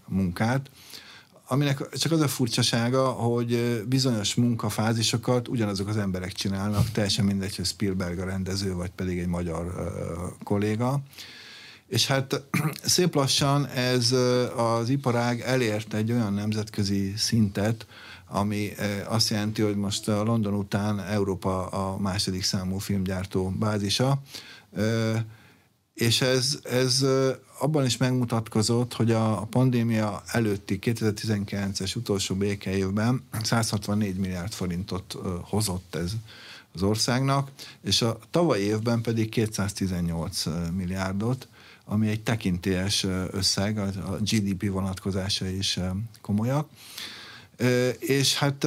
munkát, 0.07 0.71
aminek 1.49 1.89
csak 1.89 2.13
az 2.13 2.21
a 2.21 2.29
furcsasága, 2.29 3.09
hogy 3.09 3.83
bizonyos 3.89 4.35
munkafázisokat 4.35 5.49
ugyanazok 5.49 5.89
az 5.89 5.97
emberek 5.97 6.33
csinálnak, 6.33 6.91
teljesen 6.91 7.25
mindegy, 7.25 7.57
hogy 7.57 7.65
Spielberg 7.65 8.19
a 8.19 8.25
rendező, 8.25 8.75
vagy 8.75 8.91
pedig 8.91 9.19
egy 9.19 9.27
magyar 9.27 9.93
kolléga. 10.45 11.01
És 11.89 12.07
hát 12.07 12.43
szép 12.83 13.15
lassan 13.15 13.67
ez 13.67 14.15
az 14.57 14.89
iparág 14.89 15.41
elért 15.41 15.95
egy 15.95 16.13
olyan 16.13 16.33
nemzetközi 16.33 17.13
szintet, 17.17 17.87
ami 18.29 18.73
azt 19.09 19.31
jelenti, 19.31 19.63
hogy 19.63 19.77
most 19.77 20.07
London 20.07 20.55
után 20.55 21.01
Európa 21.01 21.67
a 21.67 21.99
második 21.99 22.43
számú 22.43 22.79
filmgyártó 22.79 23.51
bázisa, 23.51 24.23
és 25.95 26.21
ez, 26.21 26.59
ez 26.65 27.05
abban 27.59 27.85
is 27.85 27.97
megmutatkozott, 27.97 28.95
hogy 28.95 29.11
a 29.11 29.47
pandémia 29.51 30.23
előtti 30.27 30.79
2019-es 30.83 31.97
utolsó 31.97 32.35
békeévben 32.35 33.25
164 33.43 34.17
milliárd 34.17 34.53
forintot 34.53 35.17
hozott 35.43 35.95
ez 35.95 36.13
az 36.75 36.83
országnak, 36.83 37.51
és 37.83 38.03
a 38.03 38.19
tavalyi 38.31 38.63
évben 38.63 39.01
pedig 39.03 39.29
218 39.29 40.45
milliárdot, 40.77 41.49
ami 41.85 42.09
egy 42.09 42.23
tekintélyes 42.23 43.07
összeg, 43.31 43.79
a 43.79 44.17
GDP 44.21 44.71
vonatkozása 44.71 45.47
is 45.49 45.79
komolyak. 46.21 46.69
És 47.99 48.35
hát 48.35 48.67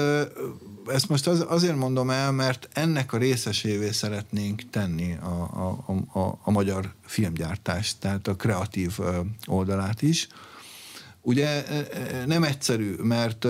ezt 0.87 1.09
most 1.09 1.27
az, 1.27 1.45
azért 1.47 1.75
mondom 1.75 2.09
el, 2.09 2.31
mert 2.31 2.69
ennek 2.73 3.13
a 3.13 3.17
részesévé 3.17 3.91
szeretnénk 3.91 4.69
tenni 4.69 5.17
a, 5.21 5.49
a, 5.85 6.19
a, 6.19 6.39
a 6.43 6.51
magyar 6.51 6.93
filmgyártást, 7.05 7.99
tehát 7.99 8.27
a 8.27 8.35
kreatív 8.35 8.97
oldalát 9.45 10.01
is. 10.01 10.27
Ugye 11.21 11.63
nem 12.25 12.43
egyszerű, 12.43 12.95
mert 12.95 13.47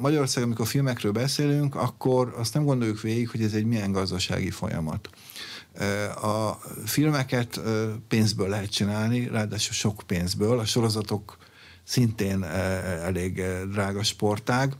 Magyarországon, 0.00 0.48
amikor 0.48 0.66
filmekről 0.66 1.12
beszélünk, 1.12 1.74
akkor 1.74 2.34
azt 2.38 2.54
nem 2.54 2.64
gondoljuk 2.64 3.00
végig, 3.00 3.30
hogy 3.30 3.42
ez 3.42 3.52
egy 3.52 3.64
milyen 3.64 3.92
gazdasági 3.92 4.50
folyamat. 4.50 5.08
A 6.22 6.52
filmeket 6.84 7.60
pénzből 8.08 8.48
lehet 8.48 8.70
csinálni, 8.70 9.28
ráadásul 9.28 9.72
sok 9.72 10.02
pénzből, 10.06 10.58
a 10.58 10.64
sorozatok 10.64 11.36
szintén 11.84 12.44
elég 13.04 13.42
drága 13.70 14.02
sportág, 14.02 14.76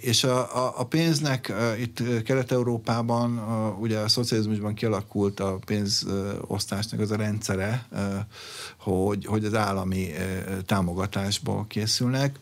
és 0.00 0.24
a, 0.24 0.66
a, 0.66 0.80
a 0.80 0.84
pénznek 0.84 1.52
itt 1.78 2.22
Kelet-Európában, 2.22 3.38
ugye 3.80 3.98
a 3.98 4.08
szocializmusban 4.08 4.74
kialakult 4.74 5.40
a 5.40 5.58
pénzosztásnak 5.66 7.00
az 7.00 7.10
a 7.10 7.16
rendszere, 7.16 7.88
hogy, 8.78 9.26
hogy 9.26 9.44
az 9.44 9.54
állami 9.54 10.10
támogatásból 10.66 11.66
készülnek, 11.68 12.38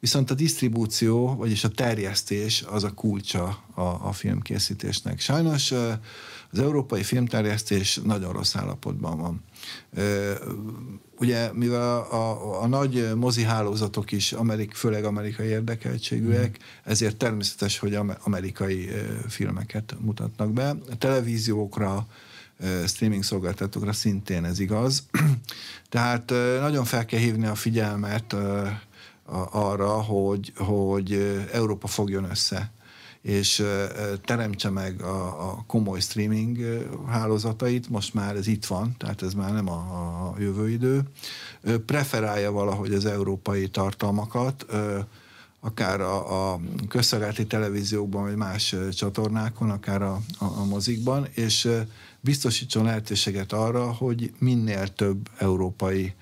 viszont 0.00 0.30
a 0.30 0.34
disztribúció, 0.34 1.34
vagyis 1.34 1.64
a 1.64 1.68
terjesztés 1.68 2.64
az 2.70 2.84
a 2.84 2.94
kulcsa 2.94 3.62
a, 3.74 3.80
a 3.80 4.12
filmkészítésnek. 4.12 5.20
Sajnos 5.20 5.72
az 6.50 6.58
európai 6.58 7.02
filmterjesztés 7.02 8.00
nagyon 8.04 8.32
rossz 8.32 8.56
állapotban 8.56 9.18
van. 9.18 9.44
Ugye, 11.18 11.52
mivel 11.52 11.80
a, 11.80 12.12
a, 12.12 12.62
a 12.62 12.66
nagy 12.66 13.14
mozi 13.14 13.42
hálózatok 13.42 14.12
is 14.12 14.32
amerik, 14.32 14.74
főleg 14.74 15.04
amerikai 15.04 15.46
érdekeltségűek, 15.46 16.58
mm. 16.58 16.90
ezért 16.90 17.16
természetes, 17.16 17.78
hogy 17.78 17.98
amerikai 18.20 18.90
filmeket 19.28 19.96
mutatnak 20.00 20.52
be. 20.52 20.68
A 20.68 20.98
televíziókra, 20.98 22.06
streaming 22.86 23.22
szolgáltatókra 23.22 23.92
szintén 23.92 24.44
ez 24.44 24.58
igaz. 24.58 25.06
Tehát 25.88 26.30
nagyon 26.60 26.84
fel 26.84 27.04
kell 27.04 27.20
hívni 27.20 27.46
a 27.46 27.54
figyelmet 27.54 28.36
arra, 29.50 30.02
hogy, 30.02 30.52
hogy 30.56 31.12
Európa 31.52 31.86
fogjon 31.86 32.30
össze 32.30 32.74
és 33.26 33.62
teremtse 34.24 34.70
meg 34.70 35.02
a, 35.02 35.48
a 35.48 35.64
komoly 35.66 36.00
streaming 36.00 36.58
hálózatait, 37.08 37.88
most 37.88 38.14
már 38.14 38.36
ez 38.36 38.46
itt 38.46 38.64
van, 38.66 38.94
tehát 38.98 39.22
ez 39.22 39.34
már 39.34 39.52
nem 39.52 39.68
a, 39.68 39.78
a 40.26 40.34
jövő 40.38 40.70
idő, 40.70 41.02
preferálja 41.86 42.52
valahogy 42.52 42.92
az 42.92 43.04
európai 43.04 43.68
tartalmakat, 43.68 44.66
akár 45.60 46.00
a, 46.00 46.52
a 46.52 46.60
közszolgálati 46.88 47.46
televíziókban, 47.46 48.22
vagy 48.22 48.36
más 48.36 48.74
csatornákon, 48.92 49.70
akár 49.70 50.02
a, 50.02 50.20
a, 50.38 50.44
a 50.44 50.64
mozikban, 50.64 51.26
és 51.34 51.68
biztosítson 52.20 52.84
lehetőséget 52.84 53.52
arra, 53.52 53.92
hogy 53.92 54.32
minél 54.38 54.88
több 54.88 55.28
európai 55.38 56.14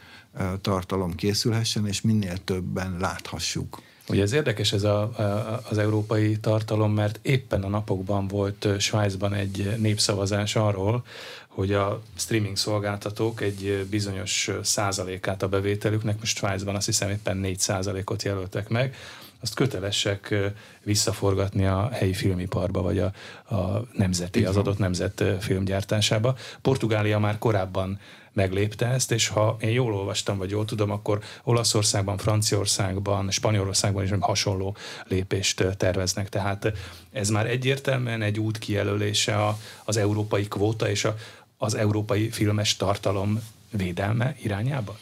tartalom 0.61 1.15
készülhessen, 1.15 1.87
és 1.87 2.01
minél 2.01 2.45
többen 2.45 2.97
láthassuk. 2.99 3.83
Ugye 4.09 4.23
ez 4.23 4.33
érdekes 4.33 4.73
ez 4.73 4.83
a, 4.83 5.01
a, 5.01 5.61
az 5.71 5.79
európai 5.79 6.37
tartalom, 6.37 6.93
mert 6.93 7.19
éppen 7.23 7.63
a 7.63 7.69
napokban 7.69 8.29
volt 8.29 8.69
Svájcban 8.79 9.35
egy 9.35 9.75
népszavazás 9.79 10.57
arról, 10.57 11.05
hogy 11.49 11.73
a 11.73 12.03
streaming 12.17 12.57
szolgáltatók 12.57 13.41
egy 13.41 13.87
bizonyos 13.91 14.51
százalékát 14.63 15.43
a 15.43 15.49
bevételüknek, 15.49 16.19
most 16.19 16.37
Svájcban 16.37 16.75
azt 16.75 16.87
hiszem 16.87 17.11
éppen 17.11 17.37
4 17.37 17.59
százalékot 17.59 18.23
jelöltek 18.23 18.69
meg, 18.69 18.95
azt 19.41 19.55
kötelesek 19.55 20.35
visszaforgatni 20.83 21.67
a 21.67 21.89
helyi 21.93 22.13
filmiparba, 22.13 22.83
vagy 22.83 22.99
a, 22.99 23.13
a 23.55 23.87
nemzeti, 23.93 24.45
az 24.45 24.57
adott 24.57 24.79
nemzet 24.79 25.25
filmgyártásába. 25.41 26.37
Portugália 26.63 27.19
már 27.19 27.39
korábban 27.39 27.99
meglépte 28.35 28.87
ezt, 28.87 29.13
és 29.13 29.29
ha 29.29 29.57
én 29.61 29.71
jól 29.71 29.95
olvastam, 29.95 30.39
vagy 30.39 30.51
jól 30.51 30.65
tudom, 30.65 30.91
akkor 30.91 31.23
Olaszországban, 31.43 32.19
Franciaországban, 32.19 33.31
Spanyolországban 33.31 34.05
is 34.05 34.11
hasonló 34.21 34.77
lépést 35.05 35.65
terveznek. 35.77 36.29
Tehát 36.29 36.73
ez 37.13 37.29
már 37.29 37.47
egyértelműen 37.47 38.23
egy 38.23 38.39
út 38.39 38.59
kijelölése 38.59 39.37
a, 39.45 39.59
az 39.85 39.97
európai 39.97 40.49
kvóta 40.49 40.89
és 40.89 41.05
a, 41.05 41.17
az 41.59 41.75
európai 41.75 42.31
filmes 42.31 42.77
tartalom 42.77 43.43
védelme 43.71 44.37
irányába? 44.43 44.99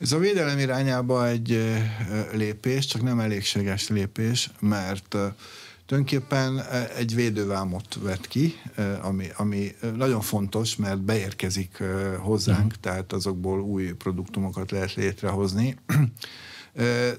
Ez 0.00 0.12
a 0.12 0.18
védelem 0.18 0.58
irányába 0.58 1.28
egy 1.28 1.74
lépés, 2.32 2.86
csak 2.86 3.02
nem 3.02 3.20
elégséges 3.20 3.88
lépés, 3.88 4.50
mert 4.60 5.16
tulajdonképpen 5.86 6.60
egy 6.96 7.14
védővámot 7.14 7.98
vett 8.02 8.28
ki, 8.28 8.54
ami, 9.02 9.26
ami 9.36 9.74
nagyon 9.96 10.20
fontos, 10.20 10.76
mert 10.76 11.00
beérkezik 11.00 11.82
hozzánk, 12.18 12.64
uh-huh. 12.64 12.80
tehát 12.80 13.12
azokból 13.12 13.60
új 13.60 13.92
produktumokat 13.92 14.70
lehet 14.70 14.94
létrehozni. 14.94 15.76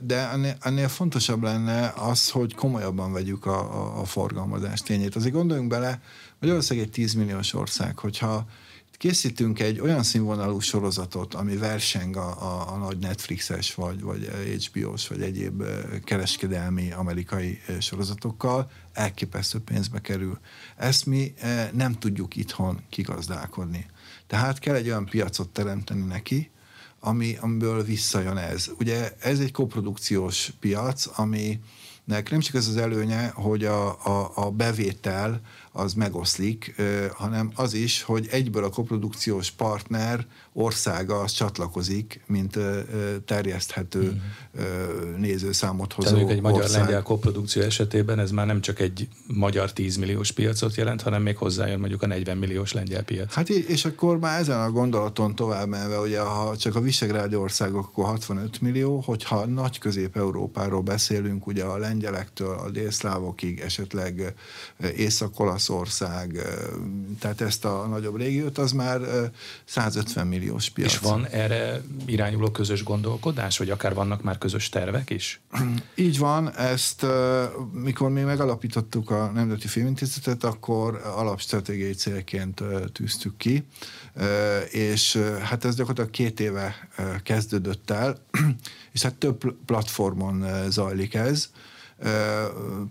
De 0.02 0.30
ennél, 0.30 0.58
ennél 0.62 0.88
fontosabb 0.88 1.44
lenne 1.44 1.94
az, 1.96 2.30
hogy 2.30 2.56
komolyabban 2.56 3.14
vegyük 3.14 3.46
a, 3.46 3.60
a, 3.60 4.00
a 4.00 4.06
forgalmazás 4.06 4.82
tényét. 4.82 5.16
Azért 5.16 5.34
gondoljunk 5.34 5.70
bele, 5.70 6.02
hogy 6.40 6.50
ország 6.50 6.80
egy 6.80 6.90
10 6.90 7.14
milliós 7.14 7.54
ország, 7.54 8.00
hogyha 8.00 8.46
készítünk 8.98 9.60
egy 9.60 9.80
olyan 9.80 10.04
színvonalú 10.04 10.60
sorozatot, 10.60 11.34
ami 11.34 11.58
verseng 11.58 12.16
a, 12.16 12.42
a, 12.42 12.74
a 12.74 12.78
nagy 12.78 12.98
Netflixes, 12.98 13.74
vagy, 13.74 14.02
vagy 14.02 14.30
HBO-s, 14.66 15.08
vagy 15.08 15.22
egyéb 15.22 15.64
kereskedelmi 16.04 16.92
amerikai 16.92 17.62
sorozatokkal, 17.80 18.72
elképesztő 18.94 19.60
pénzbe 19.60 20.02
kerül. 20.02 20.40
Ezt 20.78 21.06
mi 21.06 21.34
nem 21.72 21.94
tudjuk 21.94 22.36
itthon 22.36 22.80
kigazdálkodni. 22.90 23.86
Tehát 24.28 24.60
kell 24.60 24.76
egy 24.76 24.88
olyan 24.88 25.06
piacot 25.06 25.50
teremteni 25.50 26.06
neki, 26.06 26.52
ami, 27.00 27.38
amiből 27.42 27.84
visszajön 27.84 28.38
ez. 28.38 28.72
Ugye 28.80 29.14
ez 29.20 29.40
egy 29.40 29.52
koprodukciós 29.52 30.52
piac, 30.60 31.20
aminek 31.20 32.30
nem 32.30 32.40
csak 32.40 32.56
ez 32.56 32.68
az 32.68 32.78
előnye, 32.78 33.28
hogy 33.28 33.66
a, 33.66 34.06
a, 34.06 34.32
a 34.36 34.52
bevétel 34.52 35.42
az 35.76 35.94
megoszlik, 35.94 36.76
hanem 37.14 37.52
az 37.56 37.74
is, 37.74 38.02
hogy 38.02 38.28
egyből 38.32 38.64
a 38.64 38.70
koprodukciós 38.70 39.52
partner 39.52 40.26
országa 40.54 41.20
az 41.20 41.32
csatlakozik, 41.32 42.22
mint 42.28 42.58
terjeszthető 43.26 44.02
mm. 44.02 45.20
nézőszámot 45.20 45.94
hozó 45.94 46.14
Tehát 46.14 46.30
egy 46.30 46.42
magyar-lengyel 46.42 47.02
koprodukció 47.02 47.62
esetében 47.62 48.20
ez 48.20 48.32
már 48.32 48.46
nem 48.46 48.62
csak 48.62 48.80
egy 48.80 49.08
magyar 49.28 49.74
10 49.74 49.98
milliós 49.98 50.32
piacot 50.32 50.76
jelent, 50.76 51.02
hanem 51.02 51.22
még 51.22 51.38
hozzájön 51.38 51.80
mondjuk 51.80 52.02
a 52.02 52.08
40 52.08 52.38
milliós 52.38 52.74
lengyel 52.74 53.04
piac. 53.04 53.34
Hát 53.34 53.50
és 53.50 53.86
akkor 53.86 54.20
már 54.20 54.40
ezen 54.40 54.62
a 54.62 54.72
gondolaton 54.72 55.36
tovább 55.36 55.68
menve, 55.68 56.00
ugye 56.00 56.20
ha 56.20 56.58
csak 56.58 56.76
a 56.76 56.82
Visegrádi 56.82 57.36
országok, 57.36 57.86
akkor 57.86 58.06
65 58.06 58.62
millió, 58.62 59.00
hogyha 59.00 59.46
nagy 59.46 59.78
közép-európáról 59.78 60.82
beszélünk, 60.82 61.48
ugye 61.48 61.64
a 61.64 61.78
lengyelektől 61.78 62.58
a 62.58 62.70
délszlávokig, 62.70 63.60
esetleg 63.60 64.34
Észak-Olaszország, 65.66 66.42
tehát 67.20 67.42
ezt 67.42 67.66
a 67.66 67.88
nagyobb 67.88 68.18
régiót, 68.18 68.58
az 68.58 68.72
már 68.72 69.00
150 69.66 70.28
millió 70.28 70.44
milliós 70.44 70.70
piac. 70.70 70.92
És 70.92 71.00
van 71.00 71.28
erre 71.28 71.82
irányuló 72.06 72.52
közös 72.52 72.84
gondolkodás, 72.84 73.58
vagy 73.58 73.70
akár 73.70 73.94
vannak 73.94 74.24
már 74.24 74.38
közös 74.38 74.70
tervek 74.70 75.10
is? 75.10 75.42
Így 75.96 76.18
van, 76.18 76.56
ezt 76.56 77.06
mikor 77.72 78.10
mi 78.10 78.22
megalapítottuk 78.22 79.10
a 79.10 79.32
Nemzeti 79.34 79.68
Filmintézetet, 79.68 80.44
akkor 80.44 81.02
alapstratégiai 81.16 81.94
célként 81.94 82.64
tűztük 82.94 83.38
ki, 83.38 83.64
és 84.70 85.20
hát 85.42 85.66
ez 85.66 85.76
gyakorlatilag 85.76 86.10
két 86.10 86.40
éve 86.40 86.90
kezdődött 87.24 87.90
el, 87.90 88.18
és 88.94 89.02
hát 89.02 89.16
több 89.16 89.56
platformon 89.66 90.46
zajlik 90.70 91.14
ez, 91.14 91.50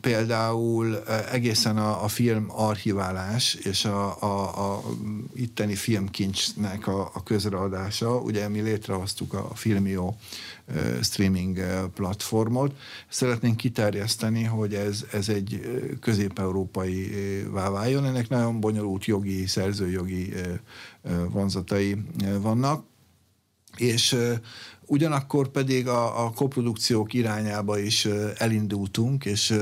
például 0.00 1.02
egészen 1.32 1.76
a, 1.76 2.04
a 2.04 2.08
film 2.08 2.46
archiválás 2.48 3.54
és 3.54 3.84
a, 3.84 4.22
a, 4.22 4.72
a 4.74 4.82
itteni 5.34 5.74
filmkincsnek 5.74 6.86
a, 6.86 7.10
a 7.14 7.22
közreadása, 7.22 8.16
ugye 8.16 8.48
mi 8.48 8.60
létrehoztuk 8.60 9.32
a 9.32 9.50
Filmio 9.54 10.14
streaming 11.02 11.58
platformot. 11.94 12.76
Szeretnénk 13.08 13.56
kiterjeszteni, 13.56 14.42
hogy 14.42 14.74
ez, 14.74 15.04
ez 15.12 15.28
egy 15.28 15.60
közép-európai 16.00 17.10
váljon. 17.52 18.04
Ennek 18.04 18.28
nagyon 18.28 18.60
bonyolult 18.60 19.04
jogi, 19.04 19.46
szerzőjogi 19.46 20.32
vonzatai 21.30 21.96
vannak. 22.40 22.84
És 23.76 24.16
Ugyanakkor 24.86 25.48
pedig 25.48 25.88
a, 25.88 26.24
a 26.24 26.30
koprodukciók 26.30 27.14
irányába 27.14 27.78
is 27.78 28.08
elindultunk, 28.36 29.24
és 29.24 29.54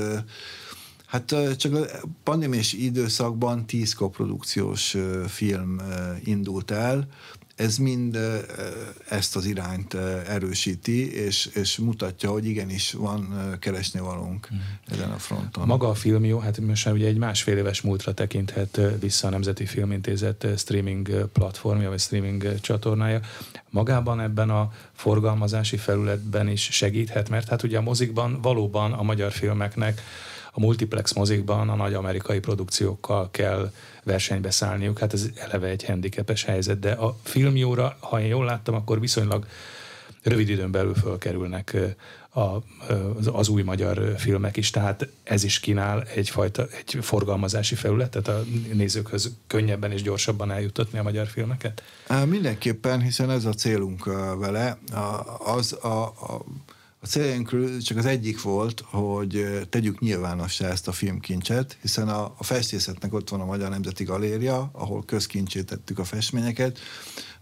hát 1.05 1.35
csak 1.57 1.73
a 1.73 2.07
pandémiás 2.23 2.73
időszakban 2.73 3.65
tíz 3.65 3.93
koprodukciós 3.93 4.97
film 5.27 5.81
indult 6.23 6.71
el, 6.71 7.07
ez 7.55 7.77
mind 7.77 8.17
ezt 9.09 9.35
az 9.35 9.45
irányt 9.45 9.93
erősíti, 10.27 11.13
és, 11.13 11.45
és 11.45 11.77
mutatja, 11.77 12.29
hogy 12.31 12.45
igenis 12.45 12.91
van 12.91 13.55
keresni 13.59 13.99
valónk 13.99 14.49
mm. 14.53 14.57
ezen 14.91 15.11
a 15.11 15.17
fronton. 15.17 15.67
Maga 15.67 15.89
a 15.89 15.93
film 15.93 16.25
jó, 16.25 16.39
hát 16.39 16.59
most 16.59 16.85
már 16.85 16.93
ugye 16.93 17.07
egy 17.07 17.17
másfél 17.17 17.57
éves 17.57 17.81
múltra 17.81 18.13
tekinthet 18.13 18.79
vissza 18.99 19.27
a 19.27 19.29
Nemzeti 19.29 19.65
Filmintézet 19.65 20.47
streaming 20.57 21.29
platformja, 21.33 21.89
vagy 21.89 21.99
streaming 21.99 22.59
csatornája. 22.59 23.19
Magában 23.69 24.19
ebben 24.19 24.49
a 24.49 24.71
forgalmazási 24.93 25.77
felületben 25.77 26.47
is 26.47 26.61
segíthet, 26.71 27.29
mert 27.29 27.47
hát 27.47 27.63
ugye 27.63 27.77
a 27.77 27.81
mozikban 27.81 28.41
valóban 28.41 28.93
a 28.93 29.03
magyar 29.03 29.31
filmeknek 29.31 30.01
a 30.55 30.59
multiplex 30.59 31.13
mozikban 31.13 31.69
a 31.69 31.75
nagy 31.75 31.93
amerikai 31.93 32.39
produkciókkal 32.39 33.31
kell 33.31 33.71
versenybe 34.03 34.51
szállniuk, 34.51 34.99
hát 34.99 35.13
ez 35.13 35.29
eleve 35.35 35.67
egy 35.67 35.85
handicapes 35.85 36.43
helyzet, 36.43 36.79
de 36.79 36.91
a 36.91 37.17
filmjóra, 37.23 37.97
ha 37.99 38.21
én 38.21 38.27
jól 38.27 38.45
láttam, 38.45 38.75
akkor 38.75 38.99
viszonylag 38.99 39.45
rövid 40.23 40.49
időn 40.49 40.71
belül 40.71 40.95
fölkerülnek 40.95 41.77
a, 42.29 42.39
az, 43.19 43.29
az 43.31 43.47
új 43.47 43.61
magyar 43.61 44.13
filmek 44.17 44.57
is, 44.57 44.69
tehát 44.69 45.07
ez 45.23 45.43
is 45.43 45.59
kínál 45.59 46.03
egyfajta 46.15 46.67
egy 46.77 46.97
forgalmazási 47.01 47.75
felületet 47.75 48.27
a 48.27 48.43
nézőkhöz 48.73 49.31
könnyebben 49.47 49.91
és 49.91 50.01
gyorsabban 50.01 50.51
eljutatni 50.51 50.99
a 50.99 51.03
magyar 51.03 51.27
filmeket? 51.27 51.83
Mindenképpen, 52.25 53.01
hiszen 53.01 53.29
ez 53.29 53.45
a 53.45 53.53
célunk 53.53 54.05
vele. 54.37 54.77
Az 55.45 55.73
a, 55.73 56.03
a 56.03 56.43
a 57.03 57.07
céljaink 57.07 57.79
csak 57.81 57.97
az 57.97 58.05
egyik 58.05 58.41
volt, 58.41 58.83
hogy 58.85 59.59
tegyük 59.69 59.99
nyilvánossá 59.99 60.67
ezt 60.69 60.87
a 60.87 60.91
filmkincset, 60.91 61.77
hiszen 61.81 62.09
a, 62.09 62.33
a 62.37 62.43
festészetnek 62.43 63.13
ott 63.13 63.29
van 63.29 63.41
a 63.41 63.45
Magyar 63.45 63.69
Nemzeti 63.69 64.03
Galéria, 64.03 64.69
ahol 64.73 65.05
közkincsét 65.05 65.65
tettük 65.65 65.99
a 65.99 66.03
festményeket, 66.03 66.79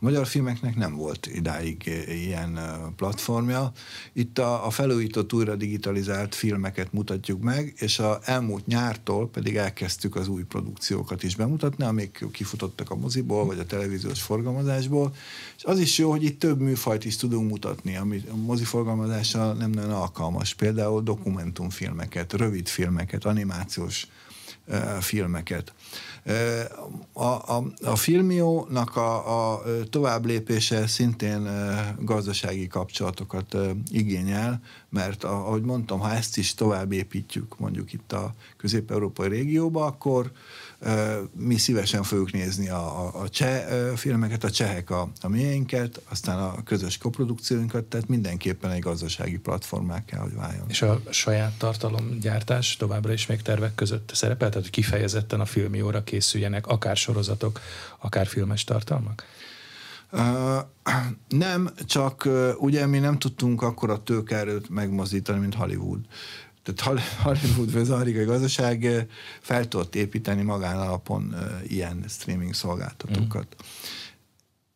magyar 0.02 0.28
filmeknek 0.28 0.76
nem 0.76 0.96
volt 0.96 1.30
idáig 1.34 1.84
eh, 1.86 2.22
ilyen 2.22 2.58
eh, 2.58 2.74
platformja. 2.96 3.72
Itt 4.14 4.38
a, 4.40 4.66
a 4.66 4.70
felújított, 4.70 5.34
újra 5.34 5.56
digitalizált 5.56 6.36
filmeket 6.36 6.94
mutatjuk 6.94 7.42
meg, 7.42 7.74
és 7.78 8.00
a 8.00 8.20
elmúlt 8.24 8.66
nyártól 8.66 9.30
pedig 9.30 9.56
elkezdtük 9.56 10.16
az 10.16 10.28
új 10.28 10.44
produkciókat 10.44 11.24
is 11.24 11.36
bemutatni, 11.36 11.84
amik 11.84 12.26
kifutottak 12.32 12.92
a 12.92 12.96
moziból, 12.96 13.46
vagy 13.46 13.60
a 13.60 13.66
televíziós 13.66 14.22
forgalmazásból. 14.22 15.16
És 15.58 15.64
az 15.64 15.80
is 15.80 15.98
jó, 15.98 16.10
hogy 16.10 16.24
itt 16.24 16.40
több 16.40 16.60
műfajt 16.60 17.06
is 17.06 17.16
tudunk 17.16 17.50
mutatni, 17.50 17.98
ami 17.98 18.24
a 18.32 18.36
moziforgalmazása 18.36 19.54
nem 19.54 19.72
nagyon 19.72 19.92
alkalmas. 19.92 20.54
Például 20.54 21.02
dokumentumfilmeket, 21.02 22.34
rövid 22.34 22.68
filmeket, 22.68 23.26
animációs 23.26 24.08
filmeket. 25.00 25.74
A, 27.14 27.24
a, 27.24 27.64
a 27.84 27.96
filmiónak 27.96 28.96
a, 28.96 29.54
a 29.54 29.64
tovább 29.90 30.26
lépése 30.26 30.88
szintén 30.88 31.50
gazdasági 32.00 32.68
kapcsolatokat 32.68 33.58
igényel, 33.92 34.62
mert 34.90 35.24
ahogy 35.24 35.62
mondtam, 35.62 36.00
ha 36.00 36.12
ezt 36.12 36.38
is 36.38 36.54
tovább 36.54 36.92
építjük 36.92 37.60
mondjuk 37.60 37.94
itt 37.94 38.12
a 38.12 38.34
közép-európai 38.58 39.28
régióba, 39.28 39.86
akkor 39.86 40.32
mi 41.34 41.58
szívesen 41.58 42.04
fogjuk 42.04 42.32
nézni 42.32 42.70
a, 42.70 43.06
a, 43.06 43.22
a 43.22 43.30
cseh 43.30 43.66
filmeket, 43.96 44.44
a 44.44 44.52
csehek 44.52 44.90
a, 44.90 45.10
a 45.22 45.28
miénket, 45.28 46.02
aztán 46.10 46.40
a 46.40 46.64
közös 46.64 46.98
koprodukcióinkat, 46.98 47.84
tehát 47.84 48.08
mindenképpen 48.08 48.72
egy 48.72 48.80
gazdasági 48.80 49.38
platformá 49.38 50.06
kell, 50.06 50.20
hogy 50.20 50.36
váljon. 50.36 50.66
És 50.70 50.82
a 50.82 51.02
saját 51.10 51.58
tartalomgyártás 51.58 52.78
továbbra 52.78 53.14
is 53.14 53.26
még 53.26 53.42
tervek 53.42 53.76
között 53.76 54.12
szerepel, 54.14 54.50
tehát 54.50 54.64
hogy 54.64 54.72
kifejezetten 54.72 55.40
a 55.40 55.46
filmióra 55.46 56.04
készüljenek 56.04 56.68
akár 56.68 56.98
sorozatok, 56.98 57.60
akár 58.00 58.28
filmes 58.28 58.64
tartalmak? 58.64 59.26
Nem, 61.28 61.70
csak 61.86 62.30
ugye 62.60 62.86
mi 62.86 63.00
nem 63.00 63.20
tudtunk 63.20 63.62
akkor 63.62 63.90
a 63.90 64.04
tőkerőt 64.04 64.70
megmozdítani, 64.70 65.40
mint 65.40 65.56
Hollywood. 65.56 66.00
Tehát 66.64 67.02
Hollywood 67.22 67.72
vagy 67.72 67.82
az 67.82 67.90
amerikai 67.90 68.26
gazdaság 68.26 69.08
fel 69.40 69.68
tudott 69.68 69.96
építeni 69.96 70.42
magánalapon 70.42 71.36
ilyen 71.68 72.06
streaming 72.08 72.54
szolgáltatókat. 72.54 73.56
Mm. 73.56 73.66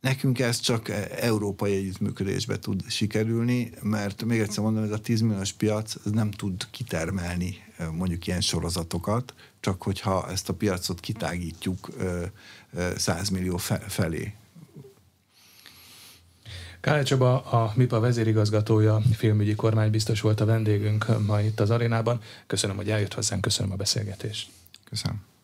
Nekünk 0.02 0.40
ez 0.40 0.60
csak 0.60 0.90
európai 1.20 1.76
együttműködésbe 1.76 2.60
tud 2.60 2.90
sikerülni, 2.90 3.72
mert 3.82 4.24
még 4.24 4.40
egyszer 4.40 4.64
mondom, 4.64 4.84
ez 4.84 4.92
a 4.92 4.98
10 4.98 5.22
milliós 5.22 5.52
piac 5.52 5.96
ez 6.06 6.12
nem 6.12 6.32
tud 6.32 6.68
kitermelni 6.72 7.64
mondjuk 7.92 8.28
ilyen 8.28 8.42
sorozatokat, 8.42 9.34
csak 9.60 9.84
hogyha 9.84 10.30
ezt 10.30 10.50
a 10.50 10.54
piacot 10.54 11.00
kitágítjuk 11.00 11.90
100 12.96 13.30
millió 13.30 13.58
felé. 13.88 14.34
Kálá 16.86 17.04
Csaba, 17.04 17.42
a 17.42 17.72
MIPA 17.76 18.00
vezérigazgatója, 18.00 19.02
filmügyi 19.14 19.56
kormánybiztos 19.56 20.22
volt 20.22 20.42
a 20.42 20.46
vendégünk 20.46 21.06
ma 21.26 21.42
itt 21.42 21.60
az 21.60 21.70
arénában. 21.70 22.22
Köszönöm, 22.48 22.76
hogy 22.76 22.90
eljött 22.90 23.14
hozzánk, 23.14 23.42
köszönöm 23.42 23.72
a 23.72 23.76
beszélgetést. 23.76 24.50
Köszönöm. 24.90 25.35